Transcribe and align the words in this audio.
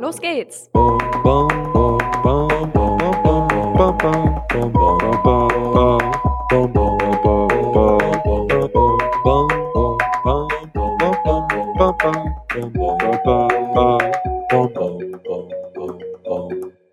Los 0.00 0.18
geht's! 0.18 0.70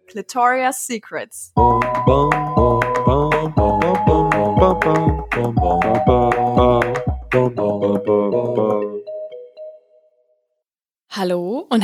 Clitoria's 0.10 0.78
Secrets. 0.78 1.54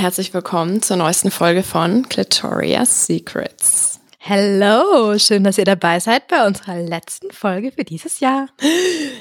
Herzlich 0.04 0.34
willkommen 0.34 0.82
zur 0.82 0.98
neuesten 0.98 1.32
Folge 1.32 1.64
von 1.64 2.10
Clitoria's 2.10 3.06
Secrets. 3.06 4.02
Hello, 4.18 5.18
schön, 5.18 5.46
dass 5.46 5.58
ihr 5.58 5.64
dabei 5.64 6.02
seid 6.02 6.28
bei 6.28 6.46
unserer 6.46 6.76
letzten 6.76 7.32
Folge 7.32 7.72
für 7.72 7.86
dieses 7.86 8.20
Jahr. 8.20 8.48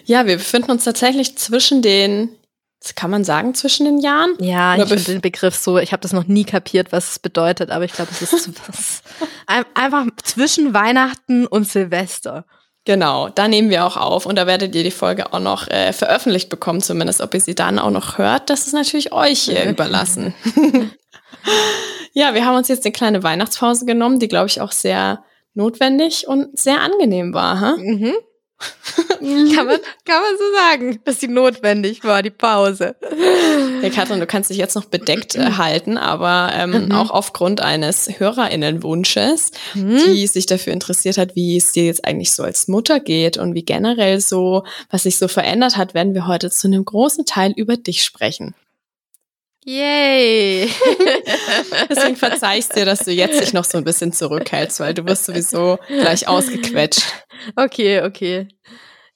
Ja, 0.07 0.27
wir 0.27 0.39
befinden 0.39 0.73
uns 0.73 0.83
tatsächlich 0.83 1.39
zwischen 1.39 1.83
den 1.83 2.31
kann 2.97 3.13
man 3.13 3.23
sagen, 3.23 3.55
zwischen 3.55 3.85
den 3.87 4.01
Jahren? 4.01 4.35
Ja, 4.41 4.75
Oder 4.75 4.83
ich 4.83 4.89
finde 4.89 5.05
den 5.05 5.21
Begriff 5.21 5.55
so, 5.55 5.79
ich 5.79 5.93
habe 5.93 6.01
das 6.01 6.13
noch 6.13 6.27
nie 6.27 6.43
kapiert, 6.43 6.91
was 6.91 7.13
es 7.13 7.19
bedeutet, 7.21 7.71
aber 7.71 7.85
ich 7.85 7.93
glaube, 7.93 8.11
es 8.11 8.33
ist 8.33 8.51
was, 8.69 9.03
einfach 9.75 10.07
zwischen 10.25 10.75
Weihnachten 10.75 11.47
und 11.47 11.69
Silvester. 11.69 12.45
Genau, 12.85 13.29
da 13.29 13.47
nehmen 13.47 13.71
wir 13.71 13.87
auch 13.87 13.97
auf 13.97 14.27
und 14.27 14.37
da 14.37 14.47
werdet 14.47 14.75
ihr 14.75 14.83
die 14.83 14.91
Folge 14.91 15.33
auch 15.33 15.39
noch 15.39 15.69
äh, 15.69 15.93
veröffentlicht 15.93 16.49
bekommen, 16.49 16.81
zumindest 16.81 17.21
ob 17.21 17.33
ihr 17.33 17.41
sie 17.41 17.55
dann 17.55 17.79
auch 17.79 17.91
noch 17.91 18.19
hört. 18.19 18.51
Das 18.51 18.67
ist 18.67 18.73
natürlich 18.73 19.13
euch 19.13 19.49
äh, 19.49 19.71
überlassen. 19.71 20.35
ja, 22.13 22.35
wir 22.35 22.45
haben 22.45 22.57
uns 22.57 22.69
jetzt 22.69 22.85
eine 22.85 22.93
kleine 22.93 23.23
Weihnachtspause 23.23 23.85
genommen, 23.85 24.19
die, 24.19 24.29
glaube 24.29 24.49
ich, 24.49 24.61
auch 24.61 24.73
sehr 24.73 25.25
notwendig 25.55 26.27
und 26.27 26.59
sehr 26.59 26.81
angenehm 26.81 27.35
war. 27.35 27.61
Huh? 27.61 27.77
Mhm. 27.77 28.15
Kann, 29.21 29.67
man, 29.67 29.79
kann 30.05 30.23
man 30.23 30.39
so 30.39 30.45
sagen, 30.55 31.01
dass 31.05 31.21
sie 31.21 31.29
notwendig 31.29 32.05
war, 32.05 32.23
die 32.23 32.31
Pause. 32.31 32.97
Ja, 33.83 33.91
Katrin, 33.91 34.21
du 34.21 34.27
kannst 34.27 34.51
dich 34.51 34.59
jetzt 34.59 34.75
noch 34.75 34.87
bedeckt 34.87 35.35
äh, 35.35 35.53
halten, 35.53 35.99
aber 35.99 36.53
ähm, 36.55 36.87
mhm. 36.87 36.93
auch 36.93 37.11
aufgrund 37.11 37.61
eines 37.61 38.19
HörerInnenwunsches, 38.19 39.53
mhm. 39.75 39.99
die 40.07 40.27
sich 40.27 40.47
dafür 40.47 40.73
interessiert 40.73 41.19
hat, 41.19 41.37
wie 41.37 41.57
es 41.57 41.73
dir 41.73 41.85
jetzt 41.85 42.05
eigentlich 42.05 42.33
so 42.33 42.43
als 42.43 42.69
Mutter 42.69 43.01
geht 43.01 43.39
und 43.39 43.55
wie 43.55 43.65
generell 43.65 44.21
so, 44.21 44.65
was 44.91 45.05
sich 45.05 45.19
so 45.19 45.29
verändert 45.29 45.77
hat, 45.77 45.95
werden 45.95 46.15
wir 46.15 46.27
heute 46.27 46.51
zu 46.51 46.67
einem 46.67 46.85
großen 46.85 47.25
Teil 47.25 47.53
über 47.57 47.77
dich 47.77 48.03
sprechen. 48.05 48.55
Yay! 49.65 50.67
Deswegen 51.89 52.17
verzeihst 52.17 52.75
dir, 52.75 52.85
dass 52.85 53.01
du 53.01 53.13
jetzt 53.13 53.41
dich 53.41 53.53
noch 53.53 53.65
so 53.65 53.79
ein 53.79 53.85
bisschen 53.85 54.13
zurückhältst, 54.13 54.81
weil 54.81 54.93
du 54.93 55.07
wirst 55.07 55.27
sowieso 55.27 55.79
gleich 55.89 56.29
ausgequetscht. 56.29 57.03
Okay, 57.57 58.03
okay. 58.03 58.47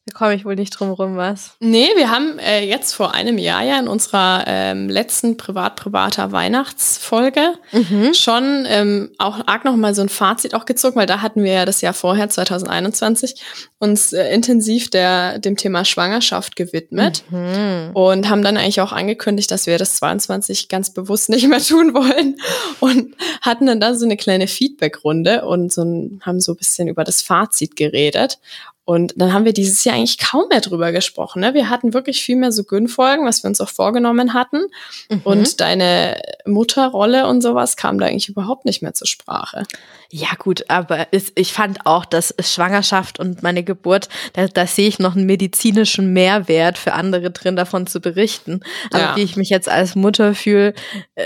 Da 0.09 0.17
komme 0.17 0.37
ich 0.37 0.45
wohl 0.45 0.55
nicht 0.55 0.71
drum 0.71 0.93
rum, 0.93 1.17
was? 1.17 1.57
Nee, 1.59 1.89
wir 1.97 2.12
haben 2.12 2.39
äh, 2.39 2.65
jetzt 2.65 2.93
vor 2.93 3.12
einem 3.12 3.39
Jahr 3.39 3.65
ja 3.65 3.77
in 3.81 3.89
unserer 3.89 4.45
ähm, 4.47 4.89
letzten 4.89 5.37
privat-privater 5.37 6.31
Weihnachtsfolge 6.31 7.55
mhm. 7.73 8.15
schon 8.15 8.67
ähm, 8.69 9.11
auch 9.19 9.45
arg 9.49 9.65
noch 9.65 9.75
mal 9.75 9.97
so 9.97 10.03
ein 10.03 10.09
Fazit 10.09 10.55
auch 10.55 10.65
gezogen, 10.65 10.95
weil 10.95 11.09
da 11.09 11.23
hatten 11.23 11.43
wir 11.43 11.53
ja 11.53 11.65
das 11.65 11.81
Jahr 11.81 11.93
vorher, 11.93 12.29
2021, 12.29 13.43
uns 13.81 14.12
äh, 14.12 14.33
intensiv 14.33 14.91
der, 14.91 15.41
dem 15.41 15.57
Thema 15.57 15.84
Schwangerschaft 15.84 16.55
gewidmet 16.55 17.25
mhm. 17.31 17.91
und 17.95 18.29
haben 18.29 18.43
dann 18.43 18.57
eigentlich 18.57 18.81
auch 18.81 18.93
angekündigt, 18.93 19.51
dass 19.51 19.67
wir 19.67 19.77
das 19.77 19.97
22 19.97 20.69
ganz 20.69 20.91
bewusst 20.91 21.31
nicht 21.31 21.49
mehr 21.49 21.59
tun 21.62 21.95
wollen 21.95 22.37
und 22.79 23.16
hatten 23.43 23.66
dann 23.66 23.81
da 23.81 23.93
so 23.97 24.05
eine 24.05 24.16
kleine 24.16 24.47
Feedback-Runde 24.47 25.45
und 25.45 25.72
so 25.72 25.83
ein, 25.83 26.21
haben 26.25 26.39
so 26.39 26.53
ein 26.53 26.56
bisschen 26.56 26.87
über 26.87 27.03
das 27.03 27.22
Fazit 27.22 27.75
geredet. 27.75 28.39
Und 28.86 29.14
dann 29.16 29.32
haben 29.32 29.44
wir 29.44 29.52
dieses 29.52 29.82
Jahr 29.82 29.97
eigentlich 29.97 30.16
kaum 30.16 30.48
mehr 30.48 30.60
drüber 30.60 30.92
gesprochen. 30.92 31.41
Ne? 31.41 31.54
Wir 31.54 31.69
hatten 31.69 31.92
wirklich 31.92 32.22
viel 32.22 32.36
mehr 32.36 32.52
so 32.52 32.62
Gün-Folgen, 32.62 33.26
was 33.26 33.42
wir 33.42 33.48
uns 33.48 33.60
auch 33.60 33.69
vorgenommen 33.69 34.32
hatten. 34.32 34.66
Mhm. 35.10 35.22
Und 35.24 35.60
deine 35.60 36.22
Mutterrolle 36.47 37.26
und 37.26 37.42
sowas 37.42 37.76
kam 37.76 37.98
da 37.98 38.06
eigentlich 38.06 38.28
überhaupt 38.28 38.64
nicht 38.64 38.82
mehr 38.82 38.94
zur 38.94 39.08
Sprache. 39.08 39.64
Ja 40.08 40.28
gut, 40.38 40.66
aber 40.69 41.08
es, 41.10 41.32
ich 41.34 41.52
fand 41.52 41.84
auch, 41.84 42.04
dass 42.04 42.32
Schwangerschaft 42.38 43.19
und 43.19 43.42
meine 43.42 43.64
Geburt, 43.64 44.08
da, 44.34 44.47
da 44.47 44.69
sehe 44.69 44.86
ich 44.86 45.00
noch 45.00 45.16
einen 45.16 45.26
medizinischen 45.26 46.12
Mehrwert 46.12 46.78
für 46.78 46.92
andere 46.92 47.32
drin, 47.32 47.56
davon 47.56 47.88
zu 47.88 48.00
berichten. 48.00 48.60
Aber 48.92 49.03
ja. 49.03 49.16
wie 49.16 49.24
ich 49.24 49.36
mich 49.36 49.50
jetzt 49.50 49.68
als 49.68 49.97
Mutter 49.97 50.32
fühle, 50.36 50.74
äh, 51.16 51.24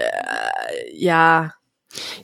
ja, 0.95 1.53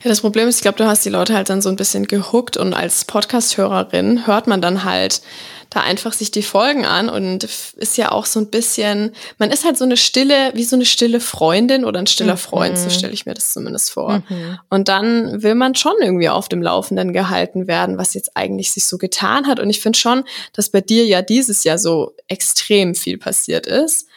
ja, 0.03 0.09
das 0.09 0.21
Problem 0.21 0.47
ist, 0.47 0.57
ich 0.57 0.61
glaube, 0.61 0.77
du 0.77 0.87
hast 0.87 1.03
die 1.05 1.09
Leute 1.09 1.33
halt 1.33 1.49
dann 1.49 1.61
so 1.61 1.69
ein 1.69 1.75
bisschen 1.75 2.07
gehuckt 2.07 2.57
und 2.57 2.73
als 2.73 3.05
Podcast-Hörerin 3.05 4.25
hört 4.25 4.47
man 4.47 4.61
dann 4.61 4.83
halt 4.83 5.21
da 5.69 5.81
einfach 5.81 6.13
sich 6.13 6.31
die 6.31 6.43
Folgen 6.43 6.85
an 6.85 7.09
und 7.09 7.43
ist 7.43 7.97
ja 7.97 8.11
auch 8.13 8.25
so 8.25 8.39
ein 8.39 8.49
bisschen, 8.49 9.11
man 9.37 9.51
ist 9.51 9.65
halt 9.65 9.77
so 9.77 9.83
eine 9.83 9.97
stille, 9.97 10.51
wie 10.53 10.63
so 10.63 10.77
eine 10.77 10.85
stille 10.85 11.19
Freundin 11.19 11.83
oder 11.83 11.99
ein 11.99 12.07
stiller 12.07 12.35
mhm. 12.35 12.39
Freund, 12.39 12.77
so 12.77 12.89
stelle 12.89 13.11
ich 13.11 13.25
mir 13.25 13.33
das 13.33 13.51
zumindest 13.51 13.91
vor. 13.91 14.23
Mhm. 14.29 14.59
Und 14.69 14.87
dann 14.87 15.43
will 15.43 15.55
man 15.55 15.75
schon 15.75 15.93
irgendwie 15.99 16.29
auf 16.29 16.47
dem 16.47 16.61
Laufenden 16.61 17.11
gehalten 17.11 17.67
werden, 17.67 17.97
was 17.97 18.13
jetzt 18.13 18.37
eigentlich 18.37 18.71
sich 18.71 18.85
so 18.85 18.97
getan 18.97 19.47
hat. 19.47 19.59
Und 19.59 19.69
ich 19.69 19.81
finde 19.81 19.99
schon, 19.99 20.23
dass 20.53 20.69
bei 20.69 20.79
dir 20.79 21.05
ja 21.05 21.21
dieses 21.21 21.65
Jahr 21.65 21.77
so 21.77 22.15
extrem 22.27 22.95
viel 22.95 23.17
passiert 23.17 23.67
ist 23.67 24.07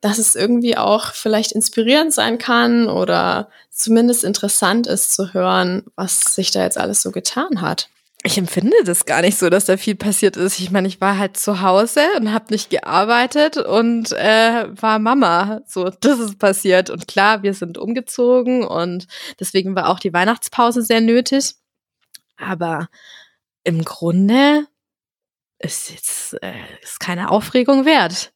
dass 0.00 0.18
es 0.18 0.34
irgendwie 0.34 0.76
auch 0.76 1.12
vielleicht 1.12 1.52
inspirierend 1.52 2.12
sein 2.12 2.38
kann 2.38 2.88
oder 2.88 3.48
zumindest 3.70 4.24
interessant 4.24 4.86
ist 4.86 5.14
zu 5.14 5.34
hören, 5.34 5.84
was 5.96 6.34
sich 6.34 6.50
da 6.50 6.62
jetzt 6.62 6.78
alles 6.78 7.02
so 7.02 7.10
getan 7.10 7.60
hat. 7.60 7.88
Ich 8.22 8.36
empfinde 8.36 8.76
das 8.84 9.06
gar 9.06 9.22
nicht 9.22 9.38
so, 9.38 9.48
dass 9.48 9.64
da 9.64 9.78
viel 9.78 9.94
passiert 9.94 10.36
ist. 10.36 10.58
Ich 10.58 10.70
meine, 10.70 10.86
ich 10.88 11.00
war 11.00 11.16
halt 11.16 11.38
zu 11.38 11.62
Hause 11.62 12.02
und 12.18 12.34
habe 12.34 12.46
nicht 12.50 12.68
gearbeitet 12.68 13.56
und 13.56 14.12
äh, 14.12 14.66
war 14.78 14.98
Mama. 14.98 15.62
So, 15.66 15.88
das 16.00 16.18
ist 16.18 16.38
passiert. 16.38 16.90
Und 16.90 17.08
klar, 17.08 17.42
wir 17.42 17.54
sind 17.54 17.78
umgezogen 17.78 18.62
und 18.62 19.06
deswegen 19.38 19.74
war 19.74 19.88
auch 19.88 19.98
die 19.98 20.12
Weihnachtspause 20.12 20.82
sehr 20.82 21.00
nötig. 21.00 21.54
Aber 22.36 22.88
im 23.64 23.84
Grunde 23.84 24.66
ist 25.58 25.90
jetzt 25.90 26.42
äh, 26.42 26.52
ist 26.82 27.00
keine 27.00 27.30
Aufregung 27.30 27.86
wert. 27.86 28.32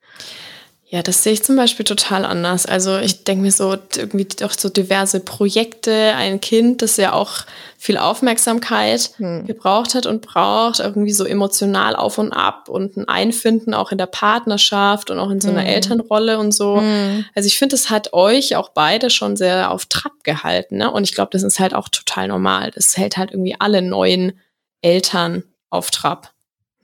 Ja, 0.94 1.02
das 1.02 1.24
sehe 1.24 1.32
ich 1.32 1.42
zum 1.42 1.56
Beispiel 1.56 1.84
total 1.84 2.24
anders. 2.24 2.66
Also 2.66 2.98
ich 2.98 3.24
denke 3.24 3.42
mir 3.42 3.50
so, 3.50 3.76
irgendwie 3.96 4.26
doch 4.26 4.52
so 4.52 4.68
diverse 4.68 5.18
Projekte, 5.18 6.12
ein 6.14 6.40
Kind, 6.40 6.82
das 6.82 6.98
ja 6.98 7.14
auch 7.14 7.32
viel 7.76 7.98
Aufmerksamkeit 7.98 9.10
hm. 9.16 9.44
gebraucht 9.44 9.96
hat 9.96 10.06
und 10.06 10.22
braucht, 10.22 10.78
irgendwie 10.78 11.12
so 11.12 11.24
emotional 11.24 11.96
auf 11.96 12.18
und 12.18 12.32
ab 12.32 12.68
und 12.68 12.96
ein 12.96 13.08
Einfinden 13.08 13.74
auch 13.74 13.90
in 13.90 13.98
der 13.98 14.06
Partnerschaft 14.06 15.10
und 15.10 15.18
auch 15.18 15.30
in 15.30 15.40
so 15.40 15.48
einer 15.48 15.62
hm. 15.62 15.66
Elternrolle 15.66 16.38
und 16.38 16.52
so. 16.52 16.78
Hm. 16.80 17.24
Also 17.34 17.48
ich 17.48 17.58
finde, 17.58 17.74
es 17.74 17.90
hat 17.90 18.12
euch 18.12 18.54
auch 18.54 18.68
beide 18.68 19.10
schon 19.10 19.36
sehr 19.36 19.72
auf 19.72 19.86
Trab 19.86 20.22
gehalten. 20.22 20.76
Ne? 20.76 20.92
Und 20.92 21.02
ich 21.02 21.16
glaube, 21.16 21.30
das 21.32 21.42
ist 21.42 21.58
halt 21.58 21.74
auch 21.74 21.88
total 21.88 22.28
normal. 22.28 22.70
Das 22.72 22.96
hält 22.96 23.16
halt 23.16 23.32
irgendwie 23.32 23.56
alle 23.58 23.82
neuen 23.82 24.38
Eltern 24.80 25.42
auf 25.70 25.90
Trab. 25.90 26.33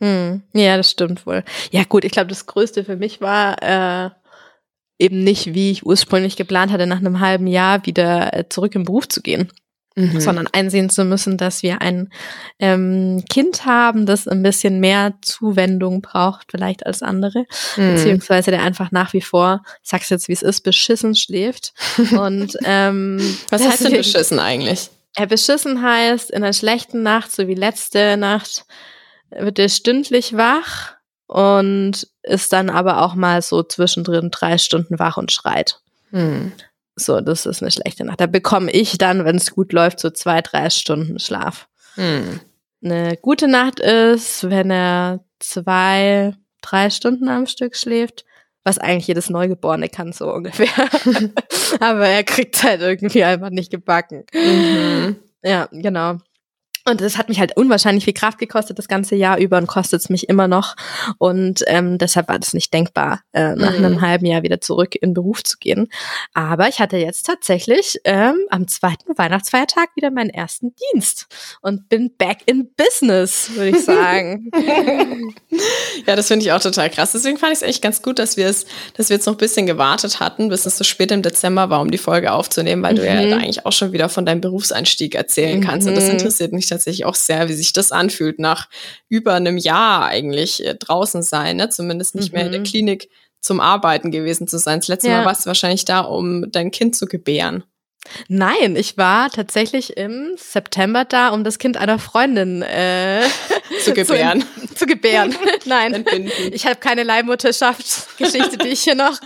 Hm. 0.01 0.43
Ja, 0.55 0.77
das 0.77 0.91
stimmt 0.91 1.27
wohl. 1.27 1.45
Ja, 1.71 1.85
gut, 1.85 2.05
ich 2.05 2.13
glaube, 2.13 2.29
das 2.29 2.47
Größte 2.47 2.85
für 2.85 2.97
mich 2.97 3.21
war 3.21 3.63
äh, 3.63 4.11
eben 4.99 5.23
nicht, 5.23 5.55
wie 5.55 5.71
ich 5.71 5.85
ursprünglich 5.85 6.37
geplant 6.37 6.73
hatte, 6.73 6.87
nach 6.87 6.99
einem 6.99 7.21
halben 7.21 7.47
Jahr 7.47 7.85
wieder 7.87 8.35
äh, 8.35 8.49
zurück 8.49 8.75
im 8.75 8.85
Beruf 8.85 9.09
zu 9.09 9.23
gehen. 9.23 9.51
Mhm. 9.97 10.21
sondern 10.21 10.47
einsehen 10.47 10.89
zu 10.89 11.05
müssen, 11.05 11.37
dass 11.37 11.65
wir 11.65 11.83
ein 11.83 12.11
ähm, 12.61 13.25
Kind 13.29 13.67
haben, 13.67 14.07
das 14.07 14.29
ein 14.29 14.41
bisschen 14.41 14.79
mehr 14.79 15.15
Zuwendung 15.21 16.01
braucht, 16.01 16.53
vielleicht 16.53 16.87
als 16.87 17.03
andere, 17.03 17.45
mhm. 17.77 17.95
beziehungsweise 17.95 18.53
der 18.53 18.63
einfach 18.63 18.93
nach 18.93 19.13
wie 19.15 19.21
vor, 19.21 19.63
ich 19.83 19.91
sag's 19.91 20.09
jetzt 20.09 20.29
wie 20.29 20.33
es 20.33 20.43
ist, 20.43 20.61
beschissen 20.61 21.17
schläft. 21.17 21.75
Und 22.17 22.57
ähm, 22.65 23.19
was 23.51 23.67
heißt 23.67 23.85
denn 23.85 23.93
beschissen 23.95 24.39
eigentlich? 24.39 24.91
Er 25.17 25.27
beschissen 25.27 25.83
heißt 25.83 26.31
in 26.31 26.45
einer 26.45 26.53
schlechten 26.53 27.03
Nacht, 27.03 27.33
so 27.33 27.49
wie 27.49 27.55
letzte 27.55 28.17
Nacht, 28.17 28.65
wird 29.31 29.59
er 29.59 29.69
stündlich 29.69 30.37
wach 30.37 30.95
und 31.27 32.09
ist 32.23 32.53
dann 32.53 32.71
aber 32.71 33.03
auch 33.03 33.15
mal 33.15 33.41
so 33.43 33.63
zwischendrin 33.63 34.31
drei 34.31 34.59
Stunden 34.59 34.99
wach 34.99 35.17
und 35.17 35.33
schreit. 35.33 35.81
Hm. 36.11 36.53
So, 36.97 37.21
das 37.21 37.47
ist 37.47 37.63
eine 37.63 37.71
schlechte 37.71 38.05
Nacht. 38.05 38.21
Da 38.21 38.27
bekomme 38.27 38.71
ich 38.71 38.99
dann, 38.99 39.25
wenn 39.25 39.37
es 39.37 39.53
gut 39.53 39.73
läuft, 39.73 40.01
so 40.01 40.11
zwei, 40.11 40.43
drei 40.43 40.71
Stunden 40.71 41.19
Schlaf. 41.19 41.69
Hm. 41.95 42.41
Eine 42.83 43.17
gute 43.17 43.49
Nacht 43.49 43.81
ist, 43.81 44.49
wenn 44.49 44.71
er 44.71 45.21
zwei, 45.39 46.35
drei 46.63 46.91
Stunden 46.91 47.29
am 47.29 47.47
Stück 47.47 47.77
schläft, 47.77 48.25
was 48.65 48.79
eigentlich 48.79 49.07
jedes 49.07 49.31
Neugeborene 49.31 49.89
kann, 49.89 50.13
so 50.13 50.33
ungefähr. 50.33 50.69
aber 51.81 52.09
er 52.09 52.25
kriegt 52.25 52.63
halt 52.63 52.81
irgendwie 52.81 53.25
einfach 53.25 53.51
nicht 53.51 53.71
gebacken. 53.71 54.25
Mhm. 54.35 55.17
Ja, 55.43 55.69
genau. 55.73 56.19
Und 56.87 57.01
das 57.01 57.19
hat 57.19 57.29
mich 57.29 57.39
halt 57.39 57.57
unwahrscheinlich 57.57 58.05
viel 58.05 58.15
Kraft 58.15 58.39
gekostet 58.39 58.79
das 58.79 58.89
ganze 58.89 59.15
Jahr 59.15 59.39
über 59.39 59.59
und 59.59 59.67
kostet 59.67 60.01
es 60.01 60.09
mich 60.09 60.29
immer 60.29 60.49
noch. 60.49 60.77
Und 61.19 61.63
ähm, 61.67 61.99
deshalb 61.99 62.29
war 62.29 62.39
das 62.39 62.55
nicht 62.55 62.73
denkbar, 62.73 63.21
äh, 63.33 63.55
nach 63.55 63.79
mhm. 63.79 63.85
einem 63.85 64.01
halben 64.01 64.27
Jahr 64.27 64.43
wieder 64.43 64.61
zurück 64.61 64.95
in 65.01 65.15
Beruf 65.15 65.43
zu 65.43 65.59
gehen. 65.59 65.89
Aber 66.33 66.69
ich 66.69 66.81
hatte 66.81 66.97
jetzt 66.97 67.27
tatsächlich 67.27 67.99
ähm, 68.05 68.37
am 68.51 68.67
zweiten 68.69 69.17
Weihnachtsfeiertag 69.17 69.91
wieder 69.95 70.11
meinen 70.11 70.31
ersten 70.31 70.75
Dienst 70.93 71.27
und 71.61 71.89
bin 71.89 72.15
back 72.17 72.39
in 72.47 72.71
business, 72.75 73.51
würde 73.55 73.77
ich 73.77 73.85
sagen. 73.85 74.51
ja, 76.07 76.17
das 76.17 76.29
finde 76.29 76.45
ich 76.45 76.53
auch 76.53 76.61
total 76.61 76.91
krass. 76.91 77.13
Deswegen 77.13 77.37
fand 77.37 77.53
ich 77.53 77.59
es 77.59 77.63
echt 77.63 77.83
ganz 77.83 78.03
gut, 78.03 78.19
dass 78.19 78.37
wir 78.37 78.47
es, 78.47 78.67
dass 78.97 79.09
wir 79.09 79.17
jetzt 79.17 79.27
noch 79.27 79.35
ein 79.35 79.39
bisschen 79.39 79.67
gewartet 79.67 80.21
hatten, 80.21 80.49
bis 80.49 80.67
es 80.67 80.79
so 80.79 80.85
spät 80.85 81.13
im 81.13 81.23
Dezember 81.23 81.71
war, 81.71 81.81
um 81.81 81.91
die 81.91 81.99
Folge 81.99 82.33
aufzunehmen, 82.33 82.83
weil 82.83 82.95
mhm. 82.95 82.97
du 82.97 83.07
ja 83.07 83.15
mhm. 83.21 83.31
da 83.31 83.37
eigentlich 83.37 83.67
auch 83.67 83.73
schon 83.73 83.93
wieder 83.93 84.09
von 84.09 84.25
deinem 84.25 84.41
Berufseinstieg 84.41 85.15
erzählen 85.15 85.61
kannst. 85.61 85.87
Mhm. 85.87 85.93
Und 85.93 85.97
das 85.97 86.07
mhm. 86.07 86.13
interessiert 86.13 86.53
mich 86.53 86.70
tatsächlich 86.71 87.05
auch 87.05 87.15
sehr, 87.15 87.49
wie 87.49 87.55
sich 87.55 87.73
das 87.73 87.93
anfühlt, 87.93 88.39
nach 88.39 88.69
über 89.09 89.35
einem 89.35 89.59
Jahr 89.59 90.07
eigentlich 90.07 90.65
äh, 90.65 90.75
draußen 90.75 91.23
sein, 91.23 91.57
ne? 91.57 91.69
zumindest 91.69 92.15
nicht 92.15 92.33
mhm. 92.33 92.37
mehr 92.37 92.47
in 92.47 92.53
der 92.53 92.61
mhm. 92.61 92.65
Klinik 92.65 93.11
zum 93.41 93.61
Arbeiten 93.61 94.11
gewesen 94.11 94.47
zu 94.47 94.59
sein. 94.59 94.81
Das 94.81 94.89
letzte 94.89 95.09
ja. 95.09 95.19
Mal 95.19 95.27
warst 95.27 95.45
du 95.45 95.49
wahrscheinlich 95.49 95.85
da, 95.85 96.01
um 96.01 96.51
dein 96.51 96.71
Kind 96.71 96.97
zu 96.97 97.07
gebären. 97.07 97.65
Nein, 98.29 98.77
ich 98.77 98.97
war 98.97 99.31
tatsächlich 99.31 99.97
im 99.99 100.33
September 100.37 101.05
da, 101.05 101.29
um 101.29 101.45
das 101.45 101.59
Kind 101.59 101.77
einer 101.77 101.99
Freundin 101.99 102.63
äh, 102.63 103.21
zu 103.85 103.93
gebären. 103.93 104.43
Zu, 104.71 104.75
zu 104.75 104.87
gebären. 104.87 105.35
Nein, 105.67 105.93
Entbinden. 105.93 106.33
ich 106.53 106.65
habe 106.65 106.77
keine 106.77 107.03
Leihmutterschaftsgeschichte, 107.03 108.57
die 108.57 108.69
ich 108.69 108.81
hier 108.83 108.95
noch 108.95 109.19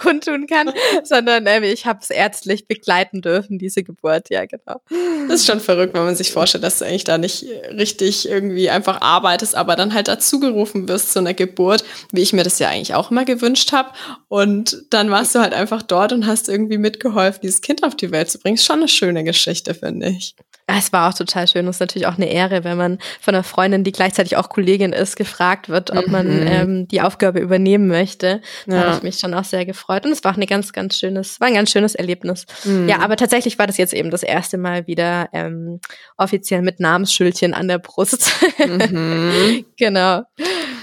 kundtun 0.00 0.46
kann, 0.46 0.72
sondern 1.04 1.46
äh, 1.46 1.66
ich 1.66 1.84
habe 1.84 1.98
es 2.02 2.10
ärztlich 2.10 2.66
begleiten 2.66 3.20
dürfen, 3.20 3.58
diese 3.58 3.82
Geburt. 3.82 4.30
Ja, 4.30 4.46
genau. 4.46 4.80
Das 5.28 5.40
ist 5.40 5.46
schon 5.46 5.60
verrückt, 5.60 5.94
wenn 5.94 6.04
man 6.04 6.16
sich 6.16 6.32
vorstellt, 6.32 6.64
dass 6.64 6.78
du 6.78 6.86
eigentlich 6.86 7.04
da 7.04 7.18
nicht 7.18 7.44
richtig 7.70 8.28
irgendwie 8.28 8.70
einfach 8.70 9.02
arbeitest, 9.02 9.54
aber 9.54 9.76
dann 9.76 9.92
halt 9.92 10.08
dazugerufen 10.08 10.88
wirst 10.88 11.12
zu 11.12 11.18
einer 11.18 11.34
Geburt, 11.34 11.84
wie 12.12 12.22
ich 12.22 12.32
mir 12.32 12.44
das 12.44 12.58
ja 12.58 12.68
eigentlich 12.68 12.94
auch 12.94 13.10
immer 13.10 13.26
gewünscht 13.26 13.72
habe. 13.72 13.90
Und 14.28 14.84
dann 14.90 15.10
warst 15.10 15.34
du 15.34 15.40
halt 15.40 15.52
einfach 15.52 15.82
dort 15.82 16.12
und 16.12 16.26
hast 16.26 16.48
irgendwie 16.48 16.78
mitgeholfen, 16.78 17.40
dieses 17.42 17.60
Kind 17.60 17.84
auf 17.84 17.94
die 17.94 18.13
Welt 18.14 18.30
zu 18.30 18.38
bringen. 18.38 18.54
Ist 18.54 18.64
schon 18.64 18.78
eine 18.78 18.88
schöne 18.88 19.24
Geschichte, 19.24 19.74
finde 19.74 20.08
ich. 20.08 20.34
Es 20.66 20.92
war 20.94 21.10
auch 21.10 21.14
total 21.14 21.46
schön. 21.46 21.68
Es 21.68 21.76
ist 21.76 21.80
natürlich 21.80 22.06
auch 22.06 22.16
eine 22.16 22.30
Ehre, 22.30 22.64
wenn 22.64 22.78
man 22.78 22.98
von 23.20 23.34
einer 23.34 23.44
Freundin, 23.44 23.84
die 23.84 23.92
gleichzeitig 23.92 24.38
auch 24.38 24.48
Kollegin 24.48 24.94
ist, 24.94 25.16
gefragt 25.16 25.68
wird, 25.68 25.90
ob 25.90 26.06
mhm. 26.06 26.12
man 26.12 26.46
ähm, 26.46 26.88
die 26.88 27.02
Aufgabe 27.02 27.40
übernehmen 27.40 27.86
möchte. 27.86 28.40
Da 28.66 28.76
ja. 28.76 28.82
habe 28.84 28.96
ich 28.96 29.02
mich 29.02 29.18
schon 29.18 29.34
auch 29.34 29.44
sehr 29.44 29.66
gefreut. 29.66 30.06
Und 30.06 30.12
es 30.12 30.24
war 30.24 30.32
auch 30.32 30.36
eine 30.36 30.46
ganz, 30.46 30.72
ganz 30.72 30.98
schönes, 30.98 31.38
war 31.38 31.48
ein 31.48 31.54
ganz 31.54 31.70
schönes 31.70 31.94
Erlebnis. 31.94 32.46
Mhm. 32.64 32.88
Ja, 32.88 33.00
aber 33.00 33.16
tatsächlich 33.16 33.58
war 33.58 33.66
das 33.66 33.76
jetzt 33.76 33.92
eben 33.92 34.10
das 34.10 34.22
erste 34.22 34.56
Mal 34.56 34.86
wieder 34.86 35.28
ähm, 35.34 35.80
offiziell 36.16 36.62
mit 36.62 36.80
Namensschildchen 36.80 37.52
an 37.52 37.68
der 37.68 37.78
Brust. 37.78 38.32
Mhm. 38.58 39.66
genau. 39.76 40.22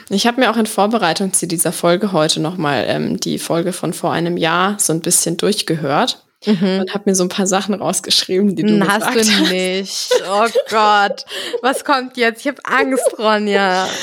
Ich 0.10 0.28
habe 0.28 0.42
mir 0.42 0.52
auch 0.52 0.58
in 0.58 0.68
Vorbereitung 0.68 1.34
zu 1.34 1.48
dieser 1.48 1.72
Folge 1.72 2.12
heute 2.12 2.40
nochmal 2.40 2.86
ähm, 2.88 3.20
die 3.20 3.40
Folge 3.40 3.74
von 3.74 3.94
vor 3.94 4.12
einem 4.12 4.38
Jahr 4.38 4.78
so 4.78 4.94
ein 4.94 5.02
bisschen 5.02 5.38
durchgehört. 5.38 6.24
Mhm. 6.46 6.80
Und 6.80 6.94
habe 6.94 7.10
mir 7.10 7.16
so 7.16 7.24
ein 7.24 7.30
paar 7.30 7.46
Sachen 7.46 7.76
rausgeschrieben, 7.76 8.56
die 8.56 8.64
du 8.64 8.74
hm, 8.74 8.88
hast 8.88 9.14
gesagt 9.14 9.50
du 9.50 9.54
nicht. 9.54 10.10
Oh 10.28 10.48
Gott, 10.70 11.26
was 11.62 11.86
kommt 11.86 12.18
jetzt? 12.18 12.42
Ich 12.42 12.48
habe 12.48 12.64
Angst, 12.66 13.18
Ronja. 13.18 13.88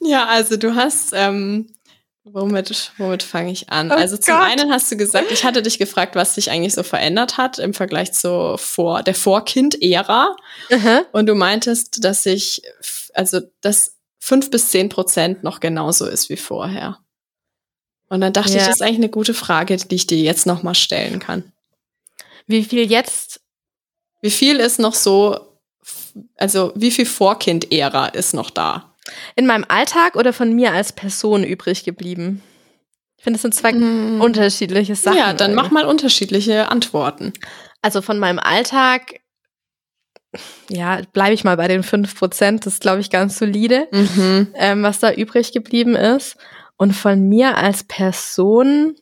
Ja, 0.00 0.26
also 0.26 0.56
du 0.56 0.76
hast, 0.76 1.12
ähm, 1.12 1.74
womit, 2.22 2.92
womit 2.98 3.24
fange 3.24 3.50
ich 3.50 3.68
an? 3.70 3.90
Oh 3.90 3.94
also 3.94 4.16
zum 4.16 4.36
Gott. 4.36 4.44
einen 4.44 4.70
hast 4.70 4.92
du 4.92 4.96
gesagt, 4.96 5.32
ich 5.32 5.44
hatte 5.44 5.60
dich 5.60 5.76
gefragt, 5.76 6.14
was 6.14 6.36
sich 6.36 6.52
eigentlich 6.52 6.74
so 6.74 6.84
verändert 6.84 7.36
hat 7.36 7.58
im 7.58 7.74
Vergleich 7.74 8.12
zur 8.12 8.58
vor 8.58 9.02
der 9.02 9.16
Vorkind-Ära. 9.16 10.36
Mhm. 10.70 11.00
Und 11.10 11.26
du 11.26 11.34
meintest, 11.34 12.04
dass 12.04 12.22
sich, 12.22 12.62
also 13.12 13.40
dass 13.60 13.96
fünf 14.20 14.50
bis 14.50 14.68
zehn 14.68 14.88
Prozent 14.88 15.42
noch 15.42 15.58
genauso 15.58 16.06
ist 16.06 16.28
wie 16.28 16.36
vorher. 16.36 16.98
Und 18.08 18.20
dann 18.20 18.32
dachte 18.32 18.52
ja. 18.52 18.58
ich, 18.58 18.66
das 18.66 18.76
ist 18.76 18.82
eigentlich 18.82 18.98
eine 18.98 19.08
gute 19.08 19.34
Frage, 19.34 19.76
die 19.76 19.94
ich 19.96 20.06
dir 20.06 20.18
jetzt 20.18 20.46
nochmal 20.46 20.76
stellen 20.76 21.18
kann. 21.18 21.52
Wie 22.48 22.64
viel 22.64 22.90
jetzt? 22.90 23.40
Wie 24.20 24.30
viel 24.30 24.56
ist 24.56 24.80
noch 24.80 24.94
so, 24.94 25.38
also 26.36 26.72
wie 26.74 26.90
viel 26.90 27.06
Vorkind-Ära 27.06 28.06
ist 28.06 28.34
noch 28.34 28.50
da? 28.50 28.94
In 29.36 29.46
meinem 29.46 29.64
Alltag 29.68 30.16
oder 30.16 30.32
von 30.32 30.52
mir 30.52 30.72
als 30.72 30.92
Person 30.92 31.44
übrig 31.44 31.84
geblieben? 31.84 32.42
Ich 33.16 33.24
finde, 33.24 33.36
das 33.36 33.42
sind 33.42 33.54
zwei 33.54 33.72
mm. 33.72 34.20
unterschiedliche 34.20 34.96
Sachen. 34.96 35.18
Ja, 35.18 35.32
dann 35.32 35.54
mach 35.54 35.70
mal 35.70 35.84
unterschiedliche 35.84 36.70
Antworten. 36.70 37.32
Also 37.82 38.02
von 38.02 38.18
meinem 38.18 38.38
Alltag, 38.38 39.20
ja, 40.68 41.00
bleibe 41.12 41.34
ich 41.34 41.44
mal 41.44 41.56
bei 41.56 41.68
den 41.68 41.82
5%. 41.82 42.64
Das 42.64 42.74
ist, 42.74 42.80
glaube 42.80 43.00
ich, 43.00 43.10
ganz 43.10 43.38
solide, 43.38 43.88
mhm. 43.90 44.48
ähm, 44.54 44.82
was 44.82 45.00
da 45.00 45.12
übrig 45.12 45.52
geblieben 45.52 45.94
ist. 45.96 46.36
Und 46.76 46.92
von 46.92 47.28
mir 47.28 47.56
als 47.56 47.84
Person 47.84 48.96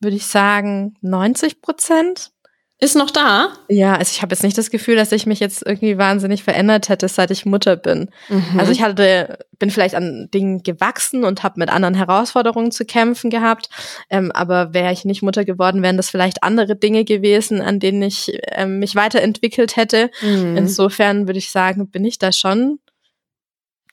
würde 0.00 0.16
ich 0.16 0.26
sagen 0.26 0.96
90 1.00 1.62
Prozent. 1.62 2.32
Ist 2.82 2.96
noch 2.96 3.12
da? 3.12 3.52
Ja, 3.68 3.94
also 3.94 4.10
ich 4.10 4.22
habe 4.22 4.34
jetzt 4.34 4.42
nicht 4.42 4.58
das 4.58 4.68
Gefühl, 4.68 4.96
dass 4.96 5.12
ich 5.12 5.24
mich 5.24 5.38
jetzt 5.38 5.64
irgendwie 5.64 5.98
wahnsinnig 5.98 6.42
verändert 6.42 6.88
hätte, 6.88 7.06
seit 7.06 7.30
ich 7.30 7.46
Mutter 7.46 7.76
bin. 7.76 8.10
Mhm. 8.28 8.58
Also 8.58 8.72
ich 8.72 8.82
hatte, 8.82 9.38
bin 9.60 9.70
vielleicht 9.70 9.94
an 9.94 10.28
Dingen 10.34 10.64
gewachsen 10.64 11.22
und 11.22 11.44
habe 11.44 11.60
mit 11.60 11.70
anderen 11.70 11.94
Herausforderungen 11.94 12.72
zu 12.72 12.84
kämpfen 12.84 13.30
gehabt. 13.30 13.68
Ähm, 14.10 14.32
aber 14.32 14.74
wäre 14.74 14.92
ich 14.92 15.04
nicht 15.04 15.22
Mutter 15.22 15.44
geworden, 15.44 15.80
wären 15.80 15.96
das 15.96 16.10
vielleicht 16.10 16.42
andere 16.42 16.74
Dinge 16.74 17.04
gewesen, 17.04 17.60
an 17.60 17.78
denen 17.78 18.02
ich 18.02 18.36
ähm, 18.50 18.80
mich 18.80 18.96
weiterentwickelt 18.96 19.76
hätte. 19.76 20.10
Mhm. 20.20 20.56
Insofern 20.56 21.28
würde 21.28 21.38
ich 21.38 21.52
sagen, 21.52 21.88
bin 21.88 22.04
ich 22.04 22.18
da 22.18 22.32
schon 22.32 22.80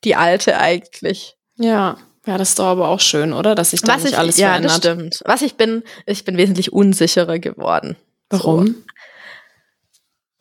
die 0.04 0.16
Alte 0.16 0.58
eigentlich. 0.58 1.36
Ja. 1.58 1.98
Ja, 2.26 2.40
das 2.40 2.50
ist 2.50 2.60
doch 2.60 2.66
aber 2.66 2.88
auch 2.88 3.00
schön, 3.00 3.34
oder? 3.34 3.54
Dass 3.54 3.70
sich 3.70 3.82
da 3.82 3.98
Was 3.98 4.04
nicht 4.04 4.14
ich, 4.14 4.18
alles 4.18 4.38
ja, 4.38 4.48
verändert. 4.48 4.72
Ja, 4.72 4.78
das 4.78 4.94
stimmt. 4.94 5.22
Was 5.26 5.44
ich 5.44 5.58
bin, 5.58 5.84
ich 6.08 6.26
bin 6.26 6.38
wesentlich 6.38 6.74
unsicherer 6.74 7.38
geworden. 7.38 7.96
Warum? 8.30 8.76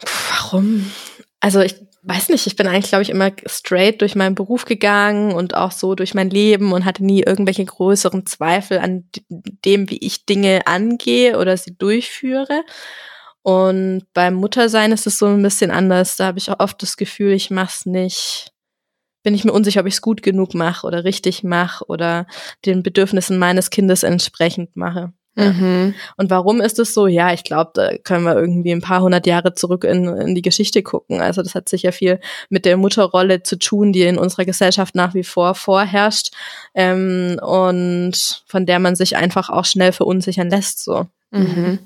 So. 0.00 0.08
Warum? 0.30 0.90
Also 1.40 1.60
ich 1.60 1.76
weiß 2.02 2.30
nicht, 2.30 2.46
ich 2.46 2.56
bin 2.56 2.66
eigentlich, 2.66 2.88
glaube 2.88 3.02
ich, 3.02 3.10
immer 3.10 3.32
straight 3.46 4.00
durch 4.00 4.14
meinen 4.14 4.34
Beruf 4.34 4.64
gegangen 4.64 5.32
und 5.32 5.54
auch 5.54 5.72
so 5.72 5.94
durch 5.94 6.14
mein 6.14 6.30
Leben 6.30 6.72
und 6.72 6.84
hatte 6.84 7.04
nie 7.04 7.22
irgendwelche 7.22 7.64
größeren 7.64 8.26
Zweifel 8.26 8.78
an 8.78 9.08
dem, 9.28 9.90
wie 9.90 9.98
ich 9.98 10.24
Dinge 10.24 10.66
angehe 10.66 11.38
oder 11.38 11.56
sie 11.56 11.76
durchführe. 11.76 12.64
Und 13.42 14.06
beim 14.14 14.34
Muttersein 14.34 14.92
ist 14.92 15.06
es 15.06 15.18
so 15.18 15.26
ein 15.26 15.42
bisschen 15.42 15.70
anders. 15.70 16.16
Da 16.16 16.26
habe 16.26 16.38
ich 16.38 16.50
auch 16.50 16.60
oft 16.60 16.82
das 16.82 16.96
Gefühl, 16.96 17.32
ich 17.32 17.50
mache 17.50 17.72
es 17.76 17.86
nicht, 17.86 18.52
bin 19.22 19.34
ich 19.34 19.44
mir 19.44 19.52
unsicher, 19.52 19.80
ob 19.80 19.86
ich 19.86 19.94
es 19.94 20.02
gut 20.02 20.22
genug 20.22 20.54
mache 20.54 20.86
oder 20.86 21.04
richtig 21.04 21.44
mache 21.44 21.84
oder 21.86 22.26
den 22.64 22.82
Bedürfnissen 22.82 23.38
meines 23.38 23.70
Kindes 23.70 24.02
entsprechend 24.02 24.76
mache. 24.76 25.12
Mhm. 25.38 25.94
Und 26.16 26.30
warum 26.30 26.60
ist 26.60 26.78
es 26.78 26.94
so? 26.94 27.06
Ja, 27.06 27.32
ich 27.32 27.44
glaube, 27.44 27.70
da 27.74 27.96
können 27.98 28.24
wir 28.24 28.36
irgendwie 28.36 28.72
ein 28.72 28.80
paar 28.80 29.00
hundert 29.00 29.26
Jahre 29.26 29.54
zurück 29.54 29.84
in, 29.84 30.06
in 30.08 30.34
die 30.34 30.42
Geschichte 30.42 30.82
gucken. 30.82 31.20
Also 31.20 31.42
das 31.42 31.54
hat 31.54 31.68
sicher 31.68 31.92
viel 31.92 32.20
mit 32.50 32.64
der 32.64 32.76
Mutterrolle 32.76 33.42
zu 33.44 33.56
tun, 33.56 33.92
die 33.92 34.02
in 34.02 34.18
unserer 34.18 34.44
Gesellschaft 34.44 34.94
nach 34.94 35.14
wie 35.14 35.22
vor 35.22 35.54
vorherrscht 35.54 36.30
ähm, 36.74 37.38
und 37.40 38.42
von 38.46 38.66
der 38.66 38.80
man 38.80 38.96
sich 38.96 39.16
einfach 39.16 39.48
auch 39.48 39.64
schnell 39.64 39.92
verunsichern 39.92 40.50
lässt. 40.50 40.82
So. 40.82 41.06
Mhm. 41.30 41.78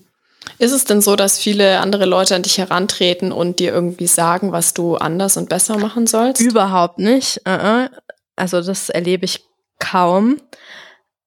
Ist 0.58 0.72
es 0.72 0.84
denn 0.84 1.02
so, 1.02 1.14
dass 1.14 1.38
viele 1.38 1.80
andere 1.80 2.06
Leute 2.06 2.34
an 2.34 2.42
dich 2.42 2.58
herantreten 2.58 3.32
und 3.32 3.60
dir 3.60 3.72
irgendwie 3.72 4.06
sagen, 4.06 4.50
was 4.50 4.74
du 4.74 4.96
anders 4.96 5.36
und 5.36 5.48
besser 5.48 5.76
machen 5.78 6.06
sollst? 6.06 6.40
Überhaupt 6.40 6.98
nicht. 6.98 7.42
Also 7.46 8.62
das 8.62 8.88
erlebe 8.88 9.24
ich 9.24 9.44
kaum. 9.78 10.38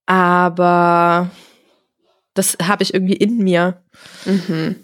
Aber 0.07 1.29
das 2.35 2.57
habe 2.61 2.83
ich 2.83 2.93
irgendwie 2.93 3.15
in 3.15 3.37
mir. 3.37 3.81
Mhm. 4.25 4.75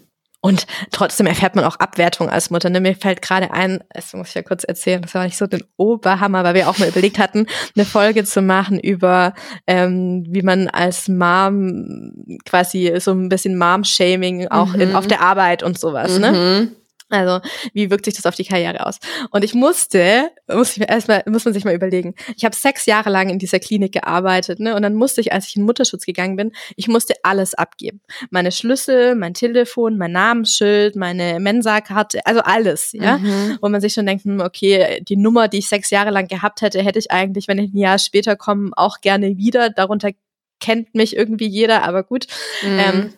Und 0.43 0.65
trotzdem 0.91 1.27
erfährt 1.27 1.55
man 1.55 1.65
auch 1.65 1.75
Abwertung 1.75 2.27
als 2.27 2.49
Mutter. 2.49 2.71
Ne? 2.71 2.81
Mir 2.81 2.95
fällt 2.95 3.21
gerade 3.21 3.51
ein, 3.51 3.83
das 3.93 4.11
muss 4.13 4.29
ich 4.29 4.33
ja 4.33 4.41
kurz 4.41 4.63
erzählen, 4.63 4.99
das 5.03 5.13
war 5.13 5.23
nicht 5.23 5.37
so 5.37 5.45
den 5.45 5.63
Oberhammer, 5.77 6.43
weil 6.43 6.55
wir 6.55 6.67
auch 6.67 6.79
mal 6.79 6.89
überlegt 6.89 7.19
hatten, 7.19 7.45
eine 7.75 7.85
Folge 7.85 8.23
zu 8.23 8.41
machen 8.41 8.79
über, 8.79 9.35
ähm, 9.67 10.25
wie 10.27 10.41
man 10.41 10.67
als 10.67 11.07
Mom 11.07 12.13
quasi 12.43 12.91
so 12.99 13.11
ein 13.11 13.29
bisschen 13.29 13.55
Mom-Shaming 13.55 14.47
auch 14.47 14.73
mhm. 14.73 14.81
in, 14.81 14.95
auf 14.95 15.05
der 15.05 15.21
Arbeit 15.21 15.61
und 15.61 15.77
sowas, 15.77 16.17
ne? 16.17 16.31
mhm. 16.31 16.37
ne? 16.37 16.71
Also, 17.11 17.39
wie 17.73 17.89
wirkt 17.89 18.05
sich 18.05 18.15
das 18.15 18.25
auf 18.25 18.35
die 18.35 18.45
Karriere 18.45 18.85
aus? 18.85 18.97
Und 19.31 19.43
ich 19.43 19.53
musste, 19.53 20.31
muss 20.47 20.77
ich 20.77 20.89
erstmal, 20.89 21.23
muss 21.27 21.45
man 21.45 21.53
sich 21.53 21.65
mal 21.65 21.75
überlegen. 21.75 22.15
Ich 22.35 22.45
habe 22.45 22.55
sechs 22.55 22.85
Jahre 22.85 23.09
lang 23.09 23.29
in 23.29 23.39
dieser 23.39 23.59
Klinik 23.59 23.93
gearbeitet, 23.93 24.59
ne? 24.59 24.75
Und 24.75 24.81
dann 24.81 24.95
musste 24.95 25.21
ich, 25.21 25.33
als 25.33 25.47
ich 25.47 25.57
in 25.57 25.63
Mutterschutz 25.63 26.05
gegangen 26.05 26.35
bin, 26.35 26.51
ich 26.75 26.87
musste 26.87 27.13
alles 27.23 27.53
abgeben. 27.53 28.01
Meine 28.29 28.51
Schlüssel, 28.51 29.15
mein 29.15 29.33
Telefon, 29.33 29.97
mein 29.97 30.13
Namensschild, 30.13 30.95
meine 30.95 31.39
Mensa-Karte, 31.39 32.25
also 32.25 32.41
alles, 32.41 32.91
ja. 32.93 33.17
Mhm. 33.17 33.57
Wo 33.61 33.69
man 33.69 33.81
sich 33.81 33.93
schon 33.93 34.05
denkt, 34.05 34.25
hm, 34.25 34.39
okay, 34.39 35.01
die 35.07 35.17
Nummer, 35.17 35.47
die 35.47 35.59
ich 35.59 35.69
sechs 35.69 35.89
Jahre 35.89 36.11
lang 36.11 36.27
gehabt 36.27 36.61
hätte, 36.61 36.81
hätte 36.81 36.99
ich 36.99 37.11
eigentlich, 37.11 37.47
wenn 37.47 37.59
ich 37.59 37.73
ein 37.73 37.77
Jahr 37.77 37.99
später 37.99 38.35
komme, 38.35 38.71
auch 38.75 39.01
gerne 39.01 39.37
wieder. 39.37 39.69
Darunter 39.69 40.11
kennt 40.59 40.95
mich 40.95 41.15
irgendwie 41.15 41.47
jeder, 41.47 41.83
aber 41.83 42.03
gut. 42.03 42.27
Mhm. 42.63 42.79
Ähm, 42.79 43.13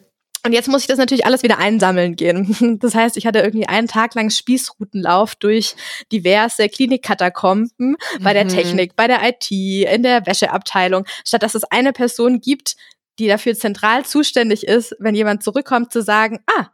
Und 0.46 0.52
jetzt 0.52 0.68
muss 0.68 0.82
ich 0.82 0.88
das 0.88 0.98
natürlich 0.98 1.26
alles 1.26 1.42
wieder 1.42 1.58
einsammeln 1.58 2.16
gehen. 2.16 2.78
Das 2.84 2.96
heißt, 2.96 3.16
ich 3.18 3.26
hatte 3.26 3.40
irgendwie 3.40 3.68
einen 3.68 3.88
Tag 3.88 4.14
lang 4.16 4.30
Spießroutenlauf 4.30 5.36
durch 5.36 5.76
diverse 6.12 6.68
Klinikkatakomben 6.68 7.70
mhm. 7.78 8.24
bei 8.24 8.34
der 8.34 8.44
mhm. 8.46 8.50
Technik, 8.50 8.96
bei 8.96 9.08
der 9.08 9.22
IT, 9.24 9.50
in 9.52 10.04
der 10.04 10.26
Wäscheabteilung, 10.26 11.06
statt 11.26 11.44
dass 11.44 11.56
es 11.56 11.64
eine 11.64 11.94
Person 11.94 12.42
gibt, 12.42 12.76
die 13.20 13.28
dafür 13.28 13.56
zentral 13.56 14.06
zuständig 14.06 14.68
ist, 14.68 14.96
wenn 15.00 15.16
jemand 15.16 15.44
zurückkommt, 15.44 15.94
zu 15.94 16.02
sagen, 16.02 16.40
ah, 16.58 16.68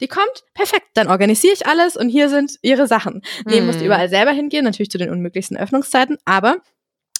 die 0.00 0.08
kommt, 0.08 0.44
perfekt, 0.54 0.88
dann 0.94 1.08
organisiere 1.08 1.54
ich 1.54 1.66
alles 1.66 1.96
und 1.96 2.08
hier 2.08 2.28
sind 2.28 2.58
ihre 2.62 2.86
Sachen. 2.86 3.22
Nee, 3.46 3.60
mhm. 3.60 3.66
musste 3.68 3.84
überall 3.84 4.08
selber 4.08 4.32
hingehen, 4.32 4.64
natürlich 4.64 4.90
zu 4.90 4.98
den 4.98 5.10
unmöglichsten 5.10 5.56
Öffnungszeiten, 5.56 6.18
aber 6.24 6.58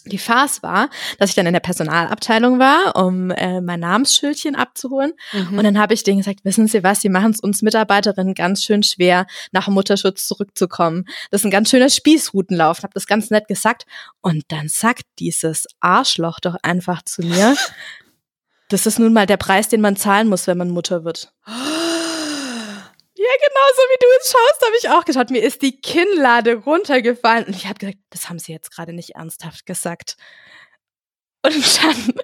die 0.07 0.19
Farce 0.19 0.63
war, 0.63 0.91
dass 1.19 1.31
ich 1.31 1.37
dann 1.37 1.47
in 1.47 1.53
der 1.53 1.61
Personalabteilung 1.61 2.59
war, 2.59 2.97
um 2.97 3.31
äh, 3.31 3.61
mein 3.61 3.81
Namensschildchen 3.81 4.57
abzuholen. 4.57 5.13
Mhm. 5.33 5.59
Und 5.59 5.65
dann 5.65 5.79
habe 5.79 5.95
ich 5.95 6.03
denen 6.03 6.19
gesagt, 6.19 6.45
wissen 6.45 6.67
Sie 6.67 6.83
was, 6.83 7.01
Sie 7.01 7.09
machen 7.09 7.31
es 7.31 7.41
uns 7.41 7.63
Mitarbeiterinnen 7.63 8.35
ganz 8.35 8.63
schön 8.63 8.83
schwer, 8.83 9.27
nach 9.53 9.69
Mutterschutz 9.69 10.27
zurückzukommen. 10.27 11.07
Das 11.31 11.41
ist 11.41 11.45
ein 11.47 11.51
ganz 11.51 11.71
schöner 11.71 11.89
Spießrutenlauf. 11.89 12.79
Habe 12.79 12.95
das 12.95 13.07
ganz 13.07 13.31
nett 13.31 13.49
gesagt. 13.49 13.87
Und 14.21 14.45
dann 14.49 14.69
sagt 14.69 15.05
dieses 15.19 15.67
Arschloch 15.81 16.41
doch 16.41 16.57
einfach 16.63 17.03
zu 17.03 17.23
mir, 17.23 17.57
das 18.69 18.87
ist 18.87 18.99
nun 18.99 19.13
mal 19.13 19.27
der 19.27 19.37
Preis, 19.37 19.69
den 19.69 19.81
man 19.81 19.97
zahlen 19.97 20.29
muss, 20.29 20.47
wenn 20.47 20.59
man 20.59 20.71
Mutter 20.71 21.05
wird. 21.05 21.33
Ja, 23.25 23.31
genau 23.39 23.67
so 23.75 23.83
wie 23.89 23.99
du 24.01 24.07
es 24.21 24.31
schaust, 24.31 24.67
habe 24.67 24.77
ich 24.77 24.91
auch 24.91 25.05
geschaut. 25.07 25.31
Mir 25.31 25.43
ist 25.43 25.63
die 25.63 25.81
Kinnlade 25.81 26.57
runtergefallen 26.57 27.47
und 27.47 27.57
ich 27.57 27.65
habe 27.65 27.79
gesagt, 27.79 27.97
das 28.11 28.29
haben 28.29 28.39
sie 28.39 28.53
jetzt 28.53 28.71
gerade 28.71 28.93
nicht 28.93 29.15
ernsthaft 29.15 29.65
gesagt. 29.65 30.19
Und 31.45 31.83
dann 31.83 32.15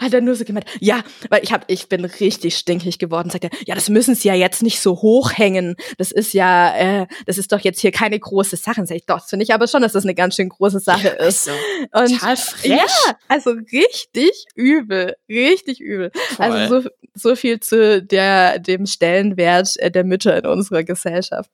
hat 0.00 0.12
er 0.12 0.20
nur 0.20 0.34
so 0.34 0.44
gemeint, 0.44 0.66
ja, 0.80 1.02
weil 1.30 1.44
ich 1.44 1.52
hab, 1.52 1.70
ich 1.70 1.88
bin 1.88 2.04
richtig 2.04 2.56
stinkig 2.56 2.98
geworden. 2.98 3.30
Sagt 3.30 3.44
er, 3.44 3.50
ja, 3.66 3.74
das 3.74 3.88
müssen 3.88 4.14
Sie 4.14 4.28
ja 4.28 4.34
jetzt 4.34 4.62
nicht 4.62 4.80
so 4.80 5.00
hochhängen. 5.00 5.76
Das 5.96 6.10
ist 6.10 6.32
ja, 6.32 6.76
äh, 6.76 7.06
das 7.26 7.38
ist 7.38 7.52
doch 7.52 7.60
jetzt 7.60 7.80
hier 7.80 7.92
keine 7.92 8.18
große 8.18 8.56
Sache. 8.56 8.84
Sag 8.84 8.96
ich, 8.96 9.06
doch, 9.06 9.24
finde 9.24 9.44
ich 9.44 9.54
aber 9.54 9.68
schon, 9.68 9.82
dass 9.82 9.92
das 9.92 10.04
eine 10.04 10.14
ganz 10.14 10.34
schön 10.34 10.48
große 10.48 10.80
Sache 10.80 11.16
ja, 11.18 11.26
ist. 11.26 11.48
Also, 11.90 12.14
total 12.14 12.36
frech. 12.36 12.70
Ja, 12.70 13.16
also 13.28 13.52
richtig 13.72 14.46
übel, 14.54 15.14
richtig 15.28 15.80
übel. 15.80 16.10
Voll. 16.36 16.46
Also 16.46 16.80
so, 16.80 16.88
so 17.14 17.36
viel 17.36 17.60
zu 17.60 18.02
der 18.02 18.58
dem 18.58 18.86
Stellenwert 18.86 19.76
äh, 19.78 19.90
der 19.90 20.04
Mütter 20.04 20.36
in 20.36 20.46
unserer 20.46 20.82
Gesellschaft. 20.82 21.50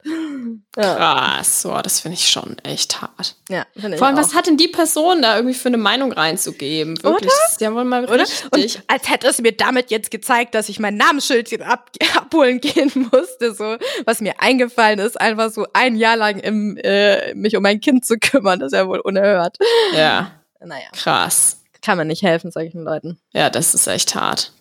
Ja. 0.76 0.94
Krass, 0.94 1.62
so, 1.62 1.76
das 1.80 2.00
finde 2.00 2.16
ich 2.16 2.28
schon 2.28 2.56
echt 2.62 3.00
hart. 3.02 3.36
Ja, 3.48 3.66
Vor 3.96 4.06
allem, 4.06 4.16
was 4.16 4.34
hat 4.34 4.46
denn 4.46 4.56
die 4.56 4.68
Person 4.68 5.22
da 5.22 5.36
irgendwie 5.36 5.54
für 5.54 5.68
eine 5.68 5.78
Meinung 5.78 6.12
reinzugeben? 6.12 7.02
Wirklich, 7.02 7.30
Oder? 7.30 7.60
ja 7.60 7.74
wohl 7.74 7.84
mal 7.84 8.04
Oder? 8.04 8.20
richtig. 8.22 8.76
Und 8.76 8.84
als 8.86 9.10
hätte 9.10 9.28
es 9.28 9.40
mir 9.40 9.52
damit 9.52 9.90
jetzt 9.90 10.10
gezeigt, 10.10 10.54
dass 10.54 10.68
ich 10.68 10.78
mein 10.78 10.96
Namensschildchen 10.96 11.62
ab 11.62 11.90
abholen 12.16 12.60
gehen 12.60 12.90
musste, 13.12 13.54
so 13.54 13.76
was 14.04 14.20
mir 14.20 14.40
eingefallen 14.40 14.98
ist, 14.98 15.20
einfach 15.20 15.50
so 15.50 15.66
ein 15.72 15.96
Jahr 15.96 16.16
lang 16.16 16.38
im, 16.38 16.76
äh, 16.78 17.34
mich 17.34 17.56
um 17.56 17.62
mein 17.62 17.80
Kind 17.80 18.04
zu 18.04 18.18
kümmern, 18.18 18.60
das 18.60 18.72
ist 18.72 18.78
ja 18.78 18.86
wohl 18.86 19.00
unerhört. 19.00 19.56
Ja. 19.94 20.32
Naja. 20.60 20.88
Krass. 20.92 21.62
Kann 21.82 21.96
man 21.96 22.08
nicht 22.08 22.22
helfen, 22.22 22.50
solchen 22.50 22.82
Leuten. 22.84 23.18
Ja, 23.32 23.48
das 23.48 23.74
ist 23.74 23.86
echt 23.86 24.14
hart. 24.14 24.52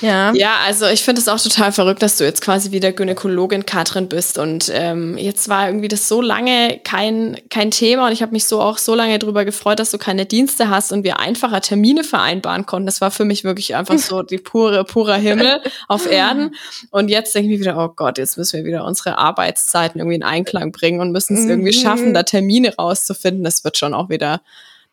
Ja. 0.00 0.32
Ja, 0.34 0.56
also 0.64 0.86
ich 0.86 1.02
finde 1.02 1.20
es 1.20 1.28
auch 1.28 1.40
total 1.40 1.72
verrückt, 1.72 2.02
dass 2.02 2.16
du 2.18 2.24
jetzt 2.24 2.42
quasi 2.42 2.70
wieder 2.72 2.92
Gynäkologin 2.92 3.64
Katrin 3.66 4.08
bist. 4.08 4.38
Und 4.38 4.70
ähm, 4.72 5.16
jetzt 5.16 5.48
war 5.48 5.66
irgendwie 5.66 5.88
das 5.88 6.08
so 6.08 6.20
lange 6.20 6.80
kein, 6.84 7.38
kein 7.50 7.70
Thema 7.70 8.06
und 8.06 8.12
ich 8.12 8.22
habe 8.22 8.32
mich 8.32 8.44
so 8.44 8.60
auch 8.60 8.78
so 8.78 8.94
lange 8.94 9.18
darüber 9.18 9.44
gefreut, 9.44 9.78
dass 9.78 9.90
du 9.90 9.98
keine 9.98 10.26
Dienste 10.26 10.68
hast 10.68 10.92
und 10.92 11.04
wir 11.04 11.18
einfacher 11.18 11.60
Termine 11.60 12.04
vereinbaren 12.04 12.66
konnten. 12.66 12.86
Das 12.86 13.00
war 13.00 13.10
für 13.10 13.24
mich 13.24 13.44
wirklich 13.44 13.74
einfach 13.74 13.98
so 13.98 14.22
die 14.22 14.38
pure, 14.38 14.84
purer 14.84 15.16
Himmel 15.16 15.60
auf 15.88 16.10
Erden. 16.10 16.54
Und 16.90 17.08
jetzt 17.08 17.34
denke 17.34 17.50
ich 17.50 17.58
mir 17.58 17.60
wieder, 17.60 17.78
oh 17.82 17.88
Gott, 17.94 18.18
jetzt 18.18 18.36
müssen 18.36 18.58
wir 18.58 18.64
wieder 18.64 18.84
unsere 18.84 19.18
Arbeitszeiten 19.18 20.00
irgendwie 20.00 20.16
in 20.16 20.22
Einklang 20.22 20.72
bringen 20.72 21.00
und 21.00 21.12
müssen 21.12 21.36
es 21.36 21.46
irgendwie 21.46 21.72
schaffen, 21.72 22.14
da 22.14 22.22
Termine 22.22 22.74
rauszufinden. 22.76 23.44
Das 23.44 23.64
wird 23.64 23.76
schon 23.78 23.94
auch 23.94 24.08
wieder 24.08 24.40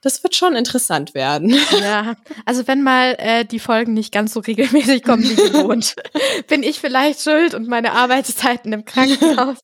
das 0.04 0.22
wird 0.22 0.36
schon 0.36 0.56
interessant 0.56 1.16
werden. 1.16 1.56
Ja, 1.82 2.16
also 2.46 2.68
wenn 2.68 2.84
mal 2.84 3.16
äh, 3.18 3.46
die 3.46 3.60
Folgen 3.60 3.94
nicht 3.94 4.14
ganz 4.14 4.34
so 4.34 4.40
regelmäßig 4.40 5.04
kommen 5.04 5.24
wie 5.24 5.36
gewohnt, 5.36 5.96
bin 6.48 6.62
ich 6.62 6.80
vielleicht 6.80 7.22
schuld 7.22 7.56
und 7.56 7.68
meine 7.68 7.94
Arbeitszeiten 7.94 8.72
im 8.74 8.86
Krankenhaus. 8.86 9.58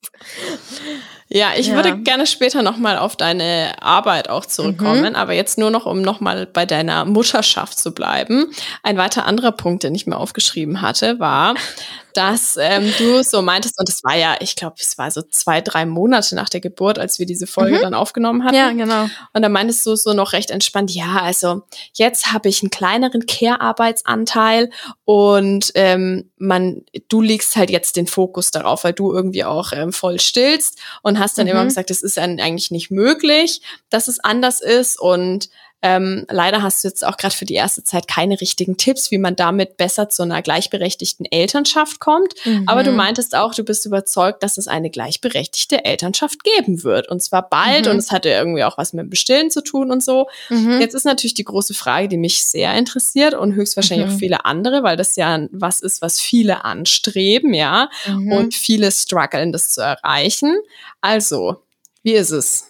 Ja, 1.32 1.52
ich 1.56 1.68
ja. 1.68 1.76
würde 1.76 1.96
gerne 2.00 2.26
später 2.26 2.64
nochmal 2.64 2.98
auf 2.98 3.16
deine 3.16 3.74
Arbeit 3.82 4.30
auch 4.30 4.48
zurückkommen, 4.48 5.12
mhm. 5.12 5.16
aber 5.16 5.34
jetzt 5.34 5.60
nur 5.60 5.70
noch, 5.70 5.86
um 5.86 6.02
nochmal 6.02 6.48
bei 6.48 6.66
deiner 6.66 7.06
Mutterschaft 7.06 7.78
zu 7.78 7.94
bleiben. 7.94 8.48
Ein 8.82 8.98
weiter 8.98 9.26
anderer 9.26 9.52
Punkt, 9.52 9.84
den 9.84 9.94
ich 9.94 10.08
mir 10.08 10.18
aufgeschrieben 10.18 10.82
hatte, 10.82 11.20
war, 11.20 11.54
dass 12.16 12.58
ähm, 12.60 12.92
du 12.98 13.24
so 13.24 13.44
meintest, 13.44 13.80
und 13.80 13.88
es 13.88 14.04
war 14.04 14.18
ja, 14.18 14.38
ich 14.40 14.56
glaube, 14.56 14.78
es 14.80 14.98
war 14.98 15.12
so 15.12 15.22
zwei, 15.22 15.62
drei 15.62 15.86
Monate 15.86 16.34
nach 16.34 16.50
der 16.50 16.62
Geburt, 16.62 16.98
als 16.98 17.20
wir 17.20 17.28
diese 17.28 17.46
Folge 17.46 17.78
mhm. 17.78 17.82
dann 17.82 17.94
aufgenommen 17.94 18.44
hatten. 18.44 18.56
Ja, 18.56 18.72
genau. 18.72 19.08
Und 19.34 19.44
da 19.44 19.50
meintest 19.50 19.86
du 19.86 19.96
so 19.96 20.14
noch 20.14 20.34
recht 20.34 20.50
entspannt, 20.50 20.90
ja, 20.90 21.22
also 21.22 21.62
jetzt 21.94 22.34
habe 22.34 22.50
ich 22.50 22.64
einen 22.64 22.72
kleineren 22.72 23.28
Care-Arbeitsanteil 23.28 24.72
und 25.06 25.72
ähm, 25.76 26.29
man, 26.40 26.84
du 27.10 27.22
legst 27.22 27.56
halt 27.56 27.70
jetzt 27.70 27.96
den 27.98 28.08
Fokus 28.08 28.50
darauf, 28.50 28.84
weil 28.84 28.94
du 28.94 29.14
irgendwie 29.14 29.44
auch 29.44 29.72
ähm, 29.74 29.94
voll 29.94 30.20
stillst 30.20 30.80
und 31.04 31.20
hast 31.20 31.38
dann 31.38 31.46
mhm. 31.46 31.52
immer 31.52 31.66
gesagt, 31.66 31.92
es 31.92 32.02
ist 32.02 32.18
eigentlich 32.18 32.72
nicht 32.72 32.90
möglich, 32.90 33.62
dass 33.90 34.08
es 34.08 34.20
anders 34.20 34.62
ist 34.62 35.00
und 35.00 35.50
ähm, 35.82 36.26
leider 36.30 36.62
hast 36.62 36.84
du 36.84 36.90
jetzt 36.90 37.06
auch 37.06 37.16
gerade 37.16 37.34
für 37.34 37.46
die 37.46 37.54
erste 37.54 37.84
Zeit 37.86 38.10
keine 38.10 38.42
richtigen 38.42 38.76
Tipps, 38.76 39.12
wie 39.12 39.18
man 39.18 39.38
damit 39.38 39.78
besser 39.78 40.10
zu 40.10 40.24
einer 40.24 40.42
gleichberechtigten 40.42 41.26
Elternschaft 41.26 42.02
kommt. 42.02 42.34
Mhm. 42.44 42.68
Aber 42.68 42.84
du 42.84 42.92
meintest 42.92 43.34
auch, 43.34 43.56
du 43.56 43.64
bist 43.64 43.86
überzeugt, 43.86 44.44
dass 44.44 44.58
es 44.58 44.68
eine 44.68 44.90
gleichberechtigte 44.90 45.86
Elternschaft 45.86 46.44
geben 46.44 46.84
wird. 46.84 47.08
Und 47.08 47.22
zwar 47.24 47.48
bald. 47.48 47.86
Mhm. 47.86 47.92
Und 47.92 47.98
es 47.98 48.12
hatte 48.12 48.28
irgendwie 48.28 48.66
auch 48.66 48.78
was 48.78 48.92
mit 48.92 49.04
dem 49.04 49.10
Bestillen 49.10 49.52
zu 49.52 49.62
tun 49.62 49.90
und 49.90 50.04
so. 50.04 50.28
Mhm. 50.50 50.82
Jetzt 50.82 50.96
ist 50.96 51.06
natürlich 51.06 51.34
die 51.34 51.46
große 51.46 51.74
Frage, 51.74 52.10
die 52.10 52.18
mich 52.18 52.44
sehr 52.44 52.74
interessiert 52.74 53.34
und 53.34 53.56
höchstwahrscheinlich 53.56 54.08
auch 54.08 54.14
mhm. 54.14 54.20
viele 54.20 54.44
andere, 54.44 54.84
weil 54.84 54.98
das 54.98 55.16
ja 55.16 55.48
was 55.52 55.80
ist, 55.80 56.02
was 56.02 56.20
viele 56.20 56.66
anstreben, 56.66 57.54
ja. 57.54 57.90
Mhm. 58.06 58.34
Und 58.34 58.54
viele 58.54 58.92
strugglen, 58.92 59.54
das 59.54 59.70
zu 59.70 59.82
erreichen. 59.82 60.58
Also, 61.00 61.64
wie 62.04 62.14
ist 62.14 62.32
es? 62.32 62.66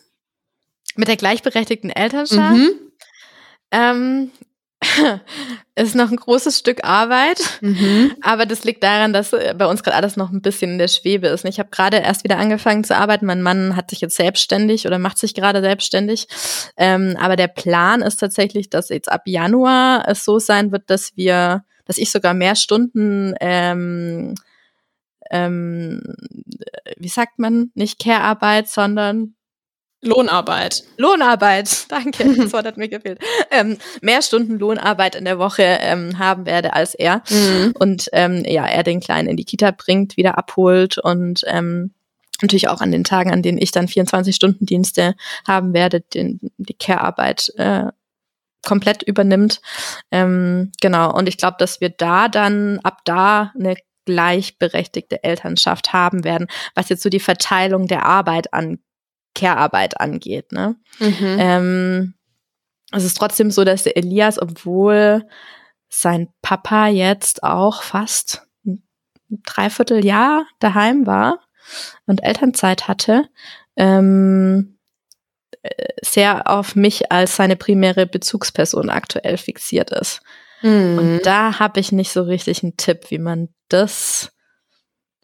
Mit 0.95 1.07
der 1.07 1.17
gleichberechtigten 1.17 1.89
Elternschaft? 1.89 2.59
Ähm, 3.71 4.31
ist 5.75 5.95
noch 5.95 6.09
ein 6.09 6.15
großes 6.15 6.59
Stück 6.59 6.85
Arbeit, 6.85 7.41
mhm. 7.59 8.13
aber 8.21 8.45
das 8.45 8.63
liegt 8.63 8.81
daran, 8.81 9.11
dass 9.11 9.33
äh, 9.33 9.53
bei 9.57 9.65
uns 9.65 9.83
gerade 9.83 9.97
alles 9.97 10.15
noch 10.15 10.31
ein 10.31 10.41
bisschen 10.41 10.71
in 10.71 10.77
der 10.77 10.88
Schwebe 10.88 11.27
ist. 11.27 11.43
Ich 11.43 11.59
habe 11.59 11.69
gerade 11.69 11.97
erst 11.97 12.23
wieder 12.23 12.38
angefangen 12.38 12.85
zu 12.85 12.95
arbeiten. 12.95 13.25
Mein 13.25 13.41
Mann 13.41 13.75
hat 13.75 13.89
sich 13.89 13.99
jetzt 13.99 14.15
selbstständig 14.15 14.88
oder 14.88 14.97
macht 14.97 15.17
sich 15.17 15.33
gerade 15.33 15.61
selbstständig. 15.61 16.27
Ähm, 16.77 17.17
aber 17.19 17.35
der 17.35 17.49
Plan 17.49 18.01
ist 18.01 18.17
tatsächlich, 18.17 18.69
dass 18.69 18.89
jetzt 18.89 19.11
ab 19.11 19.23
Januar 19.25 20.07
es 20.07 20.23
so 20.23 20.39
sein 20.39 20.71
wird, 20.71 20.89
dass 20.89 21.17
wir, 21.17 21.65
dass 21.85 21.97
ich 21.97 22.09
sogar 22.09 22.33
mehr 22.33 22.55
Stunden 22.55 23.35
ähm, 23.41 24.35
ähm, 25.31 26.01
wie 26.97 27.09
sagt 27.09 27.39
man, 27.39 27.71
nicht 27.75 27.99
Care-Arbeit, 27.99 28.67
sondern 28.67 29.35
Lohnarbeit. 30.01 30.83
Lohnarbeit, 30.97 31.85
danke, 31.89 32.33
das 32.37 32.53
Wort 32.53 32.65
hat 32.65 32.77
mir 32.77 32.89
gefehlt. 32.89 33.19
Ähm, 33.51 33.77
mehr 34.01 34.21
Stunden 34.21 34.57
Lohnarbeit 34.57 35.15
in 35.15 35.25
der 35.25 35.39
Woche 35.39 35.63
ähm, 35.63 36.19
haben 36.19 36.45
werde 36.45 36.73
als 36.73 36.95
er. 36.95 37.21
Mhm. 37.29 37.73
Und 37.77 38.09
ähm, 38.13 38.43
ja, 38.45 38.65
er 38.65 38.83
den 38.83 39.01
Kleinen 39.01 39.29
in 39.29 39.37
die 39.37 39.45
Kita 39.45 39.71
bringt, 39.71 40.17
wieder 40.17 40.37
abholt 40.37 40.97
und 40.97 41.41
ähm, 41.47 41.93
natürlich 42.41 42.69
auch 42.69 42.81
an 42.81 42.91
den 42.91 43.03
Tagen, 43.03 43.31
an 43.31 43.41
denen 43.41 43.57
ich 43.57 43.71
dann 43.71 43.87
24-Stunden-Dienste 43.87 45.15
haben 45.45 45.73
werde, 45.73 46.01
den, 46.01 46.39
die 46.57 46.73
Care-Arbeit 46.73 47.51
äh, 47.57 47.87
komplett 48.65 49.03
übernimmt. 49.03 49.61
Ähm, 50.11 50.71
genau, 50.79 51.13
und 51.13 51.27
ich 51.27 51.37
glaube, 51.37 51.57
dass 51.59 51.81
wir 51.81 51.89
da 51.89 52.29
dann 52.29 52.79
ab 52.83 52.99
da 53.03 53.51
eine 53.59 53.75
gleichberechtigte 54.05 55.23
Elternschaft 55.23 55.91
haben 55.91 56.23
werden, 56.23 56.47
was 56.75 56.89
jetzt 56.89 57.03
so 57.03 57.09
die 57.09 57.19
Verteilung 57.19 57.87
der 57.87 58.05
Arbeit 58.05 58.53
angeht 58.53 58.79
Care-Arbeit 59.39 60.00
angeht. 60.00 60.51
Ne? 60.51 60.75
Mhm. 61.00 61.38
Ähm, 61.39 62.13
es 62.91 63.03
ist 63.03 63.17
trotzdem 63.17 63.51
so, 63.51 63.63
dass 63.63 63.84
der 63.84 63.98
Elias, 63.98 64.41
obwohl 64.41 65.27
sein 65.89 66.29
Papa 66.41 66.88
jetzt 66.88 67.43
auch 67.43 67.84
fast 67.84 68.48
ein 68.65 68.84
Dreivierteljahr 69.29 70.46
daheim 70.60 71.05
war 71.05 71.39
und 72.05 72.24
Elternzeit 72.24 72.88
hatte, 72.88 73.29
ähm, 73.75 74.77
sehr 76.01 76.50
auf 76.50 76.75
mich 76.75 77.12
als 77.12 77.36
seine 77.36 77.55
primäre 77.55 78.05
Bezugsperson 78.08 78.89
aktuell 78.89 79.38
fixiert 79.38 79.91
ist. 79.91 80.22
Mhm. 80.62 80.98
Und 80.98 81.19
da 81.25 81.60
habe 81.60 81.79
ich 81.79 81.91
nicht 81.91 82.12
so 82.12 82.24
richtig 82.24 82.63
einen 82.63 82.77
Tipp, 82.77 83.10
wie 83.10 83.19
man 83.19 83.50
das 83.67 84.31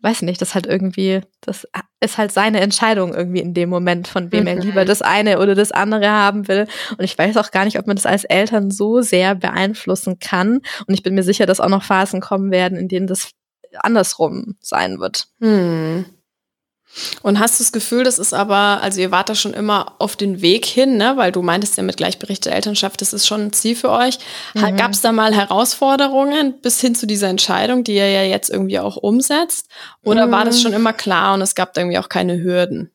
weiß 0.05 0.21
nicht, 0.21 0.39
das 0.39 0.53
halt 0.53 0.67
irgendwie, 0.67 1.21
das 1.41 1.67
ist 1.99 2.17
halt 2.19 2.31
seine 2.31 2.59
Entscheidung 2.61 3.15
irgendwie 3.15 3.39
in 3.39 3.55
dem 3.55 3.69
Moment, 3.69 4.07
von 4.07 4.31
wem 4.31 4.45
er 4.45 4.55
lieber 4.55 4.83
mhm. 4.83 4.87
das 4.87 5.01
eine 5.01 5.39
oder 5.39 5.55
das 5.55 5.71
andere 5.71 6.07
haben 6.07 6.47
will. 6.47 6.67
Und 6.91 7.03
ich 7.03 7.17
weiß 7.17 7.35
auch 7.37 7.49
gar 7.49 7.65
nicht, 7.65 7.79
ob 7.79 7.87
man 7.87 7.95
das 7.95 8.05
als 8.05 8.23
Eltern 8.23 8.69
so 8.69 9.01
sehr 9.01 9.33
beeinflussen 9.33 10.19
kann. 10.19 10.61
Und 10.85 10.93
ich 10.93 11.01
bin 11.01 11.15
mir 11.15 11.23
sicher, 11.23 11.47
dass 11.47 11.59
auch 11.59 11.69
noch 11.69 11.83
Phasen 11.83 12.21
kommen 12.21 12.51
werden, 12.51 12.77
in 12.77 12.87
denen 12.87 13.07
das 13.07 13.31
andersrum 13.79 14.55
sein 14.61 14.99
wird. 14.99 15.27
Hm. 15.41 16.05
Und 17.21 17.39
hast 17.39 17.59
du 17.59 17.63
das 17.63 17.71
Gefühl, 17.71 18.03
das 18.03 18.19
ist 18.19 18.33
aber, 18.33 18.81
also 18.81 19.01
ihr 19.01 19.11
wart 19.11 19.29
da 19.29 19.35
schon 19.35 19.53
immer 19.53 19.95
auf 19.99 20.15
den 20.15 20.41
Weg 20.41 20.65
hin, 20.65 20.97
ne? 20.97 21.13
weil 21.17 21.31
du 21.31 21.41
meintest 21.41 21.77
ja 21.77 21.83
mit 21.83 21.97
gleichberechtigter 21.97 22.55
Elternschaft, 22.55 23.01
das 23.01 23.13
ist 23.13 23.27
schon 23.27 23.41
ein 23.41 23.53
Ziel 23.53 23.75
für 23.75 23.91
euch. 23.91 24.19
Mhm. 24.53 24.77
Gab 24.77 24.91
es 24.91 25.01
da 25.01 25.11
mal 25.11 25.33
Herausforderungen 25.33 26.59
bis 26.61 26.79
hin 26.79 26.95
zu 26.95 27.05
dieser 27.05 27.27
Entscheidung, 27.27 27.83
die 27.83 27.95
ihr 27.95 28.09
ja 28.09 28.23
jetzt 28.23 28.49
irgendwie 28.49 28.79
auch 28.79 28.95
umsetzt? 28.95 29.67
Oder 30.03 30.27
mhm. 30.27 30.31
war 30.31 30.45
das 30.45 30.61
schon 30.61 30.73
immer 30.73 30.93
klar 30.93 31.33
und 31.33 31.41
es 31.41 31.55
gab 31.55 31.73
da 31.73 31.81
irgendwie 31.81 31.99
auch 31.99 32.09
keine 32.09 32.41
Hürden? 32.41 32.91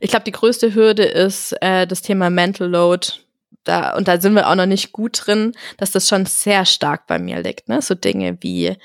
Ich 0.00 0.10
glaube, 0.10 0.24
die 0.24 0.32
größte 0.32 0.74
Hürde 0.74 1.04
ist 1.04 1.54
äh, 1.60 1.86
das 1.86 2.02
Thema 2.02 2.30
Mental 2.30 2.68
Load. 2.68 3.08
Da, 3.64 3.96
und 3.96 4.06
da 4.08 4.20
sind 4.20 4.34
wir 4.34 4.48
auch 4.48 4.54
noch 4.54 4.66
nicht 4.66 4.92
gut 4.92 5.22
drin, 5.26 5.52
dass 5.76 5.90
das 5.90 6.08
schon 6.08 6.26
sehr 6.26 6.64
stark 6.64 7.06
bei 7.06 7.18
mir 7.18 7.42
liegt. 7.42 7.68
Ne? 7.68 7.82
So 7.82 7.94
Dinge 7.94 8.38
wie 8.40 8.76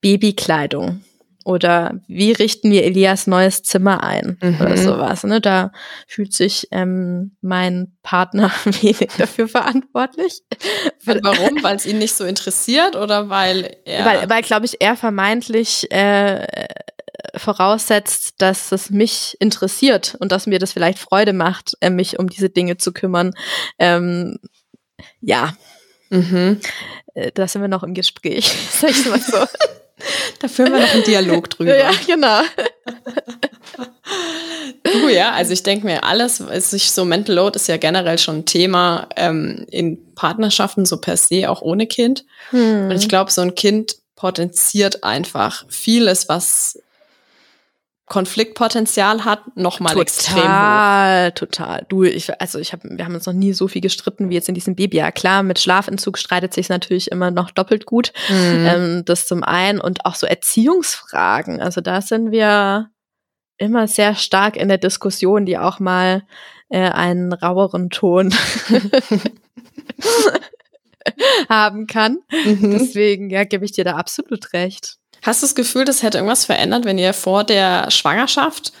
Babykleidung 0.00 1.02
oder 1.46 2.00
wie 2.08 2.32
richten 2.32 2.72
wir 2.72 2.82
Elias 2.82 3.28
neues 3.28 3.62
Zimmer 3.62 4.02
ein 4.02 4.36
mhm. 4.42 4.60
oder 4.60 4.76
sowas. 4.76 5.22
Ne? 5.22 5.40
Da 5.40 5.70
fühlt 6.08 6.32
sich 6.32 6.66
ähm, 6.72 7.36
mein 7.40 7.96
Partner 8.02 8.50
wenig 8.64 9.10
dafür 9.16 9.46
verantwortlich. 9.46 10.42
Warum? 11.04 11.62
weil 11.62 11.76
es 11.76 11.86
ihn 11.86 11.98
nicht 11.98 12.14
so 12.14 12.24
interessiert 12.24 12.96
oder 12.96 13.28
weil 13.28 13.76
er. 13.84 14.04
Weil, 14.04 14.28
weil 14.28 14.42
glaube 14.42 14.66
ich, 14.66 14.80
er 14.80 14.96
vermeintlich 14.96 15.88
äh, 15.92 16.44
voraussetzt, 17.36 18.34
dass 18.38 18.72
es 18.72 18.90
mich 18.90 19.36
interessiert 19.38 20.16
und 20.18 20.32
dass 20.32 20.48
mir 20.48 20.58
das 20.58 20.72
vielleicht 20.72 20.98
Freude 20.98 21.32
macht, 21.32 21.74
äh, 21.80 21.90
mich 21.90 22.18
um 22.18 22.28
diese 22.28 22.50
Dinge 22.50 22.76
zu 22.76 22.92
kümmern. 22.92 23.34
Ähm, 23.78 24.38
ja. 25.20 25.54
Mhm. 26.10 26.60
Äh, 27.14 27.30
da 27.32 27.46
sind 27.46 27.62
wir 27.62 27.68
noch 27.68 27.84
im 27.84 27.94
Gespräch, 27.94 28.52
sag 28.70 28.90
ich 28.90 29.06
mal 29.06 29.20
so. 29.20 29.38
Da 30.40 30.48
führen 30.48 30.72
wir 30.72 30.80
noch 30.80 30.94
einen 30.94 31.04
Dialog 31.04 31.50
drüber. 31.50 31.76
Ja, 31.76 31.90
genau. 32.06 32.40
Du, 34.82 35.08
ja, 35.08 35.32
also 35.32 35.52
ich 35.52 35.62
denke 35.64 35.84
mir, 35.84 36.04
alles, 36.04 36.36
sich 36.36 36.92
so 36.92 37.04
Mental 37.04 37.34
Load 37.34 37.56
ist 37.56 37.66
ja 37.66 37.76
generell 37.76 38.18
schon 38.18 38.38
ein 38.38 38.46
Thema 38.46 39.08
ähm, 39.16 39.66
in 39.70 40.14
Partnerschaften, 40.14 40.86
so 40.86 40.98
per 40.98 41.16
se, 41.16 41.50
auch 41.50 41.60
ohne 41.60 41.86
Kind. 41.86 42.24
Hm. 42.50 42.90
Und 42.90 42.96
ich 42.96 43.08
glaube, 43.08 43.32
so 43.32 43.40
ein 43.40 43.54
Kind 43.54 43.96
potenziert 44.14 45.02
einfach 45.02 45.64
vieles, 45.68 46.28
was 46.28 46.78
Konfliktpotenzial 48.06 49.24
hat, 49.24 49.56
nochmal 49.56 49.98
extrem 49.98 50.36
hoch. 50.36 50.42
Total, 50.42 51.32
total. 51.32 51.86
Du, 51.88 52.04
ich, 52.04 52.40
also 52.40 52.60
ich 52.60 52.72
habe, 52.72 52.88
wir 52.88 53.04
haben 53.04 53.14
uns 53.14 53.26
noch 53.26 53.32
nie 53.32 53.52
so 53.52 53.66
viel 53.66 53.82
gestritten 53.82 54.30
wie 54.30 54.34
jetzt 54.34 54.48
in 54.48 54.54
diesem 54.54 54.76
Babyjahr. 54.76 55.10
Klar, 55.10 55.42
mit 55.42 55.58
Schlafentzug 55.58 56.16
streitet 56.16 56.54
sich 56.54 56.68
natürlich 56.68 57.10
immer 57.10 57.32
noch 57.32 57.50
doppelt 57.50 57.84
gut. 57.84 58.12
Mhm. 58.28 58.66
Ähm, 58.66 59.02
das 59.04 59.26
zum 59.26 59.42
einen 59.42 59.80
und 59.80 60.06
auch 60.06 60.14
so 60.14 60.26
Erziehungsfragen. 60.26 61.60
Also 61.60 61.80
da 61.80 62.00
sind 62.00 62.30
wir 62.30 62.90
immer 63.58 63.88
sehr 63.88 64.14
stark 64.14 64.56
in 64.56 64.68
der 64.68 64.78
Diskussion, 64.78 65.44
die 65.44 65.58
auch 65.58 65.80
mal 65.80 66.22
äh, 66.68 66.88
einen 66.90 67.32
raueren 67.32 67.90
Ton 67.90 68.32
haben 71.48 71.86
kann. 71.86 72.18
Mhm. 72.30 72.70
Deswegen, 72.70 73.30
ja, 73.30 73.44
gebe 73.44 73.64
ich 73.64 73.72
dir 73.72 73.84
da 73.84 73.96
absolut 73.96 74.52
recht. 74.52 74.98
Hast 75.22 75.42
du 75.42 75.46
das 75.46 75.54
Gefühl, 75.54 75.84
das 75.84 76.02
hätte 76.02 76.18
irgendwas 76.18 76.44
verändert, 76.44 76.84
wenn 76.84 76.98
ihr 76.98 77.12
vor 77.12 77.44
der 77.44 77.90
Schwangerschaft 77.90 78.72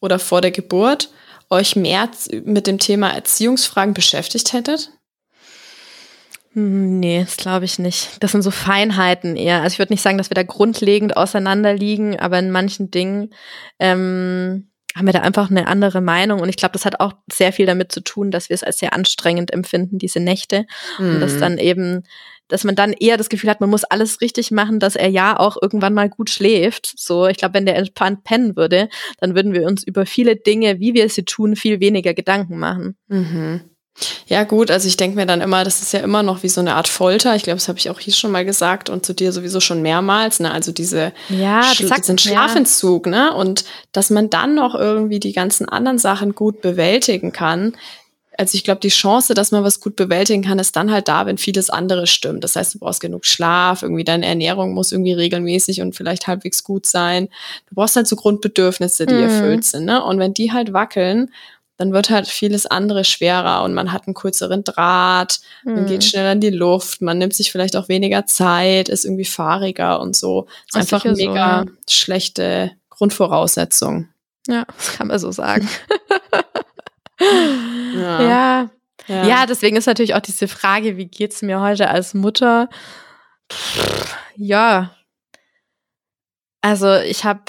oder 0.00 0.18
vor 0.18 0.40
der 0.40 0.50
Geburt 0.50 1.10
euch 1.50 1.76
mehr 1.76 2.08
mit 2.44 2.66
dem 2.66 2.78
Thema 2.78 3.10
Erziehungsfragen 3.10 3.94
beschäftigt 3.94 4.52
hättet? 4.52 4.90
Hm, 6.54 7.00
nee, 7.00 7.24
das 7.24 7.36
glaube 7.36 7.64
ich 7.64 7.78
nicht. 7.78 8.22
Das 8.22 8.32
sind 8.32 8.42
so 8.42 8.50
Feinheiten 8.50 9.36
eher. 9.36 9.62
Also 9.62 9.74
ich 9.74 9.78
würde 9.78 9.92
nicht 9.92 10.02
sagen, 10.02 10.18
dass 10.18 10.30
wir 10.30 10.34
da 10.34 10.42
grundlegend 10.42 11.16
auseinanderliegen, 11.16 12.18
aber 12.18 12.38
in 12.38 12.50
manchen 12.50 12.90
Dingen 12.90 13.30
ähm, 13.78 14.71
haben 14.94 15.06
wir 15.06 15.12
da 15.12 15.20
einfach 15.20 15.50
eine 15.50 15.66
andere 15.66 16.00
Meinung. 16.00 16.40
Und 16.40 16.48
ich 16.48 16.56
glaube, 16.56 16.72
das 16.72 16.84
hat 16.84 17.00
auch 17.00 17.12
sehr 17.30 17.52
viel 17.52 17.66
damit 17.66 17.92
zu 17.92 18.00
tun, 18.00 18.30
dass 18.30 18.48
wir 18.48 18.54
es 18.54 18.62
als 18.62 18.78
sehr 18.78 18.92
anstrengend 18.92 19.52
empfinden, 19.52 19.98
diese 19.98 20.20
Nächte. 20.20 20.66
Mhm. 20.98 21.14
Und 21.14 21.20
dass 21.20 21.34
mhm. 21.34 21.40
dann 21.40 21.58
eben 21.58 22.02
dass 22.52 22.64
man 22.64 22.74
dann 22.74 22.92
eher 22.92 23.16
das 23.16 23.30
Gefühl 23.30 23.48
hat, 23.48 23.62
man 23.62 23.70
muss 23.70 23.84
alles 23.84 24.20
richtig 24.20 24.50
machen, 24.50 24.78
dass 24.78 24.94
er 24.94 25.08
ja 25.08 25.38
auch 25.38 25.56
irgendwann 25.60 25.94
mal 25.94 26.10
gut 26.10 26.28
schläft. 26.28 26.92
So, 26.96 27.26
ich 27.26 27.38
glaube, 27.38 27.54
wenn 27.54 27.64
der 27.64 27.76
entspannt 27.76 28.24
pennen 28.24 28.56
würde, 28.56 28.90
dann 29.18 29.34
würden 29.34 29.54
wir 29.54 29.66
uns 29.66 29.82
über 29.82 30.04
viele 30.04 30.36
Dinge, 30.36 30.78
wie 30.78 30.92
wir 30.92 31.08
sie 31.08 31.24
tun, 31.24 31.56
viel 31.56 31.80
weniger 31.80 32.12
Gedanken 32.12 32.58
machen. 32.58 32.98
Mhm. 33.08 33.62
Ja, 34.26 34.44
gut, 34.44 34.70
also 34.70 34.88
ich 34.88 34.96
denke 34.96 35.16
mir 35.16 35.26
dann 35.26 35.40
immer, 35.40 35.64
das 35.64 35.82
ist 35.82 35.92
ja 35.92 36.00
immer 36.00 36.22
noch 36.22 36.42
wie 36.42 36.48
so 36.48 36.60
eine 36.60 36.74
Art 36.74 36.88
Folter. 36.88 37.36
Ich 37.36 37.42
glaube, 37.42 37.58
das 37.58 37.68
habe 37.68 37.78
ich 37.78 37.90
auch 37.90 38.00
hier 38.00 38.14
schon 38.14 38.30
mal 38.30 38.44
gesagt 38.44 38.88
und 38.88 39.04
zu 39.04 39.14
dir 39.14 39.32
sowieso 39.32 39.60
schon 39.60 39.82
mehrmals, 39.82 40.40
ne? 40.40 40.50
Also 40.50 40.72
diese 40.72 41.12
ja, 41.28 41.62
Schla 41.62 41.96
diesen 41.96 42.18
Schlafentzug, 42.18 43.06
ja. 43.06 43.12
ne? 43.12 43.34
Und 43.34 43.64
dass 43.92 44.10
man 44.10 44.30
dann 44.30 44.54
noch 44.54 44.74
irgendwie 44.74 45.20
die 45.20 45.32
ganzen 45.32 45.68
anderen 45.68 45.98
Sachen 45.98 46.34
gut 46.34 46.62
bewältigen 46.62 47.32
kann, 47.32 47.74
also 48.38 48.56
ich 48.56 48.64
glaube, 48.64 48.80
die 48.80 48.88
Chance, 48.88 49.34
dass 49.34 49.52
man 49.52 49.62
was 49.62 49.80
gut 49.80 49.96
bewältigen 49.96 50.42
kann, 50.42 50.58
ist 50.58 50.74
dann 50.74 50.90
halt 50.90 51.08
da, 51.08 51.26
wenn 51.26 51.38
vieles 51.38 51.70
andere 51.70 52.06
stimmt. 52.06 52.44
Das 52.44 52.56
heißt, 52.56 52.74
du 52.74 52.78
brauchst 52.78 53.00
genug 53.00 53.26
Schlaf, 53.26 53.82
irgendwie 53.82 54.04
deine 54.04 54.26
Ernährung 54.26 54.72
muss 54.72 54.92
irgendwie 54.92 55.12
regelmäßig 55.12 55.82
und 55.82 55.94
vielleicht 55.94 56.26
halbwegs 56.26 56.64
gut 56.64 56.86
sein. 56.86 57.28
Du 57.68 57.74
brauchst 57.74 57.96
halt 57.96 58.08
so 58.08 58.16
Grundbedürfnisse, 58.16 59.06
die 59.06 59.14
mhm. 59.14 59.22
erfüllt 59.22 59.64
sind. 59.64 59.84
Ne? 59.84 60.02
Und 60.02 60.18
wenn 60.18 60.32
die 60.34 60.52
halt 60.52 60.72
wackeln, 60.72 61.30
dann 61.76 61.92
wird 61.92 62.10
halt 62.10 62.28
vieles 62.28 62.66
andere 62.66 63.04
schwerer 63.04 63.64
und 63.64 63.74
man 63.74 63.92
hat 63.92 64.06
einen 64.06 64.14
kürzeren 64.14 64.64
Draht, 64.64 65.40
mhm. 65.64 65.74
man 65.74 65.86
geht 65.86 66.04
schneller 66.04 66.32
in 66.32 66.40
die 66.40 66.50
Luft, 66.50 67.02
man 67.02 67.18
nimmt 67.18 67.34
sich 67.34 67.50
vielleicht 67.50 67.76
auch 67.76 67.88
weniger 67.88 68.26
Zeit, 68.26 68.88
ist 68.88 69.04
irgendwie 69.04 69.24
fahriger 69.24 70.00
und 70.00 70.14
so. 70.16 70.46
Ist 70.68 70.76
einfach 70.76 71.04
mega 71.04 71.14
so, 71.14 71.28
ja. 71.34 71.64
schlechte 71.88 72.72
Grundvoraussetzung. 72.90 74.08
Ja, 74.46 74.64
das 74.76 74.92
kann 74.92 75.08
man 75.08 75.18
so 75.18 75.30
sagen. 75.32 75.68
Ja. 77.20 78.22
ja. 78.22 78.70
ja. 79.06 79.26
Ja, 79.26 79.46
deswegen 79.46 79.76
ist 79.76 79.86
natürlich 79.86 80.14
auch 80.14 80.20
diese 80.20 80.48
Frage, 80.48 80.96
wie 80.96 81.06
geht's 81.06 81.42
mir 81.42 81.60
heute 81.60 81.88
als 81.88 82.14
Mutter? 82.14 82.68
Pff, 83.50 84.16
ja. 84.36 84.94
Also, 86.60 86.94
ich 86.96 87.24
habe 87.24 87.42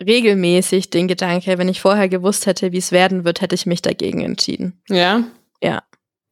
regelmäßig 0.00 0.90
den 0.90 1.08
Gedanke, 1.08 1.58
wenn 1.58 1.68
ich 1.68 1.80
vorher 1.80 2.08
gewusst 2.08 2.46
hätte, 2.46 2.72
wie 2.72 2.78
es 2.78 2.92
werden 2.92 3.24
wird, 3.24 3.40
hätte 3.40 3.54
ich 3.54 3.66
mich 3.66 3.82
dagegen 3.82 4.20
entschieden. 4.20 4.80
Ja. 4.88 5.24
Ja. 5.62 5.82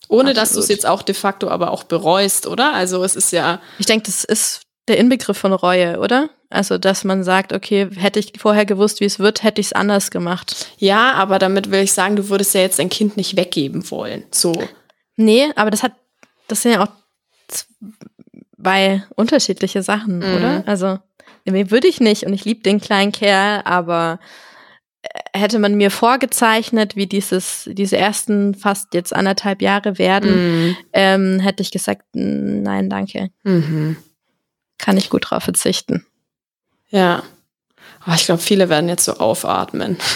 Ohne 0.09 0.31
Absolut. 0.31 0.37
dass 0.37 0.53
du 0.53 0.61
es 0.61 0.69
jetzt 0.69 0.87
auch 0.87 1.03
de 1.03 1.15
facto 1.15 1.49
aber 1.49 1.73
auch 1.73 1.85
bereust, 1.85 2.47
oder? 2.47 2.75
Also 2.75 3.03
es 3.03 3.17
ist 3.17 3.33
ja. 3.33 3.61
Ich 3.79 3.87
denke, 3.87 4.07
das 4.07 4.25
ist 4.25 4.63
der 4.89 4.99
Inbegriff 4.99 5.37
von 5.37 5.53
Reue, 5.53 5.99
oder? 5.99 6.31
Also, 6.49 6.79
dass 6.79 7.03
man 7.03 7.25
sagt, 7.25 7.53
okay, 7.53 7.89
hätte 7.97 8.21
ich 8.21 8.33
vorher 8.39 8.65
gewusst, 8.65 9.01
wie 9.01 9.05
es 9.05 9.19
wird, 9.19 9.43
hätte 9.43 9.61
ich 9.61 9.69
es 9.69 9.73
anders 9.73 10.13
gemacht. 10.13 10.69
Ja, 10.79 11.15
aber 11.15 11.41
damit 11.41 11.73
will 11.73 11.83
ich 11.83 11.93
sagen, 11.93 12.15
du 12.15 12.29
würdest 12.29 12.55
ja 12.55 12.61
jetzt 12.61 12.79
dein 12.79 12.89
Kind 12.89 13.17
nicht 13.17 13.37
weggeben 13.37 13.91
wollen. 13.91 14.25
So. 14.31 14.55
Nee, 15.17 15.51
aber 15.57 15.71
das 15.73 15.83
hat, 15.83 15.93
das 16.47 16.63
sind 16.63 16.73
ja 16.73 16.85
auch 16.85 16.89
zwei 18.63 19.03
unterschiedliche 19.17 19.83
Sachen, 19.83 20.19
mhm. 20.19 20.37
oder? 20.37 20.63
Also, 20.67 20.99
nee, 21.47 21.71
würde 21.71 21.89
ich 21.89 22.01
nicht 22.01 22.25
und 22.25 22.33
ich 22.33 22.45
liebe 22.45 22.63
den 22.63 22.81
kleinen 22.81 23.13
Kerl, 23.13 23.63
aber 23.65 24.19
äh, 25.03 25.39
hätte 25.39 25.59
man 25.59 25.75
mir 25.75 25.91
vorgezeichnet, 25.91 26.97
wie 26.97 27.07
dieses, 27.07 27.69
diese 27.73 27.97
ersten 27.97 28.55
fast 28.55 28.95
jetzt 28.95 29.15
anderthalb 29.15 29.63
Jahre 29.63 29.99
werden, 29.99 30.69
mhm. 30.69 30.77
ähm, 30.93 31.41
hätte 31.41 31.63
ich 31.63 31.71
gesagt, 31.71 32.03
nein, 32.13 32.91
danke. 32.91 33.31
Mhm 33.45 33.97
kann 34.79 34.97
ich 34.97 35.11
gut 35.11 35.31
drauf 35.31 35.45
verzichten. 35.45 36.07
Ja. 36.89 37.23
Aber 38.05 38.15
ich 38.15 38.27
glaube, 38.27 38.41
viele 38.41 38.69
werden 38.69 38.89
jetzt 38.89 39.05
so 39.05 39.15
aufatmen. 39.15 39.97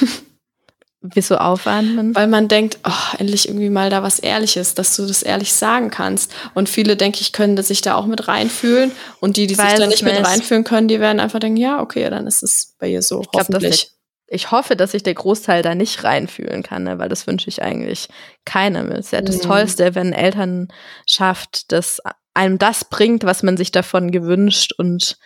Wieso 1.02 1.36
aufatmen? 1.36 2.14
Weil 2.14 2.26
man 2.26 2.48
denkt, 2.48 2.78
oh, 2.86 3.16
endlich 3.18 3.48
irgendwie 3.48 3.70
mal 3.70 3.88
da 3.88 4.02
was 4.02 4.18
Ehrliches, 4.18 4.74
dass 4.74 4.94
du 4.96 5.06
das 5.06 5.22
ehrlich 5.22 5.54
sagen 5.54 5.90
kannst. 5.90 6.30
Und 6.52 6.68
viele, 6.68 6.94
denke 6.94 7.20
ich, 7.22 7.32
können 7.32 7.60
sich 7.62 7.80
da 7.80 7.94
auch 7.94 8.04
mit 8.04 8.28
reinfühlen. 8.28 8.92
Und 9.18 9.38
die, 9.38 9.46
die 9.46 9.54
sich 9.54 9.64
da 9.64 9.86
nicht, 9.86 10.02
nicht 10.02 10.04
mit 10.04 10.26
reinfühlen 10.26 10.64
können, 10.64 10.88
die 10.88 11.00
werden 11.00 11.18
einfach 11.18 11.38
denken, 11.38 11.56
ja, 11.56 11.80
okay, 11.80 12.10
dann 12.10 12.26
ist 12.26 12.42
es 12.42 12.74
bei 12.78 12.88
ihr 12.88 13.00
so, 13.00 13.22
ich 13.22 13.28
hoffentlich. 13.34 13.80
Glaub, 13.80 14.00
ich 14.32 14.50
hoffe, 14.52 14.76
dass 14.76 14.92
sich 14.92 15.02
der 15.02 15.14
Großteil 15.14 15.62
da 15.62 15.74
nicht 15.74 16.04
reinfühlen 16.04 16.62
kann, 16.62 16.84
ne? 16.84 16.98
weil 16.98 17.08
das 17.08 17.26
wünsche 17.26 17.48
ich 17.48 17.62
eigentlich 17.62 18.08
keinem. 18.44 18.92
Es 18.92 19.06
ist 19.06 19.12
ja 19.12 19.22
das 19.22 19.38
mhm. 19.38 19.42
Tollste, 19.42 19.94
wenn 19.96 20.12
Eltern 20.12 20.68
schafft, 21.06 21.72
das 21.72 22.00
einem 22.32 22.58
das 22.58 22.84
bringt, 22.84 23.24
was 23.24 23.42
man 23.42 23.56
sich 23.56 23.72
davon 23.72 24.12
gewünscht 24.12 24.72
und 24.76 25.18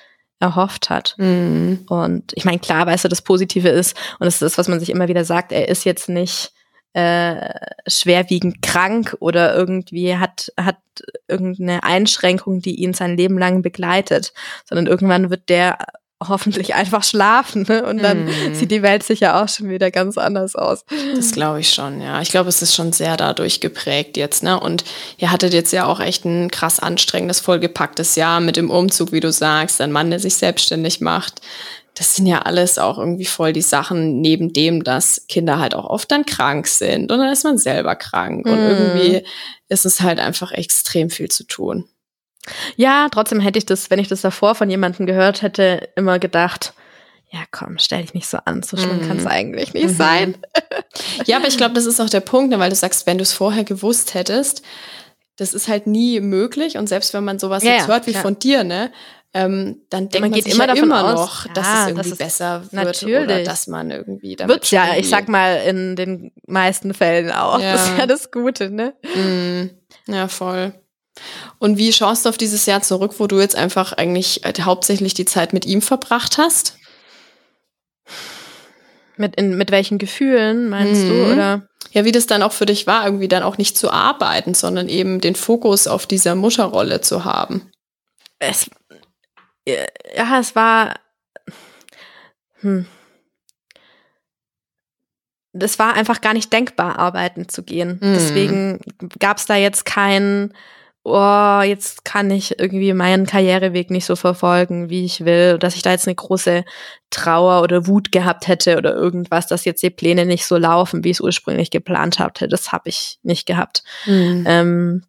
erhofft 0.45 0.91
hat. 0.91 1.15
Mhm. 1.19 1.87
Und 1.89 2.33
ich 2.35 2.45
meine, 2.45 2.59
klar, 2.59 2.87
weißt 2.87 3.05
du, 3.05 3.09
das 3.09 3.23
Positive 3.23 3.69
ist, 3.69 3.97
und 4.19 4.27
das 4.27 4.35
ist 4.35 4.43
das, 4.43 4.59
was 4.59 4.69
man 4.69 4.79
sich 4.79 4.91
immer 4.91 5.09
wieder 5.09 5.25
sagt, 5.25 5.53
er 5.53 5.69
ist 5.69 5.85
jetzt 5.85 6.09
nicht 6.09 6.53
äh, 6.93 7.49
schwerwiegend 7.89 8.63
krank 8.63 9.17
oder 9.19 9.55
irgendwie 9.55 10.17
hat, 10.17 10.53
hat 10.57 10.77
irgendeine 11.27 11.83
Einschränkung, 11.83 12.61
die 12.61 12.77
ihn 12.77 12.95
sein 12.95 13.17
Leben 13.17 13.39
lang 13.39 13.63
begleitet, 13.63 14.33
sondern 14.65 14.87
irgendwann 14.87 15.31
wird 15.31 15.49
der 15.49 15.79
hoffentlich 16.27 16.75
einfach 16.75 17.03
schlafen. 17.05 17.65
Ne? 17.69 17.85
Und 17.85 18.03
dann 18.03 18.25
Mhm. 18.25 18.55
sieht 18.55 18.71
die 18.71 18.83
Welt 18.83 19.03
sicher 19.03 19.43
auch 19.43 19.49
schon 19.49 19.69
wieder 19.69 19.91
ganz 19.91 20.17
anders 20.17 20.55
aus. 20.57 20.85
Das 21.15 21.33
glaube 21.33 21.61
ich 21.61 21.71
schon, 21.73 22.01
ja. 22.01 22.21
Ich 22.23 22.31
glaube, 22.31 22.49
es 22.49 22.63
ist 22.63 22.75
schon 22.75 22.93
sehr 22.93 23.17
dadurch 23.17 23.61
geprägt 23.61 24.17
jetzt, 24.17 24.43
ne? 24.43 24.59
Und 24.59 24.85
ihr 25.19 25.31
hattet 25.31 25.53
jetzt 25.53 25.73
ja 25.73 25.87
auch 25.87 26.01
echt 26.01 26.25
ein 26.25 26.51
krass 26.51 26.79
anstrengendes, 26.81 27.41
vollgepacktes 27.41 28.15
Jahr 28.17 28.41
mit 28.41 28.57
dem 28.57 28.71
Umzug, 28.71 29.13
wie 29.13 29.21
du 29.21 29.33
sagst, 29.33 29.81
ein 29.81 29.93
Mann, 29.93 30.11
der 30.11 30.21
sich 30.21 30.37
selbstständig 30.37 31.01
macht. 31.01 31.41
Das 31.97 32.17
sind 32.17 32.27
ja 32.27 32.41
alles 32.43 32.79
auch 32.79 32.99
irgendwie 32.99 33.25
voll 33.25 33.53
die 33.53 33.63
Sachen, 33.63 34.21
neben 34.21 34.53
dem, 34.53 34.83
dass 34.83 35.27
Kinder 35.29 35.61
halt 35.61 35.77
auch 35.77 35.85
oft 35.85 36.11
dann 36.11 36.27
krank 36.27 36.67
sind 36.67 37.13
und 37.13 37.19
dann 37.19 37.33
ist 37.33 37.45
man 37.45 37.57
selber 37.57 37.95
krank. 37.95 38.47
Und 38.47 38.57
Mhm. 38.59 38.67
irgendwie 38.69 39.23
ist 39.69 39.85
es 39.87 40.01
halt 40.01 40.19
einfach 40.19 40.51
extrem 40.53 41.09
viel 41.11 41.29
zu 41.29 41.45
tun. 41.45 41.85
Ja, 42.77 43.09
trotzdem 43.11 43.41
hätte 43.41 43.59
ich 43.59 43.67
das, 43.67 43.91
wenn 43.91 43.99
ich 43.99 44.09
das 44.09 44.21
davor 44.21 44.55
von 44.55 44.69
jemandem 44.71 45.07
gehört 45.07 45.43
hätte, 45.43 45.89
immer 45.97 46.19
gedacht, 46.19 46.75
ja 47.31 47.41
komm, 47.51 47.79
stell 47.79 48.03
dich 48.03 48.15
nicht 48.15 48.29
so 48.29 48.39
an, 48.45 48.63
so 48.63 48.77
schlimm 48.77 48.99
Mhm. 49.03 49.09
kann 49.09 49.17
es 49.19 49.27
eigentlich 49.27 49.75
nicht 49.75 49.89
Mhm. 49.91 49.95
sein. 49.97 50.37
Ja, 51.27 51.39
aber 51.39 51.49
ich 51.49 51.57
glaube, 51.57 51.75
das 51.75 51.87
ist 51.87 52.01
auch 52.01 52.11
der 52.11 52.21
Punkt, 52.21 52.51
ne, 52.51 52.59
weil 52.59 52.71
du 52.71 52.77
sagst, 52.77 53.07
wenn 53.07 53.19
du 53.19 53.23
es 53.23 53.33
vorher 53.33 53.65
gewusst 53.65 54.15
hättest, 54.15 54.63
das 55.37 55.53
ist 55.53 55.67
halt 55.69 55.87
nie 55.89 56.21
möglich. 56.21 56.77
Und 56.77 56.89
selbst 56.89 57.13
wenn 57.15 57.25
man 57.25 57.39
sowas 57.41 57.65
Ja, 57.65 57.73
jetzt 57.73 57.89
hört 57.89 58.07
wie 58.07 58.13
klar. 58.13 58.23
von 58.23 58.39
dir, 58.39 58.63
ne, 58.63 58.93
ähm, 59.37 59.79
dann 59.91 60.11
denkt 60.11 60.21
man, 60.21 60.31
geht 60.33 60.45
sich 60.45 60.55
immer 60.55 60.65
ja 60.69 60.75
davon 60.75 60.85
immer 60.85 61.05
aus, 61.13 61.15
noch, 61.47 61.53
dass 61.55 61.67
ja, 61.67 61.73
es 61.83 61.89
irgendwie 61.89 62.03
dass 62.11 62.13
es- 62.13 62.19
besser 62.19 62.63
wird 62.71 62.73
oder 62.73 62.85
natürlich. 62.85 63.45
dass 63.49 63.67
man 63.67 63.91
irgendwie 63.91 64.37
damit 64.37 64.55
Wird's 64.55 64.71
ja, 64.71 64.95
ich 64.97 65.09
sag 65.09 65.29
mal, 65.29 65.57
in 65.67 65.97
den 65.97 66.31
meisten 66.47 66.95
Fällen 66.95 67.33
auch. 67.33 67.59
Ja. 67.59 67.73
Das 67.73 67.89
ist 67.89 67.99
ja 67.99 68.07
das 68.07 68.31
Gute, 68.31 68.71
ne? 68.71 68.95
Mm, 69.17 70.13
ja, 70.13 70.29
voll. 70.29 70.73
Und 71.59 71.79
wie 71.79 71.93
schaust 71.93 72.25
du 72.25 72.29
auf 72.29 72.37
dieses 72.39 72.67
Jahr 72.67 72.83
zurück, 72.83 73.15
wo 73.19 73.27
du 73.27 73.41
jetzt 73.41 73.57
einfach 73.57 73.93
eigentlich 73.93 74.45
äh, 74.45 74.53
hauptsächlich 74.63 75.15
die 75.15 75.25
Zeit 75.25 75.53
mit 75.53 75.65
ihm 75.65 75.81
verbracht 75.83 76.39
hast? 76.39 76.79
Mit, 79.17 79.37
in, 79.37 79.57
mit 79.57 79.71
welchen 79.71 79.99
Gefühlen 79.99 80.69
meinst 80.69 81.03
Mhm. 81.03 81.09
du? 81.09 81.33
Oder? 81.33 81.69
Ja, 81.93 82.05
wie 82.05 82.13
das 82.13 82.27
dann 82.27 82.43
auch 82.43 82.53
für 82.53 82.67
dich 82.67 82.87
war, 82.89 83.05
irgendwie 83.05 83.29
dann 83.29 83.45
auch 83.45 83.59
nicht 83.59 83.79
zu 83.79 83.91
arbeiten, 83.93 84.55
sondern 84.55 84.89
eben 84.89 85.21
den 85.21 85.37
Fokus 85.37 85.87
auf 85.87 86.07
dieser 86.07 86.35
Mutterrolle 86.35 87.01
zu 87.01 87.25
haben. 87.25 87.71
Es, 88.41 88.69
ja, 89.67 90.41
es 90.41 90.57
war. 90.57 90.95
Hm. 92.61 92.87
Das 95.53 95.79
war 95.79 95.95
einfach 95.95 96.21
gar 96.21 96.33
nicht 96.33 96.53
denkbar, 96.53 96.99
arbeiten 96.99 97.49
zu 97.49 97.63
gehen. 97.63 98.01
Mhm. 98.03 98.15
Deswegen 98.15 98.81
gab 99.21 99.39
es 99.39 99.47
da 99.47 99.55
jetzt 99.55 99.85
kein, 99.85 100.53
oh, 101.05 101.61
jetzt 101.61 102.05
kann 102.05 102.31
ich 102.31 102.59
irgendwie 102.59 102.95
meinen 102.95 103.27
Karriereweg 103.27 103.91
nicht 103.91 104.07
so 104.07 104.17
verfolgen, 104.17 104.89
wie 104.89 105.05
ich 105.05 105.25
will, 105.25 105.59
dass 105.59 105.77
ich 105.77 105.83
da 105.83 105.91
jetzt 105.91 106.09
eine 106.09 106.15
große 106.15 106.65
Trauer 107.11 107.63
oder 107.63 107.87
Wut 107.87 108.11
gehabt 108.11 108.49
hätte 108.49 108.79
oder 108.79 108.95
irgendwas, 108.95 109.47
dass 109.47 109.67
jetzt 109.67 109.83
die 109.83 109.91
Pläne 109.91 110.25
nicht 110.25 110.47
so 110.47 110.57
laufen, 110.57 111.05
wie 111.05 111.11
ich 111.11 111.19
es 111.19 111.21
ursprünglich 111.21 111.71
geplant 111.71 112.19
hatte. 112.19 112.49
Das 112.49 112.73
habe 112.73 112.89
ich 112.89 113.19
nicht 113.23 113.47
gehabt. 113.47 113.85
Ähm, 114.47 115.05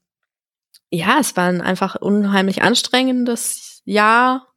ja, 0.91 1.17
es 1.19 1.35
war 1.37 1.47
ein 1.47 1.61
einfach 1.61 1.95
unheimlich 1.95 2.61
anstrengendes 2.61 3.81
Jahr, 3.85 4.47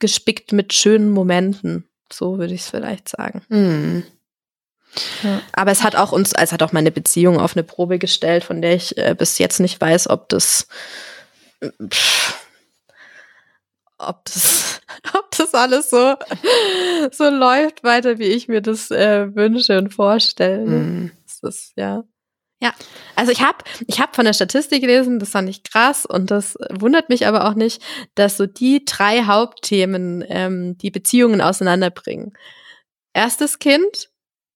gespickt 0.00 0.52
mit 0.52 0.72
schönen 0.72 1.10
Momenten. 1.10 1.88
So 2.12 2.38
würde 2.38 2.54
ich 2.54 2.62
es 2.62 2.70
vielleicht 2.70 3.08
sagen. 3.08 3.42
Mhm. 3.48 4.02
Aber 5.52 5.70
es 5.70 5.82
hat 5.82 5.96
auch 5.96 6.12
uns, 6.12 6.32
es 6.32 6.52
hat 6.52 6.62
auch 6.62 6.72
meine 6.72 6.90
Beziehung 6.90 7.38
auf 7.38 7.56
eine 7.56 7.62
Probe 7.62 7.98
gestellt, 7.98 8.44
von 8.44 8.60
der 8.60 8.74
ich 8.74 8.96
äh, 8.98 9.14
bis 9.16 9.38
jetzt 9.38 9.60
nicht 9.60 9.80
weiß, 9.80 10.10
ob 10.10 10.28
das, 10.28 10.66
pff, 11.62 12.34
ob 13.98 14.24
das, 14.24 14.80
ob 15.14 15.30
das 15.36 15.54
alles 15.54 15.90
so, 15.90 16.14
so 17.12 17.28
läuft 17.28 17.84
weiter, 17.84 18.18
wie 18.18 18.24
ich 18.24 18.48
mir 18.48 18.60
das 18.60 18.90
äh, 18.90 19.34
wünsche 19.34 19.78
und 19.78 19.94
vorstelle. 19.94 20.66
Mhm. 20.66 21.12
Das 21.26 21.54
ist, 21.54 21.72
ja. 21.76 22.04
Ja, 22.62 22.74
also 23.16 23.32
ich 23.32 23.40
habe 23.40 23.64
ich 23.86 24.00
hab 24.00 24.14
von 24.14 24.26
der 24.26 24.34
Statistik 24.34 24.82
gelesen, 24.82 25.18
das 25.18 25.30
fand 25.30 25.48
ich 25.48 25.62
krass 25.62 26.04
und 26.04 26.30
das 26.30 26.58
wundert 26.70 27.08
mich 27.08 27.26
aber 27.26 27.48
auch 27.48 27.54
nicht, 27.54 27.82
dass 28.16 28.36
so 28.36 28.44
die 28.44 28.84
drei 28.84 29.22
Hauptthemen 29.22 30.22
ähm, 30.28 30.76
die 30.76 30.90
Beziehungen 30.90 31.40
auseinanderbringen. 31.40 32.34
Erstes 33.14 33.60
Kind, 33.60 34.09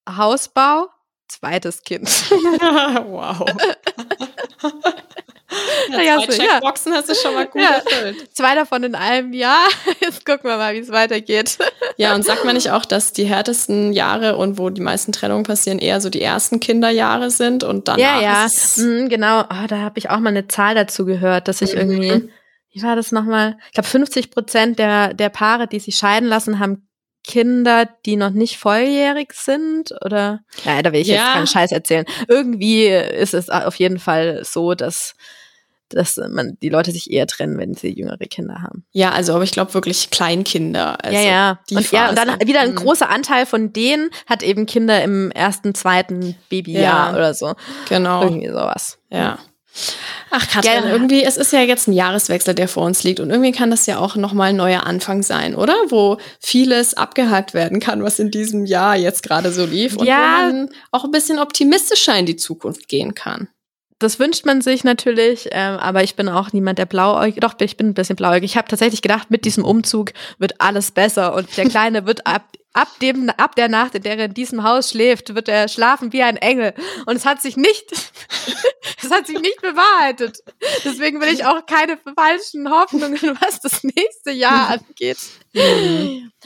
Hausbau, 0.09 0.89
zweites 1.29 1.83
Kind. 1.83 2.09
wow. 2.31 3.45
ja, 5.91 6.19
zwei 6.19 6.33
so, 6.33 6.43
ja. 6.43 6.49
Checkboxen 6.55 6.93
hast 6.95 7.09
du 7.09 7.15
schon 7.15 7.35
mal 7.35 7.47
gut 7.47 7.63
Ja. 7.63 7.77
erfüllt. 7.77 8.35
Zwei 8.37 8.55
davon 8.55 8.83
in 8.85 8.95
einem 8.95 9.33
Jahr. 9.33 9.67
Jetzt 10.01 10.25
gucken 10.27 10.45
wir 10.51 10.57
mal, 10.57 10.75
wie 10.75 10.79
es 10.79 10.91
weitergeht. 10.91 11.59
Ja, 11.97 12.15
und 12.15 12.25
sagt 12.25 12.45
man 12.45 12.55
nicht 12.55 12.71
auch, 12.71 12.85
dass 12.85 13.13
die 13.13 13.25
härtesten 13.25 13.93
Jahre 13.93 14.37
und 14.37 14.59
wo 14.59 14.71
die 14.71 14.81
meisten 14.81 15.13
Trennungen 15.13 15.45
passieren, 15.45 15.79
eher 15.79 16.01
so 16.01 16.11
die 16.11 16.23
ersten 16.23 16.61
Kinderjahre 16.61 17.31
sind 17.31 17.63
und 17.65 17.89
danach 17.89 18.01
ja, 18.01 18.21
ja, 18.21 18.47
mhm, 18.77 19.09
genau. 19.09 19.43
Oh, 19.43 19.67
da 19.69 19.79
habe 19.79 19.99
ich 19.99 20.11
auch 20.11 20.19
mal 20.19 20.31
eine 20.31 20.49
Zahl 20.49 20.75
dazu 20.75 21.05
gehört, 21.05 21.49
dass 21.49 21.63
ich 21.63 21.75
Mhm. 21.75 21.79
irgendwie, 21.81 22.31
wie 22.73 22.83
war 22.83 22.97
das 22.97 23.13
nochmal? 23.13 23.57
Ich 23.69 23.73
glaube, 23.75 23.89
50 23.89 24.31
Prozent 24.31 24.79
der, 24.79 25.15
der 25.15 25.29
Paare, 25.29 25.67
die 25.69 25.79
sich 25.81 25.97
scheiden 25.97 26.29
lassen, 26.29 26.59
haben 26.59 26.89
Kinder, 27.25 27.89
die 28.05 28.17
noch 28.17 28.31
nicht 28.31 28.59
volljährig 28.59 29.33
sind 29.33 29.93
oder, 30.05 30.41
naja, 30.65 30.83
da 30.83 30.93
will 30.93 31.01
ich 31.01 31.09
jetzt 31.09 31.19
Ja. 31.19 31.33
keinen 31.35 31.47
Scheiß 31.47 31.73
erzählen. 31.73 32.05
Irgendwie 32.29 32.87
ist 32.87 33.35
es 33.35 33.49
auf 33.51 33.77
jeden 33.77 33.99
Fall 33.99 34.43
so, 34.45 34.75
dass, 34.75 35.15
dass 35.89 36.17
man 36.29 36.57
die 36.63 36.69
Leute 36.69 36.91
sich 36.93 37.11
eher 37.11 37.27
trennen, 37.27 37.57
wenn 37.59 37.75
sie 37.75 37.89
jüngere 37.97 38.19
Kinder 38.19 38.63
haben. 38.63 38.85
Ja, 38.93 39.13
also, 39.13 39.35
aber 39.35 39.45
ich 39.45 39.53
glaube 39.53 39.73
wirklich 39.75 40.11
Kleinkinder. 40.11 41.03
Also 41.05 41.17
ja, 41.17 41.23
ja. 41.25 41.61
Die 41.71 41.77
und, 41.77 41.91
ja, 41.93 42.09
und 42.11 42.19
dann 42.19 42.41
wieder 42.47 42.61
ein 42.61 42.73
Mhm. 42.73 42.77
großer 42.77 43.09
Anteil 43.09 43.47
von 43.47 43.73
denen 43.73 44.11
hat 44.27 44.43
eben 44.43 44.67
Kinder 44.67 45.03
im 45.03 45.31
ersten, 45.31 45.75
zweiten 45.75 46.37
Babyjahr 46.51 47.11
Ja. 47.11 47.15
oder 47.15 47.33
so. 47.35 47.55
Genau. 47.89 48.23
Irgendwie 48.23 48.49
sowas. 48.49 48.99
Ja. 49.11 49.39
Ach, 50.31 50.49
Katrin, 50.49 50.63
Gerne. 50.73 50.91
irgendwie, 50.91 51.23
es 51.25 51.37
ist 51.37 51.53
ja 51.53 51.61
jetzt 51.61 51.89
ein 51.89 51.93
Jahreswechsel, 51.93 52.55
der 52.55 52.69
vor 52.69 52.85
uns 52.85 53.05
liegt. 53.05 53.21
Und 53.21 53.31
irgendwie 53.31 53.53
kann 53.53 53.71
das 53.71 53.87
ja 53.87 53.99
auch 53.99 54.17
nochmal 54.17 54.51
ein 54.51 54.57
neuer 54.57 54.85
Anfang 54.85 55.23
sein, 55.23 55.55
oder? 55.55 55.75
Wo 55.89 56.19
vieles 56.41 56.95
abgehakt 56.95 57.55
werden 57.55 57.81
kann, 57.81 58.03
was 58.03 58.19
in 58.19 58.31
diesem 58.31 58.65
Jahr 58.67 58.97
jetzt 58.97 59.23
gerade 59.23 59.53
so 59.53 59.65
lief. 59.65 59.97
Und 59.97 60.07
Ja. 60.07 60.39
wo 60.49 60.53
man 60.53 60.69
auch 60.93 61.05
ein 61.05 61.11
bisschen 61.11 61.39
optimistischer 61.39 62.17
in 62.19 62.27
die 62.27 62.37
Zukunft 62.37 62.89
gehen 62.89 63.15
kann. 63.15 63.49
Das 64.01 64.19
wünscht 64.19 64.45
man 64.45 64.61
sich 64.61 64.83
natürlich, 64.85 65.49
ähm, 65.53 65.77
aber 65.79 66.03
ich 66.03 66.17
bin 66.17 66.29
auch 66.29 66.53
niemand, 66.53 66.79
der 66.79 66.87
blauäugig, 66.87 67.37
doch, 67.41 67.55
ich 67.61 67.77
bin 67.77 67.89
ein 67.89 67.95
bisschen 67.95 68.17
blauäugig. 68.17 68.51
Ich 68.51 68.57
habe 68.57 68.69
tatsächlich 68.69 69.03
gedacht, 69.03 69.31
mit 69.31 69.45
diesem 69.45 69.65
Umzug 69.65 70.13
wird 70.39 70.61
alles 70.61 70.91
besser 70.91 71.35
und 71.35 71.57
der 71.57 71.65
Kleine 71.71 72.05
wird 72.05 72.27
ab, 72.27 72.43
ab, 72.75 72.89
dem, 73.01 73.31
ab 73.31 73.55
der 73.55 73.69
Nacht, 73.69 73.95
in 73.95 74.03
der 74.03 74.19
er 74.19 74.27
in 74.27 74.35
diesem 74.35 74.63
Haus 74.63 74.91
schläft, 74.91 75.35
wird 75.35 75.49
er 75.49 75.69
schlafen 75.69 76.13
wie 76.13 76.23
ein 76.23 76.37
Engel. 76.37 76.75
Und 77.07 77.17
es 77.17 77.25
hat 77.25 77.41
sich 77.41 77.57
nicht, 77.57 77.93
es 79.03 79.11
hat 79.11 79.27
sich 79.27 79.41
nicht 79.41 79.63
bewahrheitet. 79.63 80.41
Deswegen 80.85 81.21
will 81.21 81.33
ich 81.33 81.47
auch 81.47 81.65
keine 81.67 81.99
falschen 82.17 82.71
Hoffnungen, 82.71 83.19
was 83.41 83.61
das 83.61 83.83
nächste 83.85 84.33
Jahr 84.33 84.71
angeht. 84.71 85.19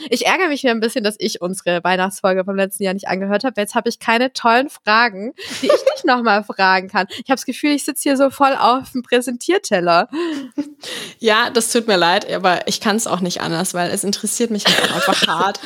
Ich 0.09 0.27
ärgere 0.27 0.49
mich 0.49 0.61
hier 0.61 0.69
ein 0.69 0.79
bisschen, 0.79 1.03
dass 1.03 1.15
ich 1.17 1.41
unsere 1.41 1.83
Weihnachtsfolge 1.83 2.45
vom 2.45 2.55
letzten 2.55 2.83
Jahr 2.83 2.93
nicht 2.93 3.07
angehört 3.07 3.43
habe. 3.43 3.59
Jetzt 3.59 3.73
habe 3.73 3.89
ich 3.89 3.97
keine 3.97 4.31
tollen 4.33 4.69
Fragen, 4.69 5.33
die 5.61 5.65
ich 5.65 5.71
nicht 5.71 6.05
nochmal 6.05 6.43
fragen 6.43 6.89
kann. 6.89 7.07
Ich 7.09 7.29
habe 7.29 7.35
das 7.35 7.45
Gefühl, 7.45 7.71
ich 7.71 7.85
sitze 7.85 8.03
hier 8.03 8.17
so 8.17 8.29
voll 8.29 8.55
auf 8.55 8.91
dem 8.91 9.01
Präsentierteller. 9.01 10.07
Ja, 11.17 11.49
das 11.49 11.71
tut 11.71 11.87
mir 11.87 11.97
leid, 11.97 12.31
aber 12.31 12.67
ich 12.67 12.81
kann 12.81 12.97
es 12.97 13.07
auch 13.07 13.19
nicht 13.19 13.41
anders, 13.41 13.73
weil 13.73 13.89
es 13.89 14.03
interessiert 14.03 14.51
mich 14.51 14.65
halt 14.65 14.91
auch 14.91 14.95
einfach 14.95 15.27
hart. 15.27 15.59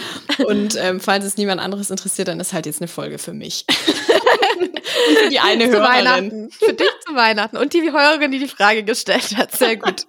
Und 0.45 0.52
ähm, 0.77 0.99
falls 0.99 1.25
es 1.25 1.37
niemand 1.37 1.61
anderes 1.61 1.89
interessiert, 1.89 2.27
dann 2.27 2.39
ist 2.39 2.53
halt 2.53 2.65
jetzt 2.65 2.81
eine 2.81 2.87
Folge 2.87 3.17
für 3.17 3.33
mich. 3.33 3.65
Und 4.59 4.79
für 5.17 5.29
die 5.29 5.39
eine 5.39 5.65
zu 5.65 5.71
Hörerin. 5.71 5.89
Weihnachten. 5.89 6.51
Für 6.51 6.73
dich 6.73 6.91
zu 7.05 7.15
Weihnachten. 7.15 7.57
Und 7.57 7.73
die 7.73 7.81
Hörerin, 7.91 8.31
die 8.31 8.39
die 8.39 8.47
Frage 8.47 8.83
gestellt 8.83 9.37
hat. 9.37 9.51
Sehr 9.51 9.77
gut. 9.77 10.05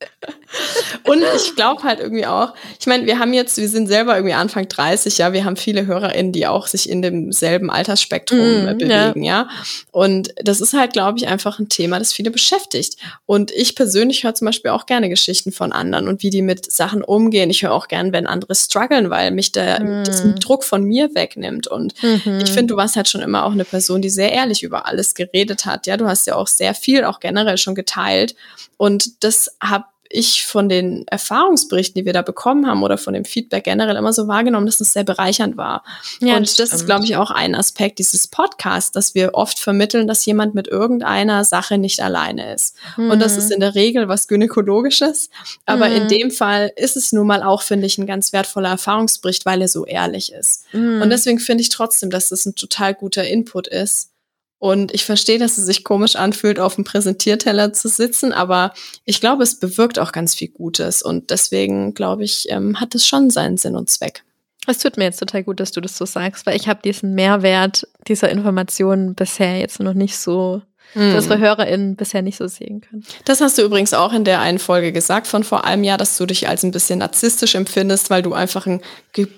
Und 1.04 1.22
ich 1.36 1.54
glaube 1.54 1.82
halt 1.82 2.00
irgendwie 2.00 2.26
auch, 2.26 2.52
ich 2.80 2.86
meine, 2.86 3.06
wir 3.06 3.18
haben 3.18 3.32
jetzt, 3.32 3.56
wir 3.58 3.68
sind 3.68 3.86
selber 3.86 4.16
irgendwie 4.16 4.34
Anfang 4.34 4.68
30, 4.68 5.18
ja, 5.18 5.32
wir 5.32 5.44
haben 5.44 5.56
viele 5.56 5.86
HörerInnen, 5.86 6.32
die 6.32 6.46
auch 6.46 6.66
sich 6.66 6.88
in 6.88 7.02
demselben 7.02 7.70
Altersspektrum 7.70 8.62
Mhm, 8.62 8.68
äh, 8.68 8.74
bewegen, 8.74 9.22
ja. 9.22 9.48
Und 9.92 10.30
das 10.42 10.60
ist 10.60 10.72
halt, 10.72 10.92
glaube 10.92 11.18
ich, 11.18 11.28
einfach 11.28 11.58
ein 11.58 11.68
Thema, 11.68 11.98
das 11.98 12.12
viele 12.12 12.30
beschäftigt. 12.30 12.96
Und 13.24 13.50
ich 13.52 13.74
persönlich 13.76 14.24
höre 14.24 14.34
zum 14.34 14.46
Beispiel 14.46 14.70
auch 14.70 14.86
gerne 14.86 15.08
Geschichten 15.08 15.52
von 15.52 15.72
anderen 15.72 16.08
und 16.08 16.22
wie 16.22 16.30
die 16.30 16.42
mit 16.42 16.70
Sachen 16.70 17.02
umgehen. 17.02 17.50
Ich 17.50 17.62
höre 17.62 17.72
auch 17.72 17.88
gern, 17.88 18.12
wenn 18.12 18.26
andere 18.26 18.54
strugglen, 18.54 19.10
weil 19.10 19.30
mich 19.30 19.52
der 19.52 19.80
Mhm. 19.82 20.04
das 20.04 20.22
Druck 20.40 20.64
von 20.64 20.82
mir 20.84 21.14
wegnimmt. 21.14 21.66
Und 21.66 21.94
ich 22.02 22.50
finde, 22.52 22.66
du 22.74 22.76
warst 22.76 22.96
halt 22.96 23.08
schon 23.08 23.20
immer 23.20 23.44
auch 23.44 23.52
eine 23.52 23.64
Person, 23.64 24.02
die 24.02 24.10
sehr 24.10 24.32
ehrlich 24.32 24.62
über 24.62 24.86
alles 24.86 25.14
geredet 25.14 25.66
hat. 25.66 25.86
Ja, 25.86 25.96
du 25.96 26.06
hast 26.06 26.26
ja 26.26 26.34
auch 26.36 26.46
sehr 26.48 26.74
viel, 26.74 27.04
auch 27.04 27.20
generell 27.20 27.58
schon 27.58 27.74
geteilt. 27.74 28.34
Und 28.76 29.24
das 29.24 29.56
habe 29.62 29.85
ich 30.10 30.44
von 30.44 30.68
den 30.68 31.06
Erfahrungsberichten, 31.08 32.00
die 32.00 32.06
wir 32.06 32.12
da 32.12 32.22
bekommen 32.22 32.66
haben 32.66 32.82
oder 32.82 32.98
von 32.98 33.14
dem 33.14 33.24
Feedback 33.24 33.64
generell 33.64 33.96
immer 33.96 34.12
so 34.12 34.28
wahrgenommen, 34.28 34.66
dass 34.66 34.78
das 34.78 34.92
sehr 34.92 35.04
bereichernd 35.04 35.56
war. 35.56 35.84
Ja, 36.20 36.36
und 36.36 36.42
das, 36.42 36.56
das 36.56 36.72
ist, 36.72 36.86
glaube 36.86 37.04
ich, 37.04 37.16
auch 37.16 37.30
ein 37.30 37.54
Aspekt 37.54 37.98
dieses 37.98 38.28
Podcasts, 38.28 38.92
dass 38.92 39.14
wir 39.14 39.34
oft 39.34 39.58
vermitteln, 39.58 40.06
dass 40.06 40.24
jemand 40.26 40.54
mit 40.54 40.68
irgendeiner 40.68 41.44
Sache 41.44 41.78
nicht 41.78 42.00
alleine 42.00 42.54
ist. 42.54 42.76
Mhm. 42.96 43.10
Und 43.10 43.20
das 43.20 43.36
ist 43.36 43.50
in 43.50 43.60
der 43.60 43.74
Regel 43.74 44.08
was 44.08 44.28
Gynäkologisches. 44.28 45.30
Aber 45.64 45.88
mhm. 45.88 45.96
in 45.96 46.08
dem 46.08 46.30
Fall 46.30 46.72
ist 46.76 46.96
es 46.96 47.12
nun 47.12 47.26
mal 47.26 47.42
auch, 47.42 47.62
finde 47.62 47.86
ich, 47.86 47.98
ein 47.98 48.06
ganz 48.06 48.32
wertvoller 48.32 48.70
Erfahrungsbericht, 48.70 49.46
weil 49.46 49.62
er 49.62 49.68
so 49.68 49.86
ehrlich 49.86 50.32
ist. 50.32 50.64
Mhm. 50.72 51.02
Und 51.02 51.10
deswegen 51.10 51.38
finde 51.38 51.62
ich 51.62 51.68
trotzdem, 51.68 52.10
dass 52.10 52.28
das 52.28 52.46
ein 52.46 52.54
total 52.54 52.94
guter 52.94 53.26
Input 53.26 53.68
ist 53.68 54.10
und 54.58 54.94
ich 54.94 55.04
verstehe, 55.04 55.38
dass 55.38 55.58
es 55.58 55.66
sich 55.66 55.84
komisch 55.84 56.16
anfühlt, 56.16 56.58
auf 56.58 56.76
dem 56.76 56.84
Präsentierteller 56.84 57.72
zu 57.72 57.88
sitzen, 57.88 58.32
aber 58.32 58.72
ich 59.04 59.20
glaube, 59.20 59.42
es 59.42 59.58
bewirkt 59.58 59.98
auch 59.98 60.12
ganz 60.12 60.34
viel 60.34 60.48
Gutes. 60.48 61.02
Und 61.02 61.30
deswegen, 61.30 61.92
glaube 61.94 62.24
ich, 62.24 62.46
ähm, 62.48 62.80
hat 62.80 62.94
es 62.94 63.06
schon 63.06 63.30
seinen 63.30 63.58
Sinn 63.58 63.76
und 63.76 63.90
Zweck. 63.90 64.24
Es 64.66 64.78
tut 64.78 64.96
mir 64.96 65.04
jetzt 65.04 65.20
total 65.20 65.44
gut, 65.44 65.60
dass 65.60 65.72
du 65.72 65.80
das 65.80 65.96
so 65.96 66.06
sagst, 66.06 66.46
weil 66.46 66.56
ich 66.56 66.68
habe 66.68 66.80
diesen 66.82 67.14
Mehrwert 67.14 67.86
dieser 68.08 68.30
Informationen 68.30 69.14
bisher 69.14 69.58
jetzt 69.58 69.78
noch 69.78 69.94
nicht 69.94 70.16
so 70.16 70.62
hm. 70.92 71.14
unsere 71.14 71.38
HörerInnen 71.38 71.96
bisher 71.96 72.22
nicht 72.22 72.36
so 72.36 72.46
sehen 72.46 72.80
können. 72.80 73.04
Das 73.24 73.40
hast 73.40 73.58
du 73.58 73.62
übrigens 73.62 73.94
auch 73.94 74.12
in 74.12 74.24
der 74.24 74.40
einen 74.40 74.58
Folge 74.58 74.92
gesagt 74.92 75.26
von 75.26 75.44
vor 75.44 75.64
einem 75.64 75.84
Jahr, 75.84 75.98
dass 75.98 76.16
du 76.16 76.26
dich 76.26 76.48
als 76.48 76.62
ein 76.62 76.70
bisschen 76.70 77.00
narzisstisch 77.00 77.54
empfindest, 77.54 78.10
weil 78.10 78.22
du 78.22 78.32
einfach 78.32 78.66
ein, 78.66 78.80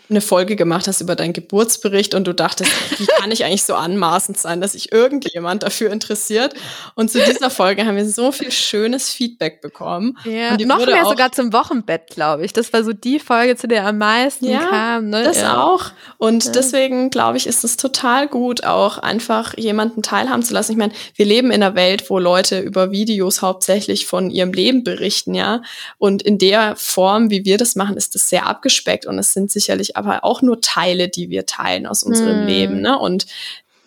eine 0.08 0.20
Folge 0.20 0.56
gemacht 0.56 0.88
hast 0.88 1.00
über 1.00 1.16
deinen 1.16 1.32
Geburtsbericht 1.32 2.14
und 2.14 2.26
du 2.26 2.34
dachtest, 2.34 2.70
wie 2.98 3.06
kann 3.20 3.30
ich 3.30 3.44
eigentlich 3.44 3.64
so 3.64 3.74
anmaßend 3.74 4.38
sein, 4.38 4.60
dass 4.60 4.72
sich 4.72 4.92
irgendjemand 4.92 5.62
dafür 5.62 5.90
interessiert? 5.90 6.54
Und 6.94 7.10
zu 7.10 7.18
dieser 7.22 7.50
Folge 7.50 7.86
haben 7.86 7.96
wir 7.96 8.08
so 8.08 8.32
viel 8.32 8.52
schönes 8.52 9.10
Feedback 9.10 9.60
bekommen. 9.60 10.16
Ja, 10.24 10.52
und 10.52 10.66
noch 10.66 10.84
mehr 10.84 11.04
sogar 11.04 11.32
zum 11.32 11.52
Wochenbett, 11.52 12.08
glaube 12.10 12.44
ich. 12.44 12.52
Das 12.52 12.72
war 12.72 12.84
so 12.84 12.92
die 12.92 13.18
Folge, 13.18 13.56
zu 13.56 13.68
der 13.68 13.86
am 13.86 13.98
meisten 13.98 14.46
ja, 14.46 14.60
kam. 14.60 15.08
Ne? 15.08 15.22
Das 15.22 15.40
ja. 15.40 15.62
auch. 15.62 15.86
Und 16.18 16.44
ja. 16.46 16.52
deswegen, 16.52 17.10
glaube 17.10 17.36
ich, 17.36 17.46
ist 17.46 17.64
es 17.64 17.76
total 17.76 18.28
gut, 18.28 18.64
auch 18.64 18.98
einfach 18.98 19.56
jemanden 19.56 20.02
teilhaben 20.02 20.42
zu 20.42 20.54
lassen. 20.54 20.72
Ich 20.72 20.78
meine, 20.78 20.92
wir 21.14 21.26
leben 21.26 21.37
leben 21.38 21.50
in 21.52 21.62
einer 21.62 21.74
Welt, 21.74 22.10
wo 22.10 22.18
Leute 22.18 22.58
über 22.58 22.90
Videos 22.90 23.42
hauptsächlich 23.42 24.06
von 24.06 24.30
ihrem 24.30 24.52
Leben 24.52 24.82
berichten, 24.82 25.34
ja. 25.34 25.62
Und 25.98 26.22
in 26.22 26.38
der 26.38 26.74
Form, 26.76 27.30
wie 27.30 27.44
wir 27.44 27.58
das 27.58 27.76
machen, 27.76 27.96
ist 27.96 28.14
das 28.14 28.28
sehr 28.28 28.46
abgespeckt 28.46 29.06
und 29.06 29.18
es 29.18 29.32
sind 29.32 29.50
sicherlich 29.50 29.96
aber 29.96 30.24
auch 30.24 30.42
nur 30.42 30.60
Teile, 30.60 31.08
die 31.08 31.30
wir 31.30 31.46
teilen 31.46 31.86
aus 31.86 32.02
unserem 32.02 32.40
hm. 32.40 32.46
Leben, 32.46 32.80
ne? 32.80 32.98
Und 32.98 33.26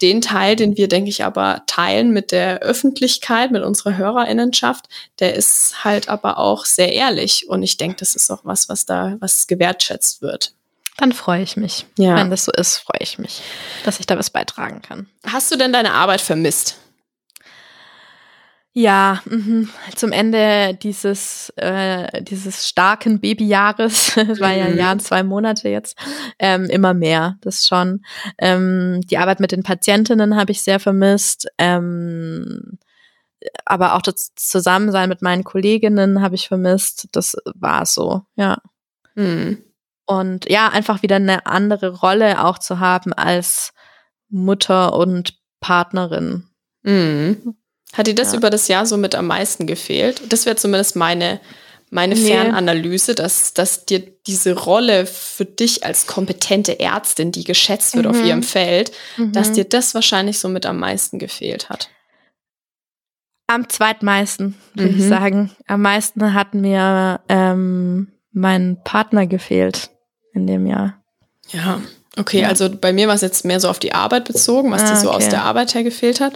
den 0.01 0.21
Teil, 0.21 0.55
den 0.55 0.77
wir, 0.77 0.87
denke 0.87 1.09
ich, 1.09 1.23
aber 1.23 1.61
teilen 1.67 2.11
mit 2.11 2.31
der 2.31 2.59
Öffentlichkeit, 2.59 3.51
mit 3.51 3.61
unserer 3.61 3.97
Hörerinnenschaft, 3.97 4.85
der 5.19 5.35
ist 5.35 5.83
halt 5.83 6.09
aber 6.09 6.39
auch 6.39 6.65
sehr 6.65 6.91
ehrlich. 6.91 7.47
Und 7.47 7.61
ich 7.61 7.77
denke, 7.77 7.97
das 7.97 8.15
ist 8.15 8.31
auch 8.31 8.39
was, 8.43 8.67
was 8.67 8.87
da, 8.87 9.17
was 9.19 9.45
gewertschätzt 9.45 10.23
wird. 10.23 10.53
Dann 10.97 11.11
freue 11.11 11.43
ich 11.43 11.55
mich. 11.55 11.85
Ja. 11.99 12.15
Wenn 12.15 12.31
das 12.31 12.45
so 12.45 12.51
ist, 12.51 12.77
freue 12.77 13.01
ich 13.01 13.19
mich, 13.19 13.41
dass 13.85 13.99
ich 13.99 14.07
da 14.07 14.17
was 14.17 14.31
beitragen 14.31 14.81
kann. 14.81 15.07
Hast 15.23 15.51
du 15.51 15.55
denn 15.55 15.71
deine 15.71 15.93
Arbeit 15.93 16.21
vermisst? 16.21 16.77
Ja, 18.73 19.21
mh. 19.25 19.67
zum 19.95 20.13
Ende 20.13 20.77
dieses, 20.81 21.51
äh, 21.57 22.23
dieses 22.23 22.69
starken 22.69 23.19
Babyjahres, 23.19 24.13
das 24.27 24.39
war 24.39 24.53
ja 24.53 24.65
ein 24.65 24.77
Jahr 24.77 24.93
und 24.93 25.01
zwei 25.01 25.23
Monate 25.23 25.67
jetzt, 25.67 25.97
ähm, 26.39 26.65
immer 26.65 26.93
mehr, 26.93 27.37
das 27.41 27.67
schon. 27.67 28.05
Ähm, 28.37 29.01
die 29.05 29.17
Arbeit 29.17 29.41
mit 29.41 29.51
den 29.51 29.63
Patientinnen 29.63 30.37
habe 30.37 30.51
ich 30.51 30.63
sehr 30.63 30.79
vermisst. 30.79 31.47
Ähm, 31.57 32.79
aber 33.65 33.95
auch 33.95 34.01
das 34.01 34.31
Zusammensein 34.35 35.09
mit 35.09 35.21
meinen 35.21 35.43
Kolleginnen 35.43 36.21
habe 36.21 36.35
ich 36.35 36.47
vermisst. 36.47 37.09
Das 37.11 37.35
war 37.55 37.85
so, 37.85 38.21
ja. 38.35 38.57
Mhm. 39.15 39.63
Und 40.05 40.49
ja, 40.49 40.69
einfach 40.69 41.01
wieder 41.01 41.17
eine 41.17 41.45
andere 41.45 41.99
Rolle 41.99 42.43
auch 42.43 42.57
zu 42.57 42.79
haben 42.79 43.13
als 43.13 43.73
Mutter 44.29 44.93
und 44.93 45.39
Partnerin. 45.59 46.47
Mhm. 46.83 47.55
Hat 47.93 48.07
dir 48.07 48.15
das 48.15 48.31
ja. 48.31 48.37
über 48.37 48.49
das 48.49 48.67
Jahr 48.67 48.85
so 48.85 48.97
mit 48.97 49.15
am 49.15 49.27
meisten 49.27 49.67
gefehlt? 49.67 50.21
Das 50.29 50.45
wäre 50.45 50.55
zumindest 50.55 50.95
meine, 50.95 51.41
meine 51.89 52.15
nee. 52.15 52.27
Fernanalyse, 52.27 53.15
dass, 53.15 53.53
dass 53.53 53.85
dir 53.85 53.99
diese 54.27 54.53
Rolle 54.53 55.05
für 55.05 55.45
dich 55.45 55.85
als 55.85 56.07
kompetente 56.07 56.79
Ärztin, 56.79 57.31
die 57.31 57.43
geschätzt 57.43 57.95
wird 57.95 58.05
mhm. 58.05 58.11
auf 58.11 58.25
ihrem 58.25 58.43
Feld, 58.43 58.91
mhm. 59.17 59.33
dass 59.33 59.51
dir 59.51 59.65
das 59.65 59.93
wahrscheinlich 59.93 60.39
so 60.39 60.47
mit 60.47 60.65
am 60.65 60.79
meisten 60.79 61.19
gefehlt 61.19 61.69
hat. 61.69 61.89
Am 63.47 63.67
zweitmeisten, 63.67 64.55
würde 64.73 64.93
mhm. 64.93 64.99
ich 64.99 65.07
sagen. 65.07 65.51
Am 65.67 65.81
meisten 65.81 66.33
hat 66.33 66.53
mir 66.53 67.19
ähm, 67.27 68.13
mein 68.31 68.77
Partner 68.85 69.27
gefehlt 69.27 69.89
in 70.33 70.47
dem 70.47 70.65
Jahr. 70.65 71.03
Ja, 71.49 71.81
okay, 72.15 72.43
ja. 72.43 72.47
also 72.47 72.69
bei 72.69 72.93
mir 72.93 73.09
war 73.09 73.15
es 73.15 73.21
jetzt 73.21 73.43
mehr 73.43 73.59
so 73.59 73.67
auf 73.67 73.79
die 73.79 73.93
Arbeit 73.93 74.23
bezogen, 74.23 74.71
was 74.71 74.83
ah, 74.83 74.91
dir 74.91 74.95
so 74.95 75.09
okay. 75.09 75.17
aus 75.17 75.29
der 75.29 75.43
Arbeit 75.43 75.75
her 75.75 75.83
gefehlt 75.83 76.21
hat. 76.21 76.33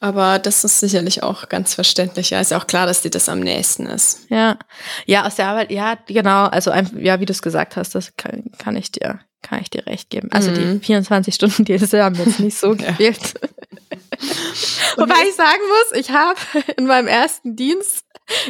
Aber 0.00 0.38
das 0.38 0.64
ist 0.64 0.80
sicherlich 0.80 1.22
auch 1.22 1.50
ganz 1.50 1.74
verständlich. 1.74 2.30
Ja, 2.30 2.40
ist 2.40 2.50
ja 2.50 2.58
auch 2.58 2.66
klar, 2.66 2.86
dass 2.86 3.02
dir 3.02 3.10
das 3.10 3.28
am 3.28 3.40
nächsten 3.40 3.84
ist. 3.84 4.26
Ja, 4.30 4.58
ja, 5.04 5.26
aus 5.26 5.34
der 5.34 5.48
Arbeit, 5.48 5.70
ja, 5.70 5.98
genau. 6.06 6.46
Also, 6.46 6.72
ja, 6.72 7.20
wie 7.20 7.26
du 7.26 7.32
es 7.32 7.42
gesagt 7.42 7.76
hast, 7.76 7.94
das 7.94 8.16
kann, 8.16 8.44
kann 8.58 8.76
ich 8.76 8.90
dir, 8.90 9.20
kann 9.42 9.60
ich 9.60 9.68
dir 9.68 9.86
recht 9.86 10.08
geben. 10.08 10.28
Also, 10.32 10.50
mhm. 10.50 10.80
die 10.80 10.86
24 10.86 11.34
Stunden 11.34 11.66
Dienste 11.66 12.02
haben 12.02 12.14
jetzt 12.14 12.40
nicht 12.40 12.56
so 12.56 12.70
gefehlt. 12.76 13.34
Wobei 14.96 15.14
ich 15.28 15.34
sagen 15.34 15.60
muss, 15.68 16.00
ich 16.00 16.10
habe 16.10 16.40
in 16.78 16.86
meinem 16.86 17.06
ersten 17.06 17.56
Dienst 17.56 18.04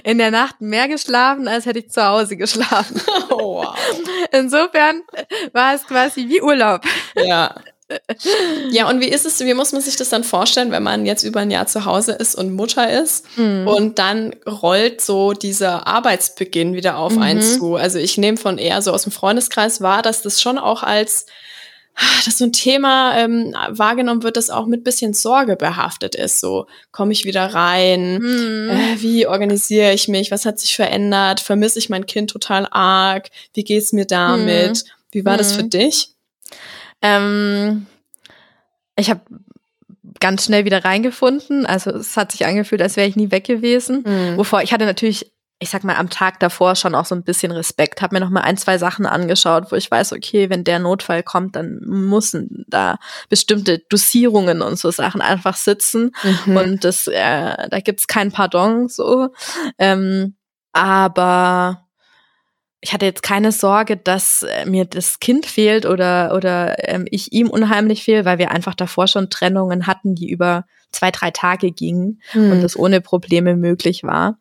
in 0.04 0.18
der 0.18 0.30
Nacht 0.30 0.60
mehr 0.60 0.88
geschlafen, 0.88 1.48
als 1.48 1.66
hätte 1.66 1.80
ich 1.80 1.90
zu 1.90 2.04
Hause 2.04 2.36
geschlafen. 2.36 3.00
Oh, 3.32 3.62
wow. 3.62 3.76
Insofern 4.32 5.02
war 5.52 5.74
es 5.74 5.86
quasi 5.86 6.28
wie 6.28 6.42
Urlaub. 6.42 6.82
Ja. 7.14 7.54
Ja, 8.70 8.88
und 8.88 9.00
wie 9.00 9.08
ist 9.08 9.26
es, 9.26 9.40
wie 9.40 9.54
muss 9.54 9.72
man 9.72 9.82
sich 9.82 9.96
das 9.96 10.08
dann 10.08 10.24
vorstellen, 10.24 10.70
wenn 10.70 10.82
man 10.82 11.06
jetzt 11.06 11.24
über 11.24 11.40
ein 11.40 11.50
Jahr 11.50 11.66
zu 11.66 11.84
Hause 11.84 12.12
ist 12.12 12.34
und 12.34 12.52
Mutter 12.52 12.90
ist 12.90 13.24
mhm. 13.36 13.66
und 13.66 13.98
dann 13.98 14.34
rollt 14.46 15.00
so 15.00 15.32
dieser 15.32 15.86
Arbeitsbeginn 15.86 16.74
wieder 16.74 16.96
auf 16.98 17.16
mhm. 17.16 17.22
einen 17.22 17.42
zu? 17.42 17.76
Also 17.76 17.98
ich 17.98 18.18
nehme 18.18 18.36
von 18.36 18.58
eher 18.58 18.80
so 18.82 18.92
aus 18.92 19.02
dem 19.02 19.12
Freundeskreis 19.12 19.80
wahr, 19.80 20.02
dass 20.02 20.22
das 20.22 20.40
schon 20.40 20.58
auch 20.58 20.82
als 20.82 21.26
dass 22.24 22.38
so 22.38 22.44
ein 22.44 22.52
Thema 22.52 23.16
ähm, 23.18 23.54
wahrgenommen 23.68 24.22
wird, 24.22 24.36
das 24.36 24.50
auch 24.50 24.66
mit 24.66 24.84
bisschen 24.84 25.12
Sorge 25.12 25.56
behaftet 25.56 26.14
ist. 26.14 26.40
So, 26.40 26.66
komme 26.92 27.12
ich 27.12 27.24
wieder 27.24 27.46
rein? 27.46 28.18
Mhm. 28.18 28.70
Äh, 28.70 29.02
wie 29.02 29.26
organisiere 29.26 29.92
ich 29.92 30.08
mich? 30.08 30.30
Was 30.30 30.46
hat 30.46 30.58
sich 30.58 30.74
verändert? 30.74 31.40
Vermisse 31.40 31.78
ich 31.78 31.88
mein 31.90 32.06
Kind 32.06 32.30
total 32.30 32.66
arg? 32.70 33.28
Wie 33.54 33.64
geht's 33.64 33.92
mir 33.92 34.06
damit? 34.06 34.84
Mhm. 34.84 34.90
Wie 35.12 35.24
war 35.24 35.36
das 35.36 35.52
für 35.52 35.64
mhm. 35.64 35.70
dich? 35.70 36.14
Ähm, 37.02 37.86
ich 38.96 39.10
habe 39.10 39.20
ganz 40.20 40.44
schnell 40.44 40.64
wieder 40.64 40.84
reingefunden. 40.84 41.66
Also 41.66 41.90
es 41.90 42.16
hat 42.16 42.32
sich 42.32 42.46
angefühlt, 42.46 42.82
als 42.82 42.96
wäre 42.96 43.08
ich 43.08 43.16
nie 43.16 43.30
weg 43.30 43.44
gewesen. 43.44 44.04
Mhm. 44.06 44.36
Wovor 44.36 44.62
ich 44.62 44.72
hatte 44.72 44.84
natürlich, 44.84 45.32
ich 45.58 45.70
sag 45.70 45.82
mal, 45.84 45.96
am 45.96 46.10
Tag 46.10 46.40
davor 46.40 46.76
schon 46.76 46.94
auch 46.94 47.06
so 47.06 47.14
ein 47.14 47.24
bisschen 47.24 47.52
Respekt. 47.52 48.02
Habe 48.02 48.14
mir 48.14 48.20
noch 48.20 48.30
mal 48.30 48.42
ein, 48.42 48.56
zwei 48.56 48.78
Sachen 48.78 49.06
angeschaut, 49.06 49.72
wo 49.72 49.76
ich 49.76 49.90
weiß, 49.90 50.12
okay, 50.12 50.50
wenn 50.50 50.64
der 50.64 50.78
Notfall 50.78 51.22
kommt, 51.22 51.56
dann 51.56 51.80
müssen 51.80 52.64
da 52.68 52.98
bestimmte 53.28 53.78
Dosierungen 53.78 54.62
und 54.62 54.78
so 54.78 54.90
Sachen 54.90 55.20
einfach 55.20 55.56
sitzen. 55.56 56.12
Mhm. 56.44 56.56
Und 56.56 56.84
das, 56.84 57.06
äh, 57.06 57.68
da 57.68 57.80
gibt's 57.80 58.06
kein 58.06 58.32
Pardon 58.32 58.88
so. 58.88 59.28
Ähm, 59.78 60.36
aber 60.72 61.89
ich 62.80 62.92
hatte 62.94 63.06
jetzt 63.06 63.22
keine 63.22 63.52
Sorge, 63.52 63.96
dass 63.96 64.42
äh, 64.42 64.64
mir 64.64 64.84
das 64.86 65.20
Kind 65.20 65.46
fehlt 65.46 65.84
oder, 65.84 66.34
oder 66.34 66.88
ähm, 66.88 67.06
ich 67.10 67.32
ihm 67.32 67.50
unheimlich 67.50 68.04
fehl, 68.04 68.24
weil 68.24 68.38
wir 68.38 68.50
einfach 68.50 68.74
davor 68.74 69.06
schon 69.06 69.28
Trennungen 69.28 69.86
hatten, 69.86 70.14
die 70.14 70.30
über 70.30 70.64
zwei, 70.90 71.10
drei 71.10 71.30
Tage 71.30 71.72
gingen 71.72 72.20
hm. 72.30 72.52
und 72.52 72.62
das 72.62 72.78
ohne 72.78 73.00
Probleme 73.00 73.56
möglich 73.56 74.02
war. 74.02 74.38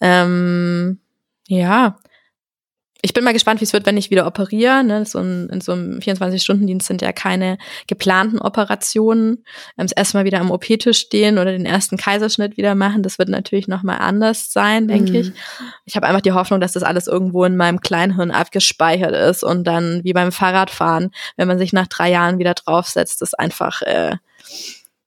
Ähm, 0.00 1.00
ja, 1.48 1.96
ich 3.04 3.12
bin 3.12 3.24
mal 3.24 3.32
gespannt, 3.32 3.60
wie 3.60 3.64
es 3.64 3.72
wird, 3.72 3.84
wenn 3.84 3.96
ich 3.96 4.10
wieder 4.10 4.28
operiere. 4.28 4.84
Ne? 4.84 5.04
So 5.04 5.18
ein, 5.18 5.48
in 5.50 5.60
so 5.60 5.72
einem 5.72 5.98
24-Stunden-Dienst 5.98 6.86
sind 6.86 7.02
ja 7.02 7.12
keine 7.12 7.58
geplanten 7.88 8.38
Operationen. 8.38 9.44
Ähm, 9.76 9.86
das 9.88 9.92
erste 9.92 10.16
Mal 10.16 10.24
wieder 10.24 10.40
am 10.40 10.52
OP-Tisch 10.52 10.98
stehen 10.98 11.38
oder 11.38 11.50
den 11.50 11.66
ersten 11.66 11.96
Kaiserschnitt 11.96 12.56
wieder 12.56 12.76
machen, 12.76 13.02
das 13.02 13.18
wird 13.18 13.28
natürlich 13.28 13.66
nochmal 13.66 13.98
anders 13.98 14.52
sein, 14.52 14.86
denke 14.86 15.10
mhm. 15.10 15.16
ich. 15.16 15.32
Ich 15.84 15.96
habe 15.96 16.06
einfach 16.06 16.20
die 16.20 16.32
Hoffnung, 16.32 16.60
dass 16.60 16.72
das 16.72 16.84
alles 16.84 17.08
irgendwo 17.08 17.44
in 17.44 17.56
meinem 17.56 17.80
Kleinhirn 17.80 18.30
abgespeichert 18.30 19.14
ist 19.14 19.42
und 19.42 19.64
dann 19.64 20.04
wie 20.04 20.12
beim 20.12 20.30
Fahrradfahren, 20.30 21.10
wenn 21.36 21.48
man 21.48 21.58
sich 21.58 21.72
nach 21.72 21.88
drei 21.88 22.10
Jahren 22.10 22.38
wieder 22.38 22.54
draufsetzt, 22.54 23.20
das 23.20 23.34
einfach 23.34 23.82
äh, 23.82 24.16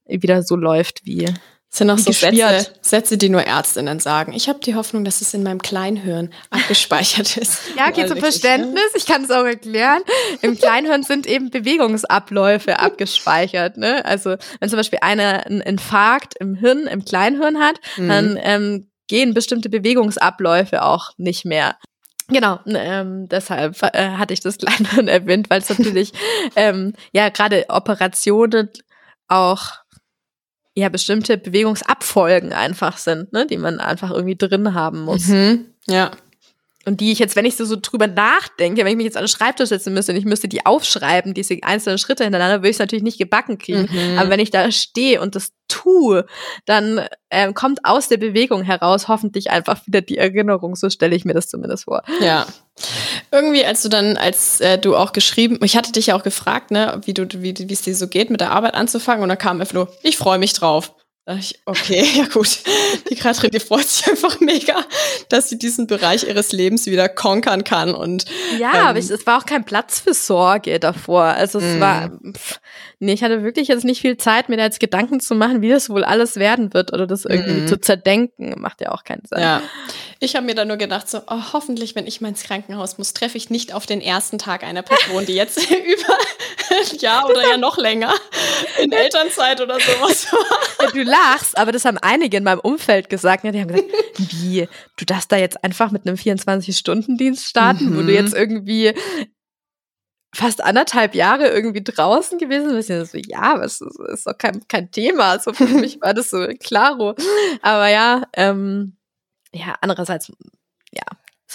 wieder 0.05 0.43
so 0.43 0.57
läuft 0.57 1.05
wie 1.05 1.33
das 1.75 1.79
sind 1.79 1.89
auch 1.89 1.97
so 1.97 2.13
Sätze, 2.13 2.71
Sätze, 2.79 3.17
die 3.17 3.27
nur 3.27 3.41
Ärztinnen 3.41 3.99
sagen. 3.99 4.31
Ich 4.31 4.47
habe 4.47 4.59
die 4.59 4.75
Hoffnung, 4.75 5.03
dass 5.03 5.19
es 5.19 5.33
in 5.33 5.43
meinem 5.43 5.61
Kleinhirn 5.61 6.31
abgespeichert 6.49 7.35
ist. 7.35 7.59
ja, 7.77 7.91
geht 7.91 8.07
zum 8.07 8.17
Verständnis. 8.17 8.93
Ich 8.95 9.05
kann 9.05 9.25
es 9.25 9.29
auch 9.29 9.43
erklären. 9.43 10.01
Im 10.41 10.57
Kleinhirn 10.57 11.03
sind 11.03 11.27
eben 11.27 11.49
Bewegungsabläufe 11.49 12.79
abgespeichert. 12.79 13.75
Ne? 13.75 14.05
Also 14.05 14.37
wenn 14.61 14.69
zum 14.69 14.77
Beispiel 14.77 14.99
einer 15.01 15.45
einen 15.45 15.59
Infarkt 15.59 16.35
im 16.39 16.55
Hirn, 16.55 16.87
im 16.87 17.03
Kleinhirn 17.03 17.59
hat, 17.59 17.77
mhm. 17.97 18.07
dann 18.07 18.39
ähm, 18.41 18.89
gehen 19.09 19.33
bestimmte 19.33 19.67
Bewegungsabläufe 19.67 20.81
auch 20.81 21.09
nicht 21.17 21.43
mehr. 21.43 21.75
Genau, 22.29 22.57
ähm, 22.67 23.27
deshalb 23.27 23.83
äh, 23.83 24.11
hatte 24.11 24.33
ich 24.33 24.39
das 24.39 24.59
noch 24.61 24.97
erwähnt, 25.07 25.49
weil 25.49 25.59
es 25.59 25.77
natürlich 25.77 26.13
ähm, 26.55 26.93
ja 27.11 27.27
gerade 27.27 27.65
Operationen 27.67 28.69
auch 29.27 29.73
ja 30.75 30.89
bestimmte 30.89 31.37
Bewegungsabfolgen 31.37 32.53
einfach 32.53 32.97
sind, 32.97 33.33
ne, 33.33 33.47
die 33.47 33.57
man 33.57 33.79
einfach 33.79 34.11
irgendwie 34.11 34.35
drin 34.35 34.73
haben 34.73 35.01
muss. 35.01 35.27
Mhm. 35.27 35.65
Ja. 35.87 36.11
Und 36.85 37.01
die 37.01 37.11
ich 37.11 37.19
jetzt, 37.19 37.35
wenn 37.35 37.45
ich 37.45 37.55
so, 37.55 37.65
so 37.65 37.77
drüber 37.81 38.07
nachdenke, 38.07 38.81
wenn 38.81 38.91
ich 38.91 38.95
mich 38.95 39.05
jetzt 39.05 39.17
an 39.17 39.23
den 39.23 39.29
Schreibtisch 39.29 39.69
setzen 39.69 39.93
müsste 39.93 40.11
und 40.11 40.17
ich 40.17 40.25
müsste 40.25 40.47
die 40.47 40.65
aufschreiben, 40.65 41.33
diese 41.33 41.57
einzelnen 41.63 41.97
Schritte 41.97 42.23
hintereinander, 42.23 42.59
würde 42.59 42.69
ich 42.69 42.75
es 42.75 42.79
natürlich 42.79 43.03
nicht 43.03 43.17
gebacken 43.17 43.57
kriegen. 43.57 43.87
Mhm. 43.91 44.19
Aber 44.19 44.29
wenn 44.29 44.39
ich 44.39 44.51
da 44.51 44.71
stehe 44.71 45.19
und 45.19 45.35
das 45.35 45.51
tue, 45.67 46.25
dann 46.65 47.01
ähm, 47.31 47.53
kommt 47.55 47.79
aus 47.83 48.07
der 48.07 48.17
Bewegung 48.17 48.61
heraus 48.61 49.07
hoffentlich 49.07 49.49
einfach 49.49 49.85
wieder 49.87 50.01
die 50.01 50.17
Erinnerung. 50.17 50.75
So 50.75 50.89
stelle 50.89 51.15
ich 51.15 51.25
mir 51.25 51.33
das 51.33 51.47
zumindest 51.47 51.85
vor. 51.85 52.03
Ja. 52.21 52.45
Irgendwie, 53.31 53.65
als 53.65 53.81
du 53.81 53.89
dann, 53.89 54.17
als 54.17 54.61
äh, 54.61 54.77
du 54.77 54.95
auch 54.95 55.11
geschrieben, 55.11 55.59
ich 55.63 55.75
hatte 55.75 55.91
dich 55.91 56.07
ja 56.07 56.15
auch 56.15 56.23
gefragt, 56.23 56.71
ne, 56.71 57.01
wie 57.05 57.13
du, 57.13 57.27
wie 57.41 57.55
wie 57.57 57.73
es 57.73 57.81
dir 57.81 57.95
so 57.95 58.07
geht, 58.07 58.29
mit 58.29 58.41
der 58.41 58.51
Arbeit 58.51 58.75
anzufangen, 58.75 59.23
und 59.23 59.29
dann 59.29 59.37
kam 59.37 59.59
einfach 59.59 59.73
nur, 59.73 59.91
ich 60.03 60.17
freue 60.17 60.37
mich 60.37 60.53
drauf. 60.53 60.93
Da 61.25 61.33
dachte 61.33 61.39
ich, 61.45 61.59
okay, 61.65 62.05
ja 62.15 62.25
gut. 62.25 62.59
Die 63.09 63.15
Katrin, 63.15 63.49
die 63.51 63.59
freut 63.59 63.87
sich 63.87 64.07
einfach 64.07 64.39
mega, 64.39 64.75
dass 65.29 65.49
sie 65.49 65.57
diesen 65.57 65.87
Bereich 65.87 66.23
ihres 66.27 66.51
Lebens 66.51 66.85
wieder 66.85 67.09
konkern 67.09 67.63
kann. 67.63 67.93
Und 67.95 68.25
Ja, 68.59 68.71
ähm, 68.73 68.85
aber 68.87 68.99
ich, 68.99 69.09
es 69.09 69.25
war 69.25 69.39
auch 69.41 69.45
kein 69.45 69.65
Platz 69.65 69.99
für 69.99 70.13
Sorge 70.13 70.79
davor. 70.79 71.23
Also 71.23 71.59
es 71.59 71.77
Mm. 71.77 71.79
war, 71.79 72.11
pff, 72.33 72.59
nee, 72.99 73.13
ich 73.13 73.23
hatte 73.23 73.43
wirklich 73.43 73.67
jetzt 73.69 73.85
nicht 73.85 74.01
viel 74.01 74.17
Zeit, 74.17 74.49
mir 74.49 74.57
da 74.57 74.63
jetzt 74.63 74.79
Gedanken 74.79 75.19
zu 75.19 75.33
machen, 75.35 75.61
wie 75.61 75.69
das 75.69 75.89
wohl 75.89 76.03
alles 76.03 76.35
werden 76.35 76.73
wird 76.75 76.93
oder 76.93 77.07
das 77.07 77.25
irgendwie 77.25 77.61
Mhm. 77.61 77.67
zu 77.67 77.79
zerdenken. 77.81 78.53
Macht 78.61 78.81
ja 78.81 78.91
auch 78.91 79.03
keinen 79.03 79.23
Sinn. 79.25 79.39
Ja. 79.39 79.61
Ich 80.19 80.35
habe 80.35 80.45
mir 80.45 80.53
dann 80.55 80.67
nur 80.67 80.77
gedacht, 80.77 81.09
so, 81.09 81.19
oh, 81.27 81.41
hoffentlich, 81.53 81.95
wenn 81.95 82.05
ich 82.07 82.21
mal 82.21 82.29
ins 82.29 82.43
Krankenhaus 82.43 82.97
muss, 82.99 83.13
treffe 83.13 83.37
ich 83.37 83.49
nicht 83.49 83.73
auf 83.73 83.85
den 83.87 83.99
ersten 84.01 84.37
Tag 84.37 84.63
einer 84.63 84.81
Person, 84.83 85.25
die 85.25 85.33
jetzt 85.35 85.57
über 85.69 86.17
ein 86.69 86.97
Jahr 86.99 87.27
oder 87.29 87.41
ja 87.49 87.57
noch 87.57 87.77
länger 87.77 88.13
in 88.81 88.91
Elternzeit 88.91 89.59
oder 89.61 89.77
sowas 89.79 90.27
war. 90.31 90.85
Ja, 90.85 90.91
lachst, 91.15 91.57
aber 91.57 91.71
das 91.71 91.85
haben 91.85 91.97
einige 91.97 92.37
in 92.37 92.43
meinem 92.43 92.59
Umfeld 92.59 93.09
gesagt. 93.09 93.43
Ja, 93.43 93.51
die 93.51 93.61
haben 93.61 93.67
gesagt, 93.69 93.89
wie, 94.17 94.67
du 94.97 95.05
darfst 95.05 95.31
da 95.31 95.37
jetzt 95.37 95.63
einfach 95.63 95.91
mit 95.91 96.07
einem 96.07 96.17
24-Stunden-Dienst 96.17 97.45
starten, 97.45 97.95
wo 97.95 98.01
Mhm. 98.01 98.07
du 98.07 98.13
jetzt 98.13 98.33
irgendwie 98.33 98.93
fast 100.33 100.61
anderthalb 100.61 101.15
Jahre 101.15 101.47
irgendwie 101.47 101.83
draußen 101.83 102.37
gewesen 102.37 102.71
bist. 102.73 102.89
Ja, 102.89 103.05
so, 103.05 103.17
ja, 103.17 103.57
es 103.63 103.79
ist, 103.81 103.99
ist 104.11 104.27
doch 104.27 104.37
kein, 104.37 104.67
kein 104.67 104.91
Thema. 104.91 105.39
So 105.39 105.53
für 105.53 105.63
mich 105.65 106.01
war 106.01 106.13
das 106.13 106.29
so 106.29 106.45
klaro. 106.59 107.15
Aber 107.61 107.87
ja, 107.87 108.23
ähm, 108.33 108.97
ja, 109.53 109.75
andererseits, 109.79 110.31
ja, 110.91 111.03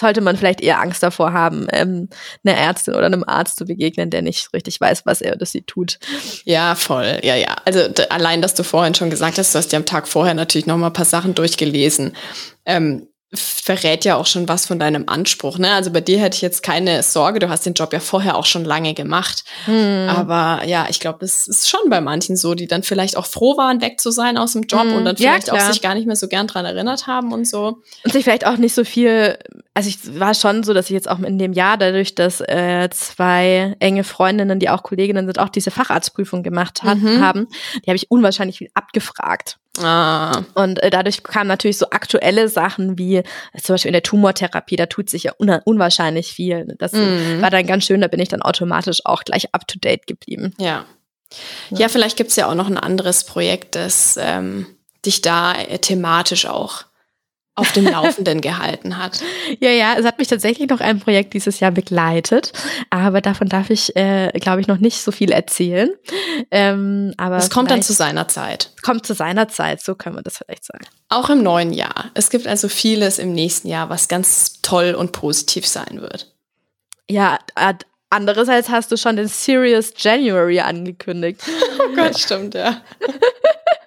sollte 0.01 0.21
man 0.21 0.35
vielleicht 0.35 0.61
eher 0.61 0.81
Angst 0.81 1.01
davor 1.01 1.31
haben, 1.33 1.67
ähm, 1.71 2.09
einer 2.43 2.57
Ärztin 2.57 2.93
oder 2.93 3.05
einem 3.05 3.23
Arzt 3.25 3.57
zu 3.57 3.65
begegnen, 3.65 4.09
der 4.09 4.21
nicht 4.21 4.53
richtig 4.53 4.81
weiß, 4.81 5.05
was 5.05 5.21
er 5.21 5.35
oder 5.35 5.45
sie 5.45 5.61
tut. 5.61 5.99
Ja, 6.43 6.75
voll. 6.75 7.19
Ja, 7.23 7.35
ja. 7.35 7.55
Also 7.65 7.81
allein, 8.09 8.41
dass 8.41 8.53
du 8.53 8.63
vorhin 8.63 8.93
schon 8.93 9.09
gesagt 9.09 9.37
hast, 9.37 9.55
du 9.55 9.59
hast 9.59 9.71
ja 9.71 9.79
am 9.79 9.85
Tag 9.85 10.07
vorher 10.07 10.33
natürlich 10.33 10.67
noch 10.67 10.77
mal 10.77 10.87
ein 10.87 10.93
paar 10.93 11.05
Sachen 11.05 11.35
durchgelesen. 11.35 12.13
Ähm, 12.65 13.07
verrät 13.33 14.03
ja 14.03 14.17
auch 14.17 14.25
schon 14.25 14.49
was 14.49 14.65
von 14.65 14.77
deinem 14.77 15.05
Anspruch. 15.07 15.57
Ne? 15.57 15.71
Also 15.71 15.89
bei 15.91 16.01
dir 16.01 16.19
hätte 16.19 16.35
ich 16.35 16.41
jetzt 16.41 16.63
keine 16.63 17.01
Sorge, 17.01 17.39
du 17.39 17.47
hast 17.49 17.65
den 17.65 17.73
Job 17.73 17.93
ja 17.93 18.01
vorher 18.01 18.35
auch 18.35 18.45
schon 18.45 18.65
lange 18.65 18.93
gemacht. 18.93 19.45
Hm. 19.65 20.09
Aber 20.09 20.65
ja, 20.65 20.87
ich 20.89 20.99
glaube, 20.99 21.19
das 21.21 21.47
ist 21.47 21.69
schon 21.69 21.89
bei 21.89 22.01
manchen 22.01 22.35
so, 22.35 22.55
die 22.55 22.67
dann 22.67 22.83
vielleicht 22.83 23.15
auch 23.15 23.25
froh 23.25 23.55
waren, 23.55 23.81
weg 23.81 24.01
zu 24.01 24.11
sein 24.11 24.37
aus 24.37 24.53
dem 24.53 24.63
Job 24.63 24.83
Mhm. 24.85 24.93
und 24.95 25.05
dann 25.05 25.15
Ja, 25.15 25.31
vielleicht 25.31 25.49
auch 25.51 25.55
klar. 25.57 25.71
sich 25.71 25.81
gar 25.81 25.93
nicht 25.95 26.07
mehr 26.07 26.15
so 26.17 26.27
gern 26.27 26.47
dran 26.47 26.65
erinnert 26.65 27.07
haben 27.07 27.31
und 27.31 27.47
so. 27.47 27.79
Und 28.03 28.11
sich 28.11 28.23
vielleicht 28.25 28.45
auch 28.45 28.57
nicht 28.57 28.75
so 28.75 28.83
viel, 28.83 29.37
also 29.73 29.87
ich 29.87 30.19
war 30.19 30.33
schon 30.33 30.63
so, 30.63 30.73
dass 30.73 30.85
ich 30.87 30.91
jetzt 30.91 31.09
auch 31.09 31.19
in 31.19 31.39
dem 31.39 31.53
Jahr, 31.53 31.77
dadurch, 31.77 32.15
dass 32.15 32.41
äh, 32.41 32.89
zwei 32.91 33.75
enge 33.79 34.03
Freundinnen, 34.03 34.59
die 34.59 34.69
auch 34.69 34.83
Kolleginnen 34.83 35.25
sind, 35.25 35.39
auch 35.39 35.49
diese 35.49 35.71
Facharztprüfung 35.71 36.43
gemacht 36.43 36.83
hat, 36.83 36.97
Mhm. 36.97 37.21
haben, 37.21 37.47
die 37.85 37.89
habe 37.89 37.95
ich 37.95 38.11
unwahrscheinlich 38.11 38.57
viel 38.57 38.69
abgefragt. 38.73 39.57
Ah, 39.79 40.43
Und 40.53 40.83
äh, 40.83 40.89
dadurch 40.89 41.23
kamen 41.23 41.47
natürlich 41.47 41.77
so 41.77 41.89
aktuelle 41.91 42.49
Sachen 42.49 42.97
wie 42.97 43.17
äh, 43.17 43.23
zum 43.63 43.73
Beispiel 43.75 43.89
in 43.89 43.93
der 43.93 44.03
Tumortherapie, 44.03 44.75
da 44.75 44.85
tut 44.85 45.09
sich 45.09 45.23
ja 45.23 45.33
un 45.39 45.49
unwahrscheinlich 45.63 46.33
viel. 46.33 46.75
Das 46.77 46.91
Mhm. 46.91 47.41
war 47.41 47.49
dann 47.49 47.65
ganz 47.65 47.85
schön, 47.85 48.01
da 48.01 48.07
bin 48.07 48.19
ich 48.19 48.27
dann 48.29 48.41
automatisch 48.41 48.99
auch 49.05 49.23
gleich 49.23 49.53
up 49.53 49.67
to 49.67 49.79
date 49.79 50.07
geblieben. 50.07 50.53
ja. 50.59 50.85
Ja, 51.69 51.87
vielleicht 51.87 52.17
gibt's 52.17 52.35
ja 52.35 52.49
auch 52.49 52.55
noch 52.55 52.67
ein 52.67 52.77
anderes 52.77 53.23
Projekt, 53.23 53.75
das 53.75 54.17
ähm, 54.19 54.65
dich 55.05 55.21
da 55.21 55.53
äh, 55.53 55.79
thematisch 55.79 56.45
auch 56.45 56.83
auf 57.55 57.71
dem 57.73 57.85
Laufenden 57.85 58.41
gehalten 58.41 58.97
hat. 58.97 59.21
Ja, 59.59 59.69
ja, 59.69 59.95
es 59.97 60.05
hat 60.05 60.17
mich 60.17 60.27
tatsächlich 60.29 60.69
noch 60.69 60.79
ein 60.79 60.99
Projekt 60.99 61.33
dieses 61.33 61.59
Jahr 61.59 61.71
begleitet, 61.71 62.53
aber 62.89 63.19
davon 63.21 63.49
darf 63.49 63.69
ich, 63.69 63.95
äh, 63.97 64.31
glaube 64.39 64.61
ich, 64.61 64.67
noch 64.67 64.77
nicht 64.77 65.01
so 65.01 65.11
viel 65.11 65.31
erzählen. 65.31 65.91
Ähm, 66.51 67.13
aber 67.17 67.35
Es 67.37 67.49
kommt 67.49 67.69
dann 67.69 67.81
zu 67.81 67.91
seiner 67.93 68.27
Zeit. 68.29 68.71
kommt 68.81 69.05
zu 69.05 69.13
seiner 69.13 69.49
Zeit, 69.49 69.81
so 69.81 69.93
kann 69.93 70.13
man 70.13 70.23
das 70.23 70.37
vielleicht 70.37 70.63
sagen. 70.65 70.85
Auch 71.09 71.29
im 71.29 71.43
neuen 71.43 71.73
Jahr. 71.73 72.11
Es 72.13 72.29
gibt 72.29 72.47
also 72.47 72.69
vieles 72.69 73.19
im 73.19 73.33
nächsten 73.33 73.67
Jahr, 73.67 73.89
was 73.89 74.07
ganz 74.07 74.61
toll 74.61 74.95
und 74.97 75.11
positiv 75.11 75.67
sein 75.67 76.01
wird. 76.01 76.33
Ja, 77.09 77.37
andererseits 78.09 78.69
hast 78.69 78.91
du 78.91 78.97
schon 78.97 79.17
den 79.17 79.27
Serious 79.27 79.93
January 79.97 80.59
angekündigt. 80.61 81.41
Oh 81.83 81.95
Gott, 81.95 82.17
stimmt, 82.17 82.53
ja. 82.53 82.81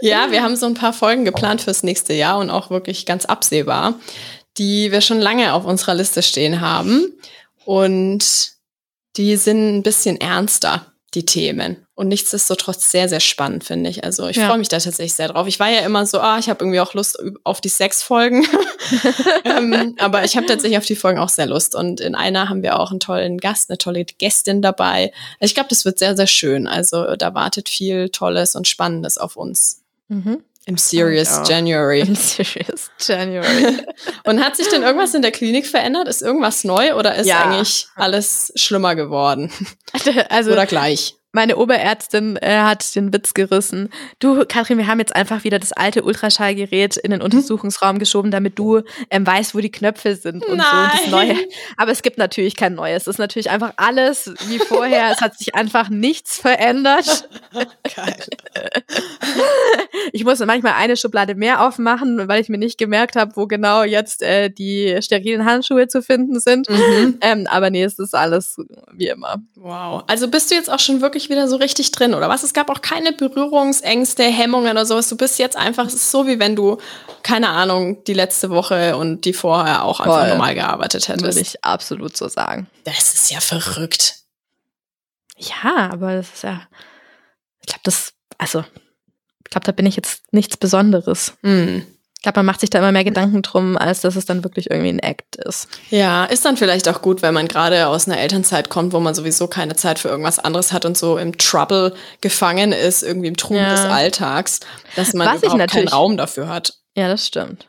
ja, 0.00 0.30
wir 0.30 0.42
haben 0.42 0.56
so 0.56 0.66
ein 0.66 0.74
paar 0.74 0.92
Folgen 0.92 1.24
geplant 1.24 1.62
fürs 1.62 1.82
nächste 1.82 2.12
Jahr 2.12 2.38
und 2.38 2.50
auch 2.50 2.70
wirklich 2.70 3.06
ganz 3.06 3.24
absehbar, 3.24 3.94
die 4.58 4.92
wir 4.92 5.00
schon 5.00 5.20
lange 5.20 5.54
auf 5.54 5.64
unserer 5.64 5.94
Liste 5.94 6.22
stehen 6.22 6.60
haben. 6.60 7.18
Und 7.64 8.52
die 9.16 9.36
sind 9.36 9.78
ein 9.78 9.82
bisschen 9.82 10.20
ernster, 10.20 10.89
die 11.14 11.26
Themen. 11.26 11.84
Und 11.94 12.08
nichtsdestotrotz 12.08 12.90
sehr, 12.90 13.08
sehr 13.08 13.20
spannend, 13.20 13.64
finde 13.64 13.90
ich. 13.90 14.04
Also 14.04 14.28
ich 14.28 14.36
Ja. 14.36 14.48
freue 14.48 14.58
mich 14.58 14.68
da 14.68 14.78
tatsächlich 14.78 15.14
sehr 15.14 15.28
drauf. 15.28 15.46
Ich 15.48 15.58
war 15.58 15.68
ja 15.68 15.80
immer 15.80 16.06
so, 16.06 16.20
ah, 16.20 16.38
ich 16.38 16.48
habe 16.48 16.64
irgendwie 16.64 16.80
auch 16.80 16.94
Lust 16.94 17.18
auf 17.44 17.60
die 17.60 17.68
sechs 17.68 18.02
Folgen. 18.02 18.46
ähm, 19.44 19.96
aber 19.98 20.24
ich 20.24 20.36
habe 20.36 20.46
tatsächlich 20.46 20.78
auf 20.78 20.86
die 20.86 20.96
Folgen 20.96 21.18
auch 21.18 21.28
sehr 21.28 21.46
Lust. 21.46 21.74
Und 21.74 22.00
in 22.00 22.14
einer 22.14 22.48
haben 22.48 22.62
wir 22.62 22.78
auch 22.78 22.90
einen 22.90 23.00
tollen 23.00 23.38
Gast, 23.38 23.70
eine 23.70 23.78
tolle 23.78 24.04
Gästin 24.04 24.62
dabei. 24.62 25.12
Ich 25.40 25.54
glaube, 25.54 25.68
das 25.68 25.84
wird 25.84 25.98
sehr, 25.98 26.16
sehr 26.16 26.26
schön. 26.28 26.66
Also 26.66 27.16
da 27.16 27.34
wartet 27.34 27.68
viel 27.68 28.08
Tolles 28.10 28.54
und 28.54 28.68
Spannendes 28.68 29.18
auf 29.18 29.36
uns 29.36 29.78
Mhm. 30.08 30.42
Im 30.70 30.76
Serious. 30.78 31.40
January. 31.48 32.04
Serious 32.14 32.90
January. 33.00 33.78
Und 34.24 34.42
hat 34.42 34.56
sich 34.56 34.68
denn 34.68 34.82
irgendwas 34.82 35.14
in 35.14 35.22
der 35.22 35.32
Klinik 35.32 35.66
verändert? 35.66 36.06
Ist 36.08 36.22
irgendwas 36.22 36.62
neu 36.64 36.94
oder 36.94 37.16
ist 37.16 37.26
Ja. 37.26 37.44
eigentlich 37.44 37.88
alles 37.96 38.52
schlimmer 38.54 38.94
geworden? 38.94 39.52
also 40.28 40.52
Oder 40.52 40.66
gleich? 40.66 41.16
Meine 41.32 41.56
Oberärztin 41.56 42.36
äh, 42.36 42.58
hat 42.58 42.94
den 42.94 43.12
Witz 43.12 43.34
gerissen. 43.34 43.90
Du, 44.18 44.44
Katrin, 44.46 44.78
wir 44.78 44.86
haben 44.86 44.98
jetzt 44.98 45.14
einfach 45.14 45.44
wieder 45.44 45.58
das 45.58 45.72
alte 45.72 46.02
Ultraschallgerät 46.02 46.96
in 46.96 47.10
den 47.12 47.22
Untersuchungsraum 47.22 47.98
geschoben, 47.98 48.30
damit 48.30 48.58
du 48.58 48.82
ähm, 49.10 49.26
weißt, 49.26 49.54
wo 49.54 49.60
die 49.60 49.70
Knöpfe 49.70 50.16
sind 50.16 50.44
und 50.44 50.48
so. 50.48 50.52
Und 50.52 50.58
das 50.58 51.06
Nein. 51.06 51.10
Neue. 51.10 51.36
Aber 51.76 51.92
es 51.92 52.02
gibt 52.02 52.18
natürlich 52.18 52.56
kein 52.56 52.74
Neues. 52.74 53.02
Es 53.02 53.08
ist 53.08 53.18
natürlich 53.18 53.50
einfach 53.50 53.74
alles 53.76 54.32
wie 54.48 54.58
vorher. 54.58 55.10
es 55.12 55.20
hat 55.20 55.38
sich 55.38 55.54
einfach 55.54 55.88
nichts 55.88 56.38
verändert. 56.38 57.28
Geil. 57.94 58.16
Ich 60.12 60.24
muss 60.24 60.38
manchmal 60.40 60.74
eine 60.74 60.96
Schublade 60.96 61.34
mehr 61.34 61.66
aufmachen, 61.66 62.26
weil 62.28 62.40
ich 62.40 62.48
mir 62.48 62.58
nicht 62.58 62.78
gemerkt 62.78 63.16
habe, 63.16 63.36
wo 63.36 63.46
genau 63.46 63.82
jetzt 63.82 64.22
äh, 64.22 64.50
die 64.50 64.98
sterilen 65.00 65.44
Handschuhe 65.44 65.88
zu 65.88 66.02
finden 66.02 66.40
sind. 66.40 66.68
Mhm. 66.68 67.18
Ähm, 67.20 67.46
aber 67.48 67.70
nee, 67.70 67.84
es 67.84 67.98
ist 67.98 68.14
alles 68.14 68.56
wie 68.92 69.08
immer. 69.08 69.42
Wow. 69.56 70.04
Also 70.06 70.28
bist 70.28 70.50
du 70.50 70.54
jetzt 70.54 70.70
auch 70.70 70.78
schon 70.78 71.00
wirklich 71.00 71.19
wieder 71.28 71.48
so 71.48 71.56
richtig 71.56 71.92
drin, 71.92 72.14
oder 72.14 72.28
was? 72.28 72.42
Es 72.42 72.54
gab 72.54 72.70
auch 72.70 72.80
keine 72.80 73.12
Berührungsängste, 73.12 74.24
Hemmungen 74.24 74.72
oder 74.72 74.86
sowas. 74.86 75.08
Du 75.08 75.16
bist 75.16 75.38
jetzt 75.38 75.56
einfach, 75.56 75.86
es 75.86 75.94
ist 75.94 76.10
so, 76.10 76.26
wie 76.26 76.38
wenn 76.38 76.56
du, 76.56 76.78
keine 77.22 77.50
Ahnung, 77.50 78.02
die 78.04 78.14
letzte 78.14 78.50
Woche 78.50 78.96
und 78.96 79.24
die 79.24 79.32
vorher 79.32 79.84
auch 79.84 80.00
einfach 80.00 80.20
Voll. 80.20 80.28
normal 80.30 80.54
gearbeitet 80.54 81.08
hättest. 81.08 81.24
Würde 81.24 81.40
ich 81.40 81.64
absolut 81.64 82.16
so 82.16 82.28
sagen. 82.28 82.68
Das 82.84 83.14
ist 83.14 83.30
ja 83.30 83.40
verrückt. 83.40 84.16
Ja, 85.36 85.90
aber 85.92 86.14
das 86.14 86.32
ist 86.34 86.42
ja, 86.44 86.62
ich 87.60 87.66
glaube, 87.66 87.80
das, 87.84 88.12
also, 88.38 88.60
ich 89.44 89.50
glaube, 89.50 89.66
da 89.66 89.72
bin 89.72 89.86
ich 89.86 89.96
jetzt 89.96 90.22
nichts 90.32 90.56
Besonderes. 90.56 91.34
Hm. 91.42 91.84
Ich 92.20 92.22
glaube, 92.22 92.40
man 92.40 92.46
macht 92.46 92.60
sich 92.60 92.68
da 92.68 92.80
immer 92.80 92.92
mehr 92.92 93.02
Gedanken 93.04 93.40
drum, 93.40 93.78
als 93.78 94.02
dass 94.02 94.14
es 94.14 94.26
dann 94.26 94.44
wirklich 94.44 94.70
irgendwie 94.70 94.90
ein 94.90 94.98
Act 94.98 95.36
ist. 95.36 95.68
Ja, 95.88 96.26
ist 96.26 96.44
dann 96.44 96.58
vielleicht 96.58 96.86
auch 96.86 97.00
gut, 97.00 97.22
wenn 97.22 97.32
man 97.32 97.48
gerade 97.48 97.86
aus 97.86 98.06
einer 98.06 98.20
Elternzeit 98.20 98.68
kommt, 98.68 98.92
wo 98.92 99.00
man 99.00 99.14
sowieso 99.14 99.46
keine 99.46 99.74
Zeit 99.74 99.98
für 99.98 100.08
irgendwas 100.08 100.38
anderes 100.38 100.70
hat 100.74 100.84
und 100.84 100.98
so 100.98 101.16
im 101.16 101.38
Trouble 101.38 101.94
gefangen 102.20 102.72
ist, 102.72 103.02
irgendwie 103.02 103.28
im 103.28 103.38
Trubel 103.38 103.62
Ja. 103.62 103.70
des 103.70 103.80
Alltags, 103.86 104.60
dass 104.96 105.14
man 105.14 105.28
Was 105.28 105.42
ich 105.42 105.44
überhaupt 105.50 105.70
keinen 105.72 105.88
Raum 105.88 106.18
dafür 106.18 106.48
hat. 106.48 106.74
Ja, 106.94 107.08
das 107.08 107.26
stimmt. 107.26 107.64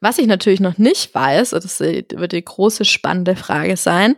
Was 0.00 0.18
ich 0.18 0.28
natürlich 0.28 0.60
noch 0.60 0.78
nicht 0.78 1.12
weiß, 1.12 1.52
und 1.54 1.64
das 1.64 1.80
wird 1.80 2.30
die 2.30 2.44
große 2.44 2.84
spannende 2.84 3.34
Frage 3.34 3.76
sein, 3.76 4.14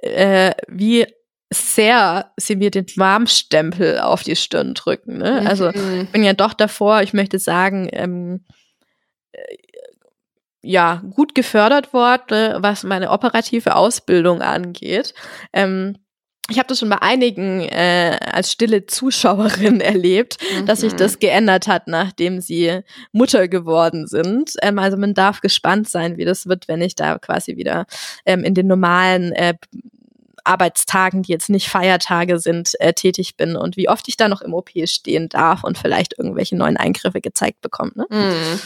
äh, 0.00 0.52
wie 0.68 1.04
sehr 1.52 2.32
sie 2.38 2.56
mir 2.56 2.70
den 2.70 2.86
Warmstempel 2.96 3.98
auf 4.00 4.22
die 4.22 4.36
Stirn 4.36 4.72
drücken. 4.72 5.18
Ne? 5.18 5.42
Also 5.46 5.70
Mhm. 5.70 6.06
bin 6.12 6.24
ja 6.24 6.32
doch 6.32 6.54
davor, 6.54 7.02
ich 7.02 7.12
möchte 7.12 7.38
sagen, 7.38 7.88
ähm, 7.92 8.44
ja 10.62 11.02
gut 11.14 11.34
gefördert 11.34 11.92
worden, 11.92 12.62
was 12.62 12.82
meine 12.82 13.10
operative 13.10 13.76
Ausbildung 13.76 14.42
angeht. 14.42 15.14
Ähm, 15.52 15.96
ich 16.48 16.58
habe 16.58 16.68
das 16.68 16.78
schon 16.78 16.88
bei 16.88 17.02
einigen 17.02 17.60
äh, 17.60 18.18
als 18.20 18.52
stille 18.52 18.86
Zuschauerin 18.86 19.80
erlebt, 19.80 20.38
mhm. 20.40 20.66
dass 20.66 20.80
sich 20.80 20.94
das 20.94 21.14
mhm. 21.14 21.20
geändert 21.20 21.66
hat, 21.66 21.88
nachdem 21.88 22.40
sie 22.40 22.82
Mutter 23.12 23.48
geworden 23.48 24.06
sind. 24.06 24.52
Ähm, 24.62 24.78
also 24.78 24.96
man 24.96 25.14
darf 25.14 25.40
gespannt 25.40 25.88
sein, 25.88 26.16
wie 26.18 26.24
das 26.24 26.46
wird, 26.46 26.68
wenn 26.68 26.82
ich 26.82 26.94
da 26.94 27.18
quasi 27.18 27.56
wieder 27.56 27.86
ähm, 28.24 28.44
in 28.44 28.54
den 28.54 28.68
normalen 28.68 29.32
äh, 29.32 29.54
Arbeitstagen, 30.46 31.22
die 31.22 31.32
jetzt 31.32 31.48
nicht 31.48 31.68
Feiertage 31.68 32.38
sind, 32.38 32.72
äh, 32.80 32.92
tätig 32.92 33.36
bin 33.36 33.56
und 33.56 33.76
wie 33.76 33.88
oft 33.88 34.08
ich 34.08 34.16
da 34.16 34.28
noch 34.28 34.42
im 34.42 34.54
OP 34.54 34.70
stehen 34.84 35.28
darf 35.28 35.64
und 35.64 35.78
vielleicht 35.78 36.18
irgendwelche 36.18 36.56
neuen 36.56 36.76
Eingriffe 36.76 37.20
gezeigt 37.20 37.60
bekomme. 37.60 37.92
Ne? 37.94 38.06
Mhm. 38.10 38.60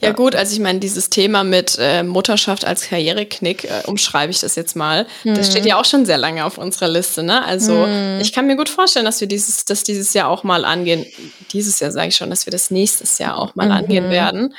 Ja, 0.00 0.08
ja, 0.08 0.12
gut, 0.12 0.34
also 0.34 0.52
ich 0.52 0.60
meine, 0.60 0.78
dieses 0.78 1.10
Thema 1.10 1.44
mit 1.44 1.76
äh, 1.78 2.02
Mutterschaft 2.02 2.64
als 2.64 2.88
Karriereknick, 2.88 3.64
äh, 3.64 3.82
umschreibe 3.86 4.30
ich 4.30 4.40
das 4.40 4.54
jetzt 4.56 4.76
mal, 4.76 5.06
mhm. 5.24 5.34
das 5.34 5.50
steht 5.50 5.66
ja 5.66 5.80
auch 5.80 5.84
schon 5.84 6.06
sehr 6.06 6.18
lange 6.18 6.44
auf 6.44 6.58
unserer 6.58 6.88
Liste. 6.88 7.22
Ne? 7.22 7.44
Also 7.44 7.86
mhm. 7.86 8.18
ich 8.20 8.32
kann 8.32 8.46
mir 8.46 8.56
gut 8.56 8.68
vorstellen, 8.68 9.04
dass 9.04 9.20
wir 9.20 9.28
dieses, 9.28 9.64
dass 9.64 9.82
dieses 9.82 10.12
Jahr 10.14 10.28
auch 10.28 10.44
mal 10.44 10.64
angehen, 10.64 11.06
dieses 11.52 11.80
Jahr 11.80 11.90
sage 11.90 12.08
ich 12.08 12.16
schon, 12.16 12.30
dass 12.30 12.46
wir 12.46 12.50
das 12.50 12.70
nächstes 12.70 13.18
Jahr 13.18 13.38
auch 13.38 13.54
mal 13.54 13.70
angehen 13.70 14.06
mhm. 14.06 14.10
werden 14.10 14.54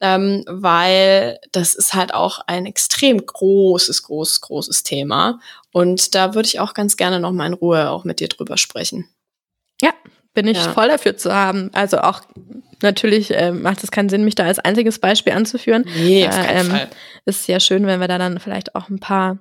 ähm, 0.00 0.44
weil 0.46 1.38
das 1.52 1.74
ist 1.74 1.94
halt 1.94 2.12
auch 2.12 2.40
ein 2.46 2.66
extrem 2.66 3.24
großes, 3.24 4.02
großes, 4.02 4.40
großes 4.42 4.82
Thema. 4.82 5.40
Und 5.72 6.14
da 6.14 6.34
würde 6.34 6.46
ich 6.46 6.60
auch 6.60 6.74
ganz 6.74 6.96
gerne 6.96 7.20
noch 7.20 7.32
mal 7.32 7.46
in 7.46 7.54
Ruhe 7.54 7.90
auch 7.90 8.04
mit 8.04 8.20
dir 8.20 8.28
drüber 8.28 8.56
sprechen. 8.56 9.08
Ja, 9.80 9.92
bin 10.34 10.46
ich 10.46 10.58
ja. 10.58 10.72
voll 10.72 10.88
dafür 10.88 11.16
zu 11.16 11.34
haben. 11.34 11.70
Also 11.72 11.98
auch 11.98 12.20
natürlich 12.82 13.34
äh, 13.34 13.52
macht 13.52 13.82
es 13.82 13.90
keinen 13.90 14.08
Sinn, 14.08 14.24
mich 14.24 14.34
da 14.34 14.44
als 14.44 14.58
einziges 14.58 14.98
Beispiel 14.98 15.32
anzuführen. 15.32 15.84
Nee, 15.96 16.28
auf 16.28 16.36
keinen 16.36 16.66
ähm, 16.66 16.70
Fall. 16.70 16.88
Ist 17.24 17.48
ja 17.48 17.58
schön, 17.58 17.86
wenn 17.86 18.00
wir 18.00 18.08
da 18.08 18.18
dann 18.18 18.38
vielleicht 18.38 18.74
auch 18.74 18.88
ein 18.88 19.00
paar 19.00 19.38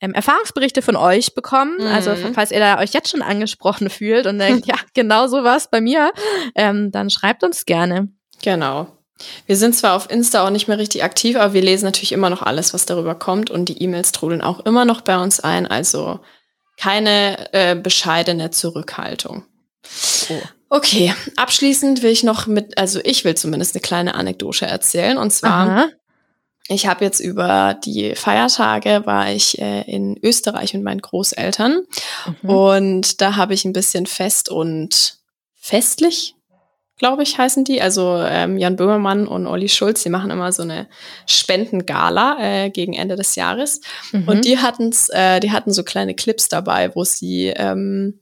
ähm, 0.00 0.12
Erfahrungsberichte 0.12 0.82
von 0.82 0.96
euch 0.96 1.34
bekommen. 1.34 1.78
Mhm. 1.78 1.86
Also 1.86 2.14
falls 2.34 2.50
ihr 2.50 2.60
da 2.60 2.78
euch 2.78 2.92
jetzt 2.92 3.10
schon 3.10 3.22
angesprochen 3.22 3.90
fühlt 3.90 4.26
und 4.26 4.38
denkt, 4.38 4.66
ja, 4.66 4.76
genau 4.92 5.26
so 5.26 5.44
was 5.44 5.70
bei 5.70 5.80
mir, 5.80 6.12
ähm, 6.54 6.92
dann 6.92 7.10
schreibt 7.10 7.42
uns 7.42 7.64
gerne. 7.64 8.08
Genau. 8.42 8.88
Wir 9.46 9.56
sind 9.56 9.76
zwar 9.76 9.94
auf 9.94 10.10
Insta 10.10 10.44
auch 10.44 10.50
nicht 10.50 10.66
mehr 10.66 10.78
richtig 10.78 11.04
aktiv, 11.04 11.36
aber 11.36 11.52
wir 11.52 11.62
lesen 11.62 11.84
natürlich 11.84 12.12
immer 12.12 12.30
noch 12.30 12.42
alles, 12.42 12.74
was 12.74 12.86
darüber 12.86 13.14
kommt 13.14 13.50
und 13.50 13.68
die 13.68 13.82
E-Mails 13.82 14.12
trudeln 14.12 14.42
auch 14.42 14.60
immer 14.60 14.84
noch 14.84 15.02
bei 15.02 15.18
uns 15.18 15.40
ein. 15.40 15.66
Also 15.66 16.20
keine 16.76 17.52
äh, 17.52 17.76
bescheidene 17.76 18.50
Zurückhaltung. 18.50 19.44
Oh. 20.28 20.42
Okay, 20.70 21.14
abschließend 21.36 22.02
will 22.02 22.10
ich 22.10 22.24
noch 22.24 22.46
mit, 22.46 22.76
also 22.78 22.98
ich 23.04 23.24
will 23.24 23.36
zumindest 23.36 23.74
eine 23.74 23.82
kleine 23.82 24.14
Anekdote 24.16 24.66
erzählen. 24.66 25.18
Und 25.18 25.30
zwar, 25.30 25.68
Aha. 25.68 25.88
ich 26.66 26.88
habe 26.88 27.04
jetzt 27.04 27.20
über 27.20 27.74
die 27.84 28.16
Feiertage 28.16 29.02
war 29.04 29.30
ich 29.30 29.60
äh, 29.60 29.82
in 29.82 30.18
Österreich 30.20 30.74
mit 30.74 30.82
meinen 30.82 31.00
Großeltern 31.00 31.86
mhm. 32.42 32.50
und 32.50 33.20
da 33.20 33.36
habe 33.36 33.54
ich 33.54 33.64
ein 33.64 33.72
bisschen 33.72 34.06
fest 34.06 34.48
und 34.48 35.18
festlich 35.54 36.33
glaube 36.96 37.22
ich, 37.22 37.38
heißen 37.38 37.64
die. 37.64 37.80
Also 37.80 38.22
ähm, 38.26 38.56
Jan 38.58 38.76
Böhmermann 38.76 39.26
und 39.26 39.46
Olli 39.46 39.68
Schulz, 39.68 40.02
die 40.02 40.10
machen 40.10 40.30
immer 40.30 40.52
so 40.52 40.62
eine 40.62 40.86
Spendengala 41.26 42.36
äh, 42.40 42.70
gegen 42.70 42.94
Ende 42.94 43.16
des 43.16 43.34
Jahres. 43.34 43.80
Mhm. 44.12 44.28
Und 44.28 44.44
die 44.44 44.58
hatten's, 44.58 45.08
äh, 45.10 45.40
die 45.40 45.52
hatten 45.52 45.72
so 45.72 45.82
kleine 45.82 46.14
Clips 46.14 46.48
dabei, 46.48 46.94
wo 46.94 47.04
sie 47.04 47.52
ähm, 47.56 48.20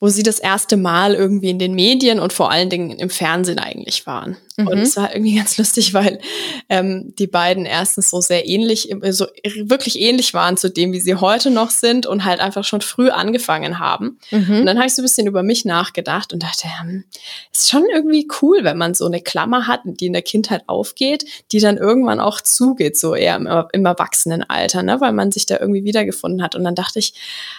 wo 0.00 0.08
sie 0.08 0.22
das 0.22 0.38
erste 0.38 0.78
Mal 0.78 1.14
irgendwie 1.14 1.50
in 1.50 1.58
den 1.58 1.74
Medien 1.74 2.20
und 2.20 2.32
vor 2.32 2.50
allen 2.50 2.70
Dingen 2.70 2.98
im 2.98 3.10
Fernsehen 3.10 3.58
eigentlich 3.58 4.06
waren. 4.06 4.38
Mhm. 4.62 4.68
Und 4.68 4.78
es 4.78 4.96
war 4.96 5.14
irgendwie 5.14 5.34
ganz 5.36 5.58
lustig, 5.58 5.94
weil 5.94 6.20
ähm, 6.68 7.14
die 7.18 7.26
beiden 7.26 7.66
erstens 7.66 8.10
so 8.10 8.20
sehr 8.20 8.46
ähnlich, 8.46 8.94
so 9.10 9.26
wirklich 9.62 9.98
ähnlich 10.00 10.34
waren 10.34 10.56
zu 10.56 10.70
dem, 10.70 10.92
wie 10.92 11.00
sie 11.00 11.14
heute 11.14 11.50
noch 11.50 11.70
sind 11.70 12.06
und 12.06 12.24
halt 12.24 12.40
einfach 12.40 12.64
schon 12.64 12.80
früh 12.80 13.10
angefangen 13.10 13.78
haben. 13.78 14.18
Mhm. 14.30 14.60
Und 14.60 14.66
dann 14.66 14.78
habe 14.78 14.86
ich 14.86 14.94
so 14.94 15.02
ein 15.02 15.04
bisschen 15.04 15.26
über 15.26 15.42
mich 15.42 15.64
nachgedacht 15.64 16.32
und 16.32 16.42
dachte, 16.42 16.68
hm, 16.80 17.04
ist 17.52 17.70
schon 17.70 17.84
irgendwie 17.92 18.28
cool, 18.40 18.60
wenn 18.62 18.78
man 18.78 18.94
so 18.94 19.06
eine 19.06 19.20
Klammer 19.20 19.66
hat, 19.66 19.80
die 19.84 20.06
in 20.06 20.12
der 20.12 20.22
Kindheit 20.22 20.62
aufgeht, 20.66 21.24
die 21.52 21.60
dann 21.60 21.76
irgendwann 21.76 22.20
auch 22.20 22.40
zugeht, 22.40 22.96
so 22.96 23.14
eher 23.14 23.36
im, 23.36 23.48
im 23.72 23.86
Erwachsenenalter, 23.86 24.82
ne? 24.82 25.00
weil 25.00 25.12
man 25.12 25.32
sich 25.32 25.46
da 25.46 25.58
irgendwie 25.58 25.84
wiedergefunden 25.84 26.42
hat. 26.42 26.54
Und 26.54 26.64
dann 26.64 26.74
dachte 26.74 26.98
ich, 26.98 27.14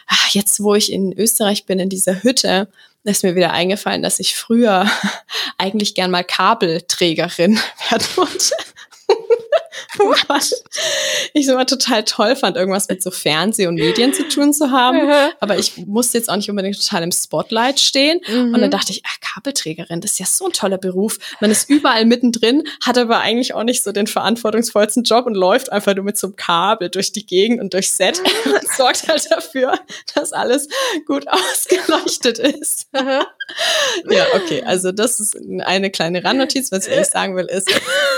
ach, 0.07 0.29
jetzt 0.29 0.61
wo 0.63 0.75
ich 0.75 0.91
in 0.91 1.13
Österreich 1.17 1.65
bin, 1.65 1.79
in 1.79 1.89
dieser 1.89 2.23
Hütte 2.23 2.67
ist 3.03 3.23
mir 3.23 3.35
wieder 3.35 3.51
eingefallen, 3.51 4.01
dass 4.01 4.19
ich 4.19 4.35
früher 4.35 4.85
eigentlich 5.57 5.95
gern 5.95 6.11
mal 6.11 6.23
Kabelträgerin 6.23 7.59
werden 7.89 8.07
wollte. 8.15 8.55
Was 10.27 10.63
ich 11.33 11.45
so 11.45 11.53
immer 11.53 11.65
total 11.65 12.03
toll 12.03 12.35
fand, 12.35 12.57
irgendwas 12.57 12.87
mit 12.87 13.03
so 13.03 13.11
Fernseh 13.11 13.67
und 13.67 13.75
Medien 13.75 14.13
zu 14.13 14.27
tun 14.27 14.53
zu 14.53 14.71
haben. 14.71 15.09
Aber 15.39 15.57
ich 15.57 15.77
musste 15.85 16.17
jetzt 16.17 16.29
auch 16.29 16.35
nicht 16.35 16.49
unbedingt 16.49 16.81
total 16.81 17.03
im 17.03 17.11
Spotlight 17.11 17.79
stehen. 17.79 18.21
Mhm. 18.27 18.53
Und 18.53 18.61
dann 18.61 18.71
dachte 18.71 18.91
ich, 18.91 19.03
ach, 19.05 19.19
Kabelträgerin, 19.21 20.01
das 20.01 20.11
ist 20.11 20.19
ja 20.19 20.25
so 20.25 20.45
ein 20.45 20.53
toller 20.53 20.77
Beruf. 20.77 21.17
Man 21.39 21.51
ist 21.51 21.69
überall 21.69 22.05
mittendrin, 22.05 22.63
hat 22.85 22.97
aber 22.97 23.19
eigentlich 23.19 23.53
auch 23.53 23.63
nicht 23.63 23.83
so 23.83 23.91
den 23.91 24.07
verantwortungsvollsten 24.07 25.03
Job 25.03 25.25
und 25.25 25.35
läuft 25.35 25.71
einfach 25.71 25.95
nur 25.95 26.05
mit 26.05 26.17
so 26.17 26.27
einem 26.27 26.35
Kabel 26.35 26.89
durch 26.89 27.11
die 27.11 27.25
Gegend 27.25 27.61
und 27.61 27.73
durchs 27.73 27.97
Set 27.97 28.19
und 28.45 28.75
sorgt 28.75 29.07
halt 29.07 29.29
dafür, 29.29 29.79
dass 30.15 30.33
alles 30.33 30.67
gut 31.05 31.25
ausgeleuchtet 31.27 32.39
ist. 32.39 32.87
ja, 32.93 34.25
okay. 34.35 34.63
Also 34.63 34.91
das 34.91 35.19
ist 35.19 35.37
eine 35.61 35.91
kleine 35.91 36.23
Randnotiz. 36.23 36.71
Was 36.71 36.87
ich 36.87 36.93
eigentlich 36.93 37.07
sagen 37.07 37.35
will, 37.35 37.45
ist, 37.45 37.69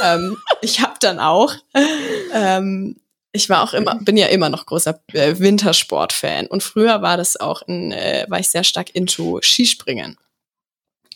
ähm, 0.03 0.37
ich 0.61 0.81
habe 0.81 0.93
dann 0.99 1.19
auch 1.19 1.55
ähm, 2.33 2.95
ich 3.31 3.49
war 3.49 3.63
auch 3.63 3.73
immer, 3.73 3.95
bin 3.95 4.15
ja 4.15 4.27
immer 4.27 4.49
noch 4.49 4.65
großer 4.65 4.99
äh, 5.13 5.39
Wintersport-Fan. 5.39 6.47
Und 6.47 6.61
früher 6.61 7.01
war 7.01 7.17
das 7.17 7.39
auch 7.39 7.63
ein, 7.67 7.91
äh, 7.91 8.25
war 8.29 8.39
ich 8.39 8.49
sehr 8.49 8.63
stark 8.63 8.95
into 8.95 9.39
Skispringen. 9.41 10.17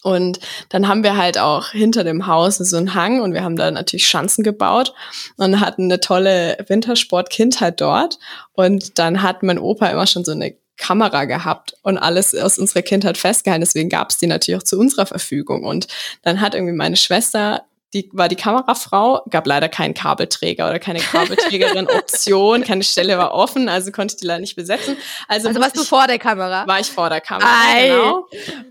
Und 0.04 0.40
dann 0.70 0.88
haben 0.88 1.04
wir 1.04 1.18
halt 1.18 1.38
auch 1.38 1.70
hinter 1.70 2.04
dem 2.04 2.28
Haus 2.28 2.58
so 2.58 2.78
einen 2.78 2.94
Hang 2.94 3.22
und 3.22 3.34
wir 3.34 3.44
haben 3.44 3.56
da 3.56 3.70
natürlich 3.70 4.08
Schanzen 4.08 4.44
gebaut 4.44 4.94
und 5.38 5.60
hatten 5.60 5.84
eine 5.84 6.00
tolle 6.00 6.58
Wintersport-Kindheit 6.68 7.82
dort. 7.82 8.18
Und 8.54 9.00
dann 9.00 9.22
hat 9.22 9.44
mein 9.44 9.60
Opa 9.60 9.88
immer 9.88 10.08
schon 10.08 10.24
so 10.24 10.32
eine 10.32 10.56
Kamera 10.78 11.26
gehabt 11.26 11.76
und 11.82 11.98
alles 11.98 12.34
aus 12.36 12.58
unserer 12.58 12.84
Kindheit 12.84 13.18
festgehalten. 13.18 13.62
Deswegen 13.62 13.90
gab 13.90 14.12
es 14.12 14.18
die 14.18 14.28
natürlich 14.28 14.62
auch 14.62 14.66
zu 14.66 14.80
unserer 14.80 15.08
Verfügung. 15.08 15.64
Und 15.64 15.88
dann 16.22 16.40
hat 16.40 16.56
irgendwie 16.56 16.76
meine 16.76 16.98
Schwester 16.98 17.64
die 17.94 18.10
war 18.12 18.28
die 18.28 18.36
Kamerafrau, 18.36 19.24
gab 19.30 19.48
leider 19.48 19.70
keinen 19.70 19.94
Kabelträger 19.94 20.70
oder 20.70 20.80
keine 20.80 21.00
Kabelträgerin-Option, 21.00 22.64
keine 22.66 22.84
Stelle 22.84 23.18
war 23.18 23.34
offen, 23.34 23.70
also 23.70 23.92
konnte 23.92 24.16
ich 24.16 24.20
die 24.20 24.28
leider 24.28 24.42
nicht 24.42 24.58
besetzen. 24.58 24.98
Also, 25.28 25.48
also 25.48 25.62
warst 25.62 25.78
du 25.78 25.84
vor 25.84 26.06
der 26.06 26.20
Kamera? 26.20 26.68
War 26.68 26.80
ich 26.82 26.88
vor 26.88 27.10
der 27.10 27.22
Kamera, 27.22 27.50
Ei. 27.74 27.88
genau. 27.88 28.28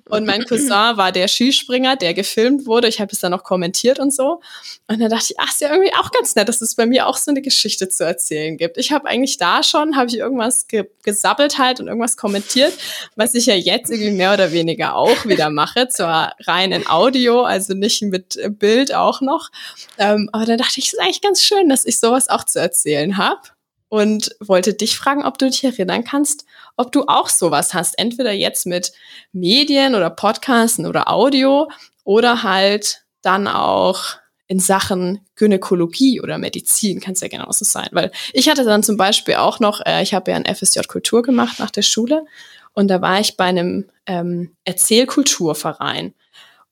Und 0.09 0.27
mein 0.27 0.45
Cousin 0.45 0.69
war 0.69 1.13
der 1.13 1.29
Skispringer, 1.29 1.97
der 1.97 2.15
gefilmt 2.15 2.67
wurde. 2.67 2.89
Ich 2.89 3.01
habe 3.01 3.11
es 3.11 3.21
dann 3.21 3.33
noch 3.33 3.43
kommentiert 3.43 3.99
und 3.99 4.15
so. 4.15 4.41
Und 4.87 5.01
dann 5.01 5.11
dachte 5.11 5.27
ich, 5.31 5.41
ach, 5.41 5.49
ist 5.49 5.61
ja 5.61 5.71
irgendwie 5.71 5.93
auch 5.95 6.11
ganz 6.13 6.35
nett, 6.37 6.49
dass 6.49 6.61
es 6.61 6.75
bei 6.75 6.87
mir 6.87 7.07
auch 7.07 7.17
so 7.17 7.31
eine 7.31 7.43
Geschichte 7.43 7.89
zu 7.89 8.05
erzählen 8.05 8.57
gibt. 8.57 8.77
Ich 8.77 8.93
habe 8.93 9.09
eigentlich 9.09 9.39
da 9.39 9.63
schon, 9.63 9.97
habe 9.97 10.09
ich 10.09 10.19
irgendwas 10.19 10.69
ge 10.69 10.89
gesabbelt 11.03 11.59
halt 11.59 11.79
und 11.79 11.87
irgendwas 11.87 12.17
kommentiert, 12.17 12.73
was 13.15 13.35
ich 13.35 13.47
ja 13.47 13.55
jetzt 13.55 13.91
irgendwie 13.91 14.11
mehr 14.11 14.35
oder 14.35 14.51
weniger 14.51 14.97
auch 14.97 15.25
wieder 15.25 15.51
mache, 15.51 15.87
zwar 15.87 16.35
rein 16.47 16.73
in 16.73 16.89
Audio, 16.89 17.43
also 17.43 17.75
nicht 17.75 18.03
mit 18.03 18.37
Bild 18.59 18.93
auch 18.93 19.06
auch 19.07 19.21
noch. 19.21 19.51
Ähm, 19.99 20.29
aber 20.33 20.45
da 20.45 20.57
dachte 20.57 20.81
ich, 20.81 20.87
es 20.89 20.93
ist 20.95 21.01
eigentlich 21.01 21.23
ganz 21.23 21.43
schön, 21.43 21.69
dass 21.69 21.85
ich 21.85 21.99
sowas 21.99 22.29
auch 22.29 22.45
zu 22.45 22.61
erzählen 22.61 23.17
habe. 23.17 23.41
Und 23.89 24.35
wollte 24.41 24.75
dich 24.75 24.97
fragen, 24.97 25.25
ob 25.25 25.39
du 25.39 25.49
dich 25.49 25.63
erinnern 25.63 26.03
kannst, 26.03 26.45
ob 26.77 26.91
du 26.91 27.05
auch 27.07 27.29
sowas 27.29 27.73
hast. 27.73 27.97
Entweder 27.99 28.33
jetzt 28.33 28.67
mit 28.67 28.93
Medien 29.33 29.95
oder 29.95 30.11
Podcasten 30.11 30.87
oder 30.87 31.09
Audio 31.09 31.71
oder 32.03 32.43
halt 32.43 33.05
dann 33.23 33.47
auch 33.47 34.17
in 34.49 34.61
Sachen 34.61 35.21
Gynäkologie 35.35 36.21
oder 36.21 36.39
Medizin 36.39 37.01
kann 37.01 37.15
es 37.15 37.21
ja 37.21 37.29
genauso 37.29 37.65
sein. 37.65 37.89
Weil 37.93 38.13
ich 38.33 38.49
hatte 38.49 38.65
dann 38.65 38.83
zum 38.83 38.97
Beispiel 38.97 39.35
auch 39.35 39.61
noch, 39.61 39.81
äh, 39.85 40.03
ich 40.03 40.15
habe 40.15 40.31
ja 40.31 40.37
ein 40.37 40.53
FSJ 40.53 40.81
Kultur 40.89 41.23
gemacht 41.23 41.59
nach 41.59 41.71
der 41.71 41.83
Schule 41.83 42.25
und 42.73 42.89
da 42.89 43.01
war 43.01 43.21
ich 43.21 43.37
bei 43.37 43.45
einem 43.45 43.87
ähm, 44.07 44.55
Erzählkulturverein. 44.65 46.15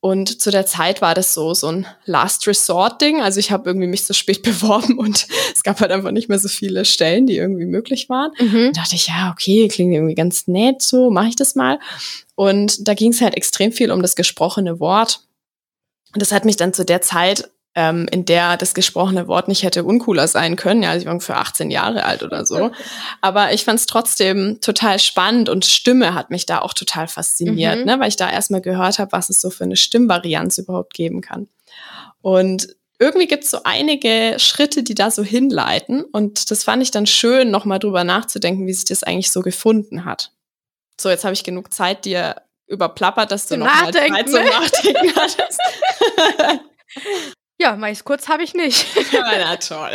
Und 0.04 0.42
zu 0.42 0.50
der 0.50 0.66
Zeit 0.66 1.00
war 1.00 1.14
das 1.14 1.32
so, 1.32 1.54
so 1.54 1.68
ein 1.68 1.86
Last 2.04 2.46
Resort-Ding. 2.46 3.22
Also 3.22 3.40
ich 3.40 3.50
habe 3.50 3.70
irgendwie 3.70 3.86
mich 3.86 4.04
so 4.04 4.12
spät 4.12 4.42
beworben 4.42 4.98
und 4.98 5.26
es 5.54 5.62
gab 5.62 5.80
halt 5.80 5.90
einfach 5.90 6.10
nicht 6.10 6.28
mehr 6.28 6.38
so 6.38 6.48
viele 6.48 6.84
Stellen, 6.84 7.26
die 7.26 7.38
irgendwie 7.38 7.64
möglich 7.64 8.10
waren. 8.10 8.30
Mhm. 8.38 8.72
Da 8.74 8.82
dachte 8.82 8.96
ich, 8.96 9.06
ja, 9.06 9.30
okay, 9.32 9.66
klingt 9.68 9.94
irgendwie 9.94 10.14
ganz 10.14 10.46
nett, 10.46 10.82
so 10.82 11.10
mache 11.10 11.28
ich 11.28 11.36
das 11.36 11.54
mal. 11.54 11.78
Und 12.34 12.86
da 12.86 12.92
ging 12.92 13.12
es 13.12 13.22
halt 13.22 13.34
extrem 13.34 13.72
viel 13.72 13.90
um 13.90 14.02
das 14.02 14.14
gesprochene 14.14 14.78
Wort. 14.78 15.20
Und 16.12 16.20
das 16.20 16.32
hat 16.32 16.44
mich 16.44 16.56
dann 16.56 16.74
zu 16.74 16.84
der 16.84 17.00
Zeit 17.00 17.48
ähm, 17.74 18.06
in 18.10 18.24
der 18.24 18.56
das 18.56 18.74
gesprochene 18.74 19.26
Wort 19.26 19.48
nicht 19.48 19.62
hätte 19.62 19.84
uncooler 19.84 20.28
sein 20.28 20.56
können. 20.56 20.82
Ja, 20.82 20.94
ich 20.96 21.06
war 21.06 21.20
für 21.20 21.36
18 21.36 21.70
Jahre 21.70 22.04
alt 22.04 22.22
oder 22.22 22.46
so. 22.46 22.70
Aber 23.20 23.52
ich 23.52 23.64
fand 23.64 23.80
es 23.80 23.86
trotzdem 23.86 24.60
total 24.60 24.98
spannend 24.98 25.48
und 25.48 25.64
Stimme 25.64 26.14
hat 26.14 26.30
mich 26.30 26.46
da 26.46 26.60
auch 26.60 26.74
total 26.74 27.08
fasziniert, 27.08 27.80
mhm. 27.80 27.84
ne, 27.84 28.00
weil 28.00 28.08
ich 28.08 28.16
da 28.16 28.30
erstmal 28.30 28.60
gehört 28.60 28.98
habe, 28.98 29.12
was 29.12 29.28
es 29.30 29.40
so 29.40 29.50
für 29.50 29.64
eine 29.64 29.76
Stimmvarianz 29.76 30.58
überhaupt 30.58 30.94
geben 30.94 31.20
kann. 31.20 31.48
Und 32.22 32.68
irgendwie 32.98 33.26
gibt 33.26 33.44
es 33.44 33.50
so 33.50 33.58
einige 33.64 34.36
Schritte, 34.38 34.82
die 34.82 34.94
da 34.94 35.10
so 35.10 35.22
hinleiten. 35.22 36.04
Und 36.04 36.50
das 36.50 36.64
fand 36.64 36.82
ich 36.82 36.90
dann 36.90 37.06
schön, 37.06 37.50
nochmal 37.50 37.80
drüber 37.80 38.04
nachzudenken, 38.04 38.66
wie 38.66 38.72
sich 38.72 38.84
das 38.84 39.02
eigentlich 39.02 39.32
so 39.32 39.40
gefunden 39.40 40.04
hat. 40.04 40.30
So, 41.00 41.10
jetzt 41.10 41.24
habe 41.24 41.34
ich 41.34 41.42
genug 41.42 41.72
Zeit 41.74 42.04
dir 42.04 42.36
überplappert, 42.66 43.32
dass 43.32 43.48
du 43.48 43.56
nochmal 43.56 43.92
Zeit 43.92 44.28
zum? 44.28 44.44
Nachdenken 44.44 45.12
hattest. 45.16 45.60
Ja, 47.64 47.76
meist 47.76 48.04
kurz 48.04 48.28
habe 48.28 48.42
ich 48.42 48.52
nicht. 48.52 48.86
Ja, 49.10 49.24
na 49.38 49.56
toll. 49.56 49.88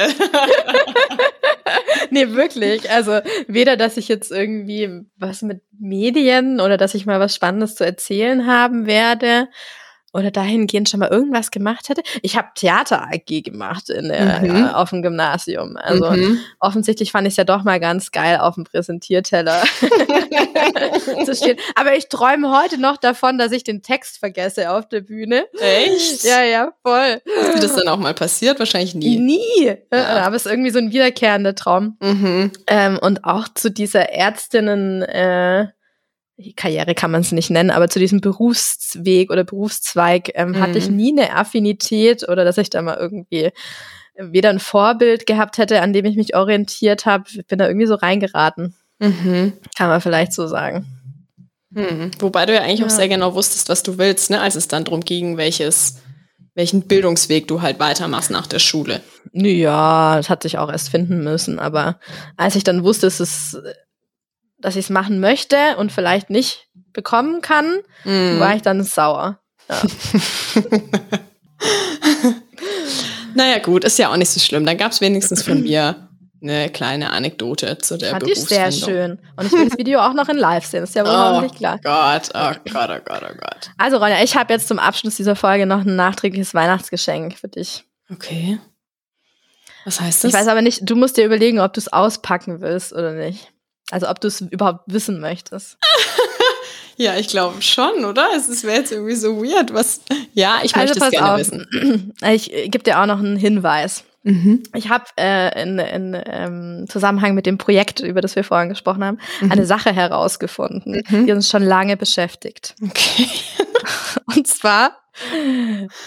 nee, 2.09 2.27
wirklich. 2.29 2.89
Also 2.89 3.19
weder, 3.47 3.77
dass 3.77 3.97
ich 3.97 4.07
jetzt 4.07 4.31
irgendwie 4.31 5.05
was 5.17 5.43
mit 5.43 5.61
Medien 5.79 6.61
oder 6.61 6.77
dass 6.77 6.95
ich 6.95 7.05
mal 7.05 7.19
was 7.19 7.35
Spannendes 7.35 7.75
zu 7.75 7.85
erzählen 7.85 8.47
haben 8.47 8.87
werde, 8.87 9.49
oder 10.13 10.31
dahingehend 10.31 10.89
schon 10.89 10.99
mal 10.99 11.09
irgendwas 11.09 11.51
gemacht 11.51 11.89
hätte. 11.89 12.01
Ich 12.21 12.35
habe 12.35 12.49
Theater 12.55 13.07
AG 13.11 13.43
gemacht 13.43 13.89
in 13.89 14.09
der, 14.09 14.41
mhm. 14.41 14.55
äh, 14.55 14.69
auf 14.69 14.89
dem 14.89 15.01
Gymnasium. 15.01 15.77
Also 15.77 16.09
mhm. 16.11 16.39
offensichtlich 16.59 17.11
fand 17.11 17.27
ich 17.27 17.33
es 17.33 17.37
ja 17.37 17.43
doch 17.43 17.63
mal 17.63 17.79
ganz 17.79 18.11
geil, 18.11 18.37
auf 18.37 18.55
dem 18.55 18.63
Präsentierteller 18.63 19.61
zu 21.25 21.35
stehen. 21.35 21.57
Aber 21.75 21.95
ich 21.95 22.09
träume 22.09 22.57
heute 22.57 22.79
noch 22.79 22.97
davon, 22.97 23.37
dass 23.37 23.51
ich 23.51 23.63
den 23.63 23.81
Text 23.81 24.19
vergesse 24.19 24.71
auf 24.71 24.87
der 24.87 25.01
Bühne. 25.01 25.45
Echt? 25.59 26.23
Ja, 26.23 26.43
ja, 26.43 26.71
voll. 26.81 27.21
Ist 27.41 27.55
dir 27.55 27.61
das 27.61 27.75
dann 27.75 27.87
auch 27.87 27.97
mal 27.97 28.13
passiert? 28.13 28.59
Wahrscheinlich 28.59 28.95
nie. 28.95 29.19
Nie. 29.19 29.75
Ja. 29.91 30.25
Aber 30.25 30.35
es 30.35 30.45
ist 30.45 30.51
irgendwie 30.51 30.71
so 30.71 30.79
ein 30.79 30.91
wiederkehrender 30.91 31.55
Traum. 31.55 31.97
Mhm. 32.01 32.51
Ähm, 32.67 32.99
und 32.99 33.25
auch 33.25 33.47
zu 33.53 33.69
dieser 33.69 34.09
Ärztinnen 34.09 35.03
äh, 35.03 35.67
Karriere 36.55 36.95
kann 36.95 37.11
man 37.11 37.21
es 37.21 37.31
nicht 37.31 37.49
nennen, 37.49 37.71
aber 37.71 37.89
zu 37.89 37.99
diesem 37.99 38.21
Berufsweg 38.21 39.29
oder 39.29 39.43
Berufszweig 39.43 40.31
ähm, 40.35 40.51
mhm. 40.51 40.59
hatte 40.59 40.77
ich 40.77 40.89
mhm. 40.89 40.95
nie 40.95 41.11
eine 41.11 41.35
Affinität 41.35 42.27
oder 42.27 42.45
dass 42.45 42.57
ich 42.57 42.69
da 42.69 42.81
mal 42.81 42.97
irgendwie 42.97 43.51
weder 44.15 44.49
ein 44.49 44.59
Vorbild 44.59 45.25
gehabt 45.25 45.57
hätte, 45.57 45.81
an 45.81 45.93
dem 45.93 46.05
ich 46.05 46.15
mich 46.15 46.35
orientiert 46.35 47.05
habe. 47.05 47.25
Ich 47.29 47.45
bin 47.47 47.59
da 47.59 47.67
irgendwie 47.67 47.87
so 47.87 47.95
reingeraten. 47.95 48.75
Mhm. 48.99 49.53
Kann 49.77 49.89
man 49.89 50.01
vielleicht 50.01 50.33
so 50.33 50.47
sagen. 50.47 50.85
Mhm. 51.71 52.11
Wobei 52.19 52.45
du 52.45 52.53
ja 52.53 52.61
eigentlich 52.61 52.79
ja. 52.79 52.85
auch 52.85 52.91
sehr 52.91 53.07
genau 53.07 53.35
wusstest, 53.35 53.69
was 53.69 53.83
du 53.83 53.97
willst, 53.97 54.29
ne? 54.29 54.41
als 54.41 54.55
es 54.55 54.67
dann 54.67 54.85
darum 54.85 55.01
ging, 55.01 55.37
welches, 55.37 55.97
welchen 56.55 56.87
Bildungsweg 56.87 57.47
du 57.47 57.61
halt 57.61 57.79
weitermachst 57.79 58.31
nach 58.31 58.47
der 58.47 58.59
Schule. 58.59 59.01
Ja, 59.31 60.17
das 60.17 60.29
hat 60.29 60.43
sich 60.43 60.57
auch 60.57 60.71
erst 60.71 60.89
finden 60.89 61.23
müssen. 61.23 61.59
Aber 61.59 61.99
als 62.35 62.55
ich 62.55 62.63
dann 62.63 62.83
wusste, 62.83 63.07
es 63.07 63.19
ist 63.19 63.57
dass 64.61 64.75
ich 64.75 64.85
es 64.85 64.89
machen 64.89 65.19
möchte 65.19 65.77
und 65.77 65.91
vielleicht 65.91 66.29
nicht 66.29 66.67
bekommen 66.93 67.41
kann, 67.41 67.79
mm. 68.03 68.39
war 68.39 68.55
ich 68.55 68.61
dann 68.61 68.83
sauer. 68.83 69.39
Ja. 69.69 69.81
naja, 73.35 73.59
gut, 73.59 73.83
ist 73.83 73.99
ja 73.99 74.11
auch 74.11 74.17
nicht 74.17 74.29
so 74.29 74.39
schlimm. 74.39 74.65
Dann 74.65 74.77
gab 74.77 74.91
es 74.91 75.01
wenigstens 75.01 75.43
von 75.43 75.61
mir 75.61 76.09
eine 76.41 76.69
kleine 76.69 77.11
Anekdote 77.11 77.77
zu 77.79 77.97
der 77.97 78.11
Fand 78.11 78.27
ich 78.27 78.39
sehr 78.39 78.71
schön. 78.71 79.19
Und 79.35 79.45
ich 79.45 79.51
will 79.51 79.67
das 79.67 79.77
Video 79.77 79.99
auch 79.99 80.13
noch 80.13 80.29
in 80.29 80.37
live 80.37 80.65
sehen, 80.65 80.83
ist 80.83 80.95
ja 80.95 81.03
wohl 81.05 81.37
oh 81.37 81.41
nicht 81.41 81.55
klar. 81.55 81.79
Gott, 81.83 82.29
oh 82.33 82.53
Gott, 82.71 82.89
oh 82.89 82.99
Gott, 83.03 83.23
oh 83.23 83.35
Gott. 83.37 83.71
Also 83.77 83.97
Ronja, 83.97 84.23
ich 84.23 84.35
habe 84.35 84.53
jetzt 84.53 84.67
zum 84.67 84.79
Abschluss 84.79 85.15
dieser 85.15 85.35
Folge 85.35 85.65
noch 85.65 85.81
ein 85.81 85.95
nachträgliches 85.95 86.53
Weihnachtsgeschenk 86.53 87.37
für 87.37 87.49
dich. 87.49 87.83
Okay. 88.11 88.59
Was 89.85 89.99
heißt 89.99 90.23
das? 90.23 90.29
Ich 90.29 90.37
weiß 90.37 90.47
aber 90.47 90.61
nicht, 90.61 90.89
du 90.89 90.95
musst 90.95 91.17
dir 91.17 91.25
überlegen, 91.25 91.59
ob 91.59 91.73
du 91.73 91.79
es 91.79 91.91
auspacken 91.91 92.61
willst 92.61 92.93
oder 92.93 93.13
nicht. 93.13 93.51
Also 93.91 94.07
ob 94.07 94.21
du 94.21 94.27
es 94.27 94.41
überhaupt 94.41 94.83
wissen 94.87 95.19
möchtest. 95.19 95.77
ja, 96.97 97.17
ich 97.17 97.27
glaube 97.27 97.61
schon, 97.61 98.05
oder? 98.05 98.29
Es 98.35 98.63
wäre 98.63 98.77
jetzt 98.77 98.91
irgendwie 98.91 99.15
so 99.15 99.41
weird. 99.41 99.73
Was? 99.73 100.01
Ja, 100.33 100.59
ich 100.63 100.75
also 100.75 100.93
möchte 100.93 101.05
es 101.05 101.11
gerne 101.11 101.33
auf. 101.33 101.39
wissen. 101.39 102.13
Ich 102.31 102.51
gebe 102.51 102.83
dir 102.83 103.01
auch 103.01 103.05
noch 103.05 103.19
einen 103.19 103.37
Hinweis. 103.37 104.03
Mhm. 104.23 104.63
Ich 104.75 104.89
habe 104.89 105.05
äh, 105.17 105.61
in, 105.61 105.79
in 105.79 106.21
ähm, 106.25 106.85
Zusammenhang 106.89 107.33
mit 107.35 107.45
dem 107.45 107.57
Projekt, 107.57 108.01
über 108.01 108.21
das 108.21 108.35
wir 108.35 108.43
vorhin 108.43 108.69
gesprochen 108.69 109.03
haben, 109.03 109.17
mhm. 109.39 109.51
eine 109.51 109.65
Sache 109.65 109.93
herausgefunden, 109.93 111.03
mhm. 111.09 111.25
die 111.25 111.31
uns 111.31 111.49
schon 111.49 111.63
lange 111.63 111.95
beschäftigt. 111.95 112.75
Okay. 112.83 113.27
Und 114.25 114.45
zwar, 114.45 114.97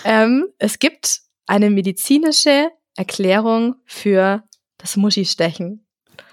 ähm, 0.05 0.47
es 0.59 0.79
gibt 0.79 1.21
eine 1.47 1.71
medizinische 1.71 2.71
Erklärung 2.97 3.77
für 3.87 4.43
das 4.79 4.97
Muschistechen. 4.97 5.87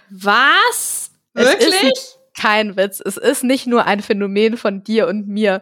Was? 0.10 1.09
Wirklich? 1.34 2.20
kein 2.40 2.78
Witz. 2.78 3.02
Es 3.04 3.18
ist 3.18 3.44
nicht 3.44 3.68
nur 3.68 3.86
ein 3.86 4.02
Phänomen 4.02 4.58
von 4.58 4.84
dir 4.84 5.08
und 5.08 5.28
mir. 5.28 5.62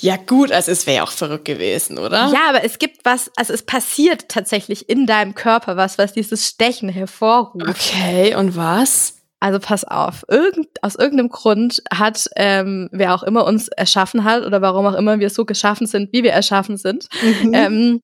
Ja, 0.00 0.16
gut, 0.16 0.50
also 0.50 0.72
es 0.72 0.86
wäre 0.86 1.04
auch 1.04 1.10
verrückt 1.10 1.44
gewesen, 1.44 1.98
oder? 1.98 2.30
Ja, 2.32 2.48
aber 2.48 2.64
es 2.64 2.78
gibt 2.78 3.04
was, 3.04 3.30
also 3.36 3.52
es 3.52 3.62
passiert 3.62 4.28
tatsächlich 4.28 4.88
in 4.88 5.06
deinem 5.06 5.34
Körper 5.34 5.76
was, 5.76 5.98
was 5.98 6.14
dieses 6.14 6.48
Stechen 6.48 6.88
hervorruft. 6.88 7.68
Okay, 7.68 8.34
und 8.34 8.56
was? 8.56 9.18
Also 9.38 9.58
pass 9.58 9.84
auf, 9.84 10.24
Irgend, 10.28 10.68
aus 10.82 10.94
irgendeinem 10.94 11.28
Grund 11.28 11.82
hat 11.92 12.26
ähm, 12.36 12.88
wer 12.92 13.12
auch 13.14 13.24
immer 13.24 13.44
uns 13.44 13.68
erschaffen 13.68 14.24
hat 14.24 14.44
oder 14.44 14.62
warum 14.62 14.86
auch 14.86 14.94
immer 14.94 15.18
wir 15.18 15.30
so 15.30 15.44
geschaffen 15.44 15.86
sind, 15.86 16.12
wie 16.12 16.22
wir 16.22 16.32
erschaffen 16.32 16.76
sind, 16.76 17.08
mhm. 17.22 17.52
ähm, 17.52 18.00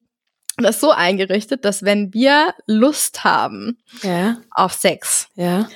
das 0.59 0.81
so 0.81 0.91
eingerichtet, 0.91 1.65
dass 1.65 1.85
wenn 1.85 2.13
wir 2.13 2.53
Lust 2.67 3.23
haben 3.23 3.79
ja. 4.03 4.39
auf 4.51 4.73
Sex, 4.73 5.29
ja 5.37 5.69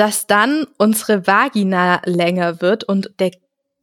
dass 0.00 0.26
dann 0.26 0.66
unsere 0.78 1.26
Vagina 1.26 2.00
länger 2.06 2.62
wird 2.62 2.84
und 2.84 3.10
der 3.18 3.32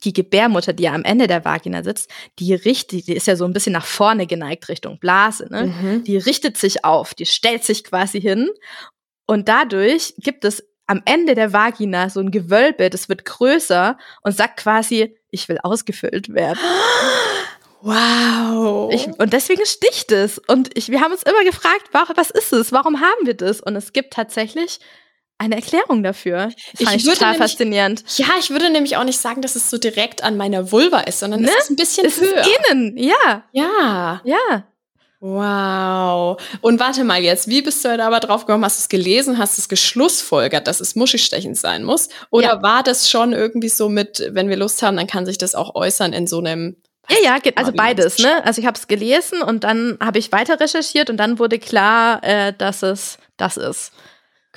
die 0.04 0.14
Gebärmutter, 0.14 0.74
die 0.74 0.84
ja 0.84 0.94
am 0.94 1.04
Ende 1.04 1.28
der 1.28 1.44
Vagina 1.44 1.84
sitzt, 1.84 2.10
die 2.38 2.54
richtet, 2.54 3.08
die 3.08 3.14
ist 3.14 3.28
ja 3.28 3.36
so 3.36 3.46
ein 3.46 3.54
bisschen 3.54 3.74
nach 3.74 3.86
vorne 3.86 4.28
geneigt 4.28 4.70
Richtung 4.70 5.00
Blase, 5.00 5.48
ne? 5.50 5.68
Mhm. 5.68 6.04
Die 6.04 6.18
richtet 6.18 6.58
sich 6.58 6.86
auf, 6.86 7.14
die 7.14 7.26
stellt 7.26 7.64
sich 7.64 7.84
quasi 7.84 8.20
hin 8.20 8.50
und 9.28 9.48
dadurch 9.48 10.16
gibt 10.18 10.44
es 10.44 10.64
am 10.88 11.02
Ende 11.06 11.36
der 11.36 11.54
Vagina 11.54 12.10
so 12.10 12.20
ein 12.20 12.32
Gewölbe, 12.32 12.90
das 12.90 13.10
wird 13.10 13.26
größer 13.26 13.98
und 14.24 14.36
sagt 14.36 14.58
quasi, 14.58 15.16
ich 15.30 15.48
will 15.50 15.60
ausgefüllt 15.62 16.34
werden. 16.34 16.60
Wow. 17.82 18.92
Ich, 18.92 19.08
und 19.20 19.34
deswegen 19.34 19.66
sticht 19.66 20.12
es. 20.12 20.40
Und 20.40 20.76
ich, 20.76 20.90
wir 20.90 21.02
haben 21.02 21.12
uns 21.12 21.24
immer 21.24 21.44
gefragt, 21.44 21.90
warum, 21.92 22.18
was 22.18 22.32
ist 22.32 22.52
es? 22.52 22.72
Warum 22.72 23.02
haben 23.02 23.26
wir 23.26 23.36
das? 23.36 23.62
Und 23.62 23.76
es 23.76 23.94
gibt 23.94 24.14
tatsächlich 24.14 24.80
eine 25.38 25.56
Erklärung 25.56 26.04
dafür. 26.04 26.50
Das 26.80 26.94
ich, 26.94 26.96
ich 26.96 27.04
total 27.04 27.34
nämlich, 27.34 27.50
faszinierend. 27.50 28.04
Ja, 28.18 28.28
ich 28.40 28.50
würde 28.50 28.70
nämlich 28.70 28.98
auch 28.98 29.04
nicht 29.04 29.20
sagen, 29.20 29.42
dass 29.42 29.56
es 29.56 29.70
so 29.70 29.78
direkt 29.78 30.24
an 30.24 30.38
meiner 30.38 30.72
Vulva 30.72 31.02
ist, 31.02 31.20
sondern 31.20 31.42
ne? 31.42 31.50
es 31.50 31.66
ist 31.66 31.70
ein 31.72 31.76
bisschen 31.76 32.06
es 32.06 32.20
höher. 32.20 32.42
Ist 32.42 32.70
innen, 32.70 32.98
ja. 32.98 33.44
Ja. 33.52 34.22
Ja. 34.24 34.64
Wow. 35.20 36.40
Und 36.62 36.80
warte 36.80 37.04
mal 37.04 37.22
jetzt, 37.22 37.48
wie 37.48 37.64
bist 37.64 37.84
du 37.84 37.98
da 37.98 38.06
aber 38.08 38.20
drauf 38.20 38.46
gekommen? 38.46 38.64
Hast 38.64 38.78
du 38.78 38.82
es 38.82 38.90
gelesen? 38.90 39.40
Hast 39.40 39.58
du 39.58 39.62
es 39.62 39.70
geschlussfolgert, 39.70 40.68
dass 40.68 40.80
es 40.80 40.96
muschistechend 40.96 41.58
sein 41.58 41.84
muss? 41.84 42.10
Oder 42.30 42.48
ja. 42.48 42.62
war 42.62 42.84
das 42.84 43.10
schon 43.10 43.34
irgendwie 43.34 43.70
so 43.70 43.90
mit, 43.90 44.24
wenn 44.30 44.50
wir 44.50 44.58
Lust 44.58 44.84
haben, 44.84 44.98
dann 44.98 45.08
kann 45.08 45.26
sich 45.26 45.40
das 45.40 45.56
auch 45.56 45.74
äußern 45.74 46.14
in 46.14 46.28
so 46.28 46.40
einem 46.40 46.78
ja, 47.10 47.38
ja, 47.38 47.52
also 47.56 47.72
beides, 47.72 48.20
ne? 48.20 48.44
Also 48.44 48.60
ich 48.60 48.68
habe 48.68 48.78
es 48.78 48.88
gelesen 48.88 49.42
und 49.42 49.64
dann 49.64 49.98
habe 50.02 50.20
ich 50.20 50.34
weiter 50.34 50.60
recherchiert 50.60 51.10
und 51.10 51.16
dann 51.16 51.40
wurde 51.40 51.58
klar, 51.58 52.22
äh, 52.22 52.52
dass 52.58 52.84
es 52.84 53.18
das 53.38 53.56
ist. 53.56 53.94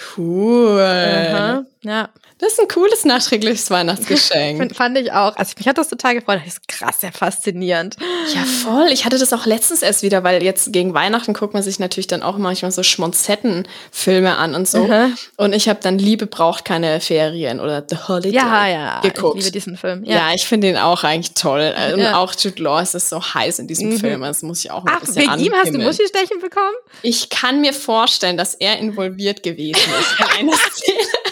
Cool. 0.00 0.80
Aha, 0.80 1.64
ja. 1.82 2.10
Das 2.38 2.54
ist 2.54 2.60
ein 2.60 2.68
cooles 2.68 3.04
nachträgliches 3.04 3.70
Weihnachtsgeschenk. 3.70 4.74
fand 4.76 4.96
ich 4.96 5.12
auch. 5.12 5.36
Also 5.36 5.52
mich 5.58 5.68
hat 5.68 5.76
das 5.76 5.88
total 5.88 6.14
gefreut. 6.14 6.40
Das 6.44 6.54
ist 6.54 6.68
krass, 6.68 7.00
sehr 7.00 7.12
faszinierend. 7.12 7.96
Ja, 8.34 8.44
voll. 8.44 8.88
Ich 8.92 9.04
hatte 9.04 9.18
das 9.18 9.32
auch 9.34 9.44
letztens 9.44 9.82
erst 9.82 10.02
wieder, 10.02 10.24
weil 10.24 10.42
jetzt 10.42 10.72
gegen 10.72 10.94
Weihnachten 10.94 11.34
guckt 11.34 11.52
man 11.52 11.62
sich 11.62 11.78
natürlich 11.78 12.06
dann 12.06 12.22
auch 12.22 12.38
manchmal 12.38 12.72
so 12.72 12.82
Schmonzetten-Filme 12.82 14.36
an 14.38 14.54
und 14.54 14.66
so. 14.66 14.84
Mhm. 14.84 15.16
Und 15.36 15.54
ich 15.54 15.68
habe 15.68 15.80
dann 15.82 15.98
Liebe 15.98 16.26
braucht 16.26 16.64
keine 16.64 17.00
Ferien 17.00 17.60
oder 17.60 17.84
The 17.86 17.96
Holiday 18.08 18.32
ja, 18.32 18.68
ja, 18.68 19.00
geguckt. 19.00 19.36
Ich 19.36 19.44
liebe 19.44 19.52
diesen 19.52 19.76
Film. 19.76 20.04
Ja, 20.04 20.16
ja 20.16 20.34
ich 20.34 20.46
finde 20.46 20.68
den 20.68 20.78
auch 20.78 21.04
eigentlich 21.04 21.34
toll. 21.34 21.74
Und 21.92 22.00
ja. 22.00 22.16
auch 22.16 22.34
Jude 22.38 22.62
Law 22.62 22.80
ist 22.80 22.92
so 22.92 23.22
heiß 23.22 23.58
in 23.58 23.68
diesem 23.68 23.90
mhm. 23.90 23.98
Film. 24.00 24.22
Das 24.22 24.42
muss 24.42 24.64
ich 24.64 24.70
auch 24.70 24.84
ein 24.84 24.92
Ach, 24.94 25.00
bisschen 25.00 25.16
wegen 25.16 25.38
ihm 25.38 25.52
hast 25.54 25.74
du 25.74 25.78
Muschi-Stechen 25.78 26.40
bekommen? 26.40 26.74
Ich 27.02 27.28
kann 27.28 27.60
mir 27.60 27.74
vorstellen, 27.74 28.38
dass 28.38 28.54
er 28.54 28.78
involviert 28.78 29.42
gewesen 29.42 29.80
ist 30.00 30.18
in 30.18 30.48
einer 30.48 30.56
Szene. 30.72 31.29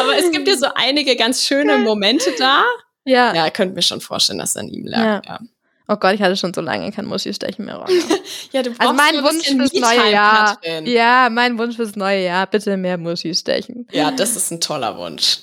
Aber 0.00 0.16
es 0.16 0.30
gibt 0.30 0.48
ja 0.48 0.56
so 0.56 0.66
einige 0.74 1.16
ganz 1.16 1.44
schöne 1.44 1.78
Momente 1.78 2.30
da. 2.38 2.64
Ja. 3.04 3.34
Ja, 3.34 3.50
könnt 3.50 3.74
mir 3.74 3.82
schon 3.82 4.00
vorstellen, 4.00 4.38
dass 4.38 4.56
an 4.56 4.68
ihm 4.68 4.86
lag. 4.86 4.98
Ja. 4.98 5.22
ja. 5.26 5.40
Oh 5.88 5.96
Gott, 5.96 6.14
ich 6.14 6.22
hatte 6.22 6.36
schon 6.36 6.52
so 6.52 6.60
lange 6.60 6.90
kein 6.90 7.06
Muschi-Stechen 7.06 7.64
mehr. 7.64 7.84
ja, 8.52 8.62
du 8.62 8.70
brauchst 8.70 8.80
also 8.80 8.92
mein 8.94 9.22
Wunsch 9.22 9.46
fürs 9.46 9.72
neue 9.72 10.10
Jahr. 10.10 10.56
Katrin. 10.56 10.86
Ja, 10.86 11.28
mein 11.30 11.58
Wunsch 11.58 11.76
fürs 11.76 11.94
neue 11.94 12.24
Jahr. 12.24 12.46
Bitte 12.48 12.76
mehr 12.76 12.98
Muschi-Stechen. 12.98 13.86
Ja, 13.92 14.10
das 14.10 14.34
ist 14.34 14.50
ein 14.50 14.60
toller 14.60 14.98
Wunsch. 14.98 15.38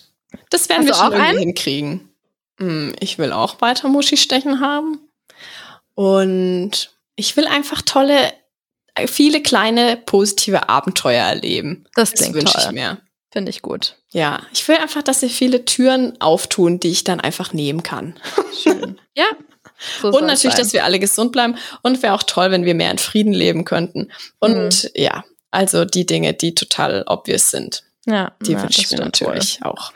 Das 0.50 0.68
werden 0.68 0.88
Hast 0.90 1.00
wir 1.00 1.06
schon 1.06 1.14
irgendwie 1.14 1.40
hinkriegen. 1.40 2.10
Hm, 2.60 2.94
ich 3.00 3.18
will 3.18 3.32
auch 3.32 3.62
weiter 3.62 3.88
Muschi-Stechen 3.88 4.60
haben. 4.60 5.00
Und 5.96 6.92
ich 7.16 7.38
will 7.38 7.48
einfach 7.48 7.82
tolle, 7.82 8.34
viele 9.08 9.42
kleine 9.42 9.96
positive 9.96 10.68
Abenteuer 10.68 11.24
erleben. 11.24 11.86
Das, 11.96 12.14
das 12.14 12.34
wünsche 12.34 12.58
ich 12.60 12.72
mir. 12.72 12.98
Finde 13.34 13.50
ich 13.50 13.64
gut. 13.64 13.96
Ja, 14.12 14.44
ich 14.54 14.68
will 14.68 14.76
einfach, 14.76 15.02
dass 15.02 15.20
sie 15.20 15.28
viele 15.28 15.66
Türen 15.66 16.22
auftun, 16.22 16.80
die 16.80 16.92
ich 16.92 17.04
dann 17.04 17.20
einfach 17.20 17.52
nehmen 17.52 17.82
kann. 17.82 18.14
Schön. 18.62 19.00
ja, 19.16 19.26
So 20.04 20.10
und 20.10 20.28
natürlich, 20.28 20.56
sein. 20.56 20.64
dass 20.66 20.74
wir 20.74 20.84
alle 20.84 21.00
gesund 21.00 21.32
bleiben. 21.32 21.58
Und 21.82 22.04
wäre 22.04 22.14
auch 22.14 22.22
toll, 22.22 22.52
wenn 22.52 22.64
wir 22.64 22.76
mehr 22.76 22.92
in 22.92 23.00
Frieden 23.00 23.34
leben 23.34 23.66
könnten. 23.66 24.12
Und 24.38 24.84
mhm. 24.84 24.90
ja, 24.94 25.24
also 25.50 25.84
die 25.84 26.06
Dinge, 26.06 26.36
die 26.36 26.54
total 26.54 27.06
obvious 27.08 27.50
sind. 27.50 27.84
Ja, 28.06 28.34
die 28.46 28.52
ja, 28.52 28.62
wünsche 28.62 28.82
ich 28.82 28.92
mir 28.92 29.00
natürlich 29.00 29.60
wohl. 29.62 29.72
auch. 29.72 29.92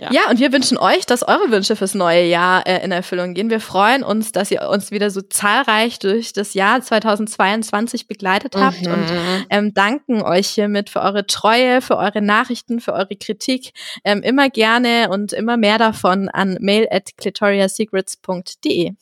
Ja. 0.00 0.10
ja, 0.12 0.30
und 0.30 0.40
wir 0.40 0.50
wünschen 0.50 0.78
euch, 0.78 1.04
dass 1.04 1.22
eure 1.22 1.50
Wünsche 1.50 1.76
fürs 1.76 1.94
neue 1.94 2.24
Jahr 2.24 2.66
äh, 2.66 2.82
in 2.82 2.90
Erfüllung 2.90 3.34
gehen. 3.34 3.50
Wir 3.50 3.60
freuen 3.60 4.02
uns, 4.02 4.32
dass 4.32 4.50
ihr 4.50 4.66
uns 4.66 4.90
wieder 4.90 5.10
so 5.10 5.20
zahlreich 5.20 5.98
durch 5.98 6.32
das 6.32 6.54
Jahr 6.54 6.80
2022 6.80 8.08
begleitet 8.08 8.56
habt 8.56 8.80
mhm. 8.80 8.92
und 8.92 9.06
ähm, 9.50 9.74
danken 9.74 10.22
euch 10.22 10.48
hiermit 10.48 10.88
für 10.88 11.02
eure 11.02 11.26
Treue, 11.26 11.82
für 11.82 11.98
eure 11.98 12.22
Nachrichten, 12.22 12.80
für 12.80 12.94
eure 12.94 13.14
Kritik. 13.14 13.72
Ähm, 14.02 14.22
immer 14.22 14.48
gerne 14.48 15.10
und 15.10 15.34
immer 15.34 15.58
mehr 15.58 15.76
davon 15.76 16.30
an 16.30 16.56
mail 16.60 16.88
at 16.90 17.10
clitoriasecrets.de. 17.18 18.92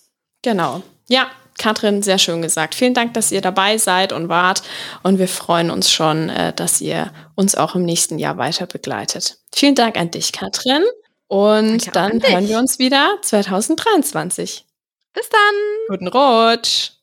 Genau. 0.43 0.83
Ja, 1.09 1.29
Katrin, 1.59 2.03
sehr 2.03 2.19
schön 2.19 2.43
gesagt. 2.43 2.75
Vielen 2.75 2.95
Dank, 2.95 3.15
dass 3.15 3.33
ihr 3.33 3.41
dabei 3.41 3.79
seid 3.79 4.13
und 4.13 4.29
wart. 4.29 4.63
Und 5.03 5.19
wir 5.19 5.29
freuen 5.29 5.71
uns 5.71 5.91
schon, 5.91 6.29
äh, 6.31 6.53
dass 6.53 6.81
ihr 6.81 7.13
uns 7.35 7.55
auch 7.55 7.75
im 7.75 7.85
nächsten 7.85 8.19
Jahr 8.19 8.39
weiter 8.39 8.67
begleitet. 8.67 9.39
Vielen 9.55 9.75
Dank 9.75 9.97
an 9.99 10.11
dich, 10.11 10.33
Katrin. 10.33 10.85
Und 11.27 11.95
Danke 11.95 12.19
dann 12.21 12.33
hören 12.33 12.49
wir 12.49 12.59
uns 12.59 12.79
wieder 12.79 13.19
2023. 13.23 14.65
Bis 15.13 15.29
dann. 15.29 15.55
Guten 15.89 16.09
Rutsch. 16.09 16.98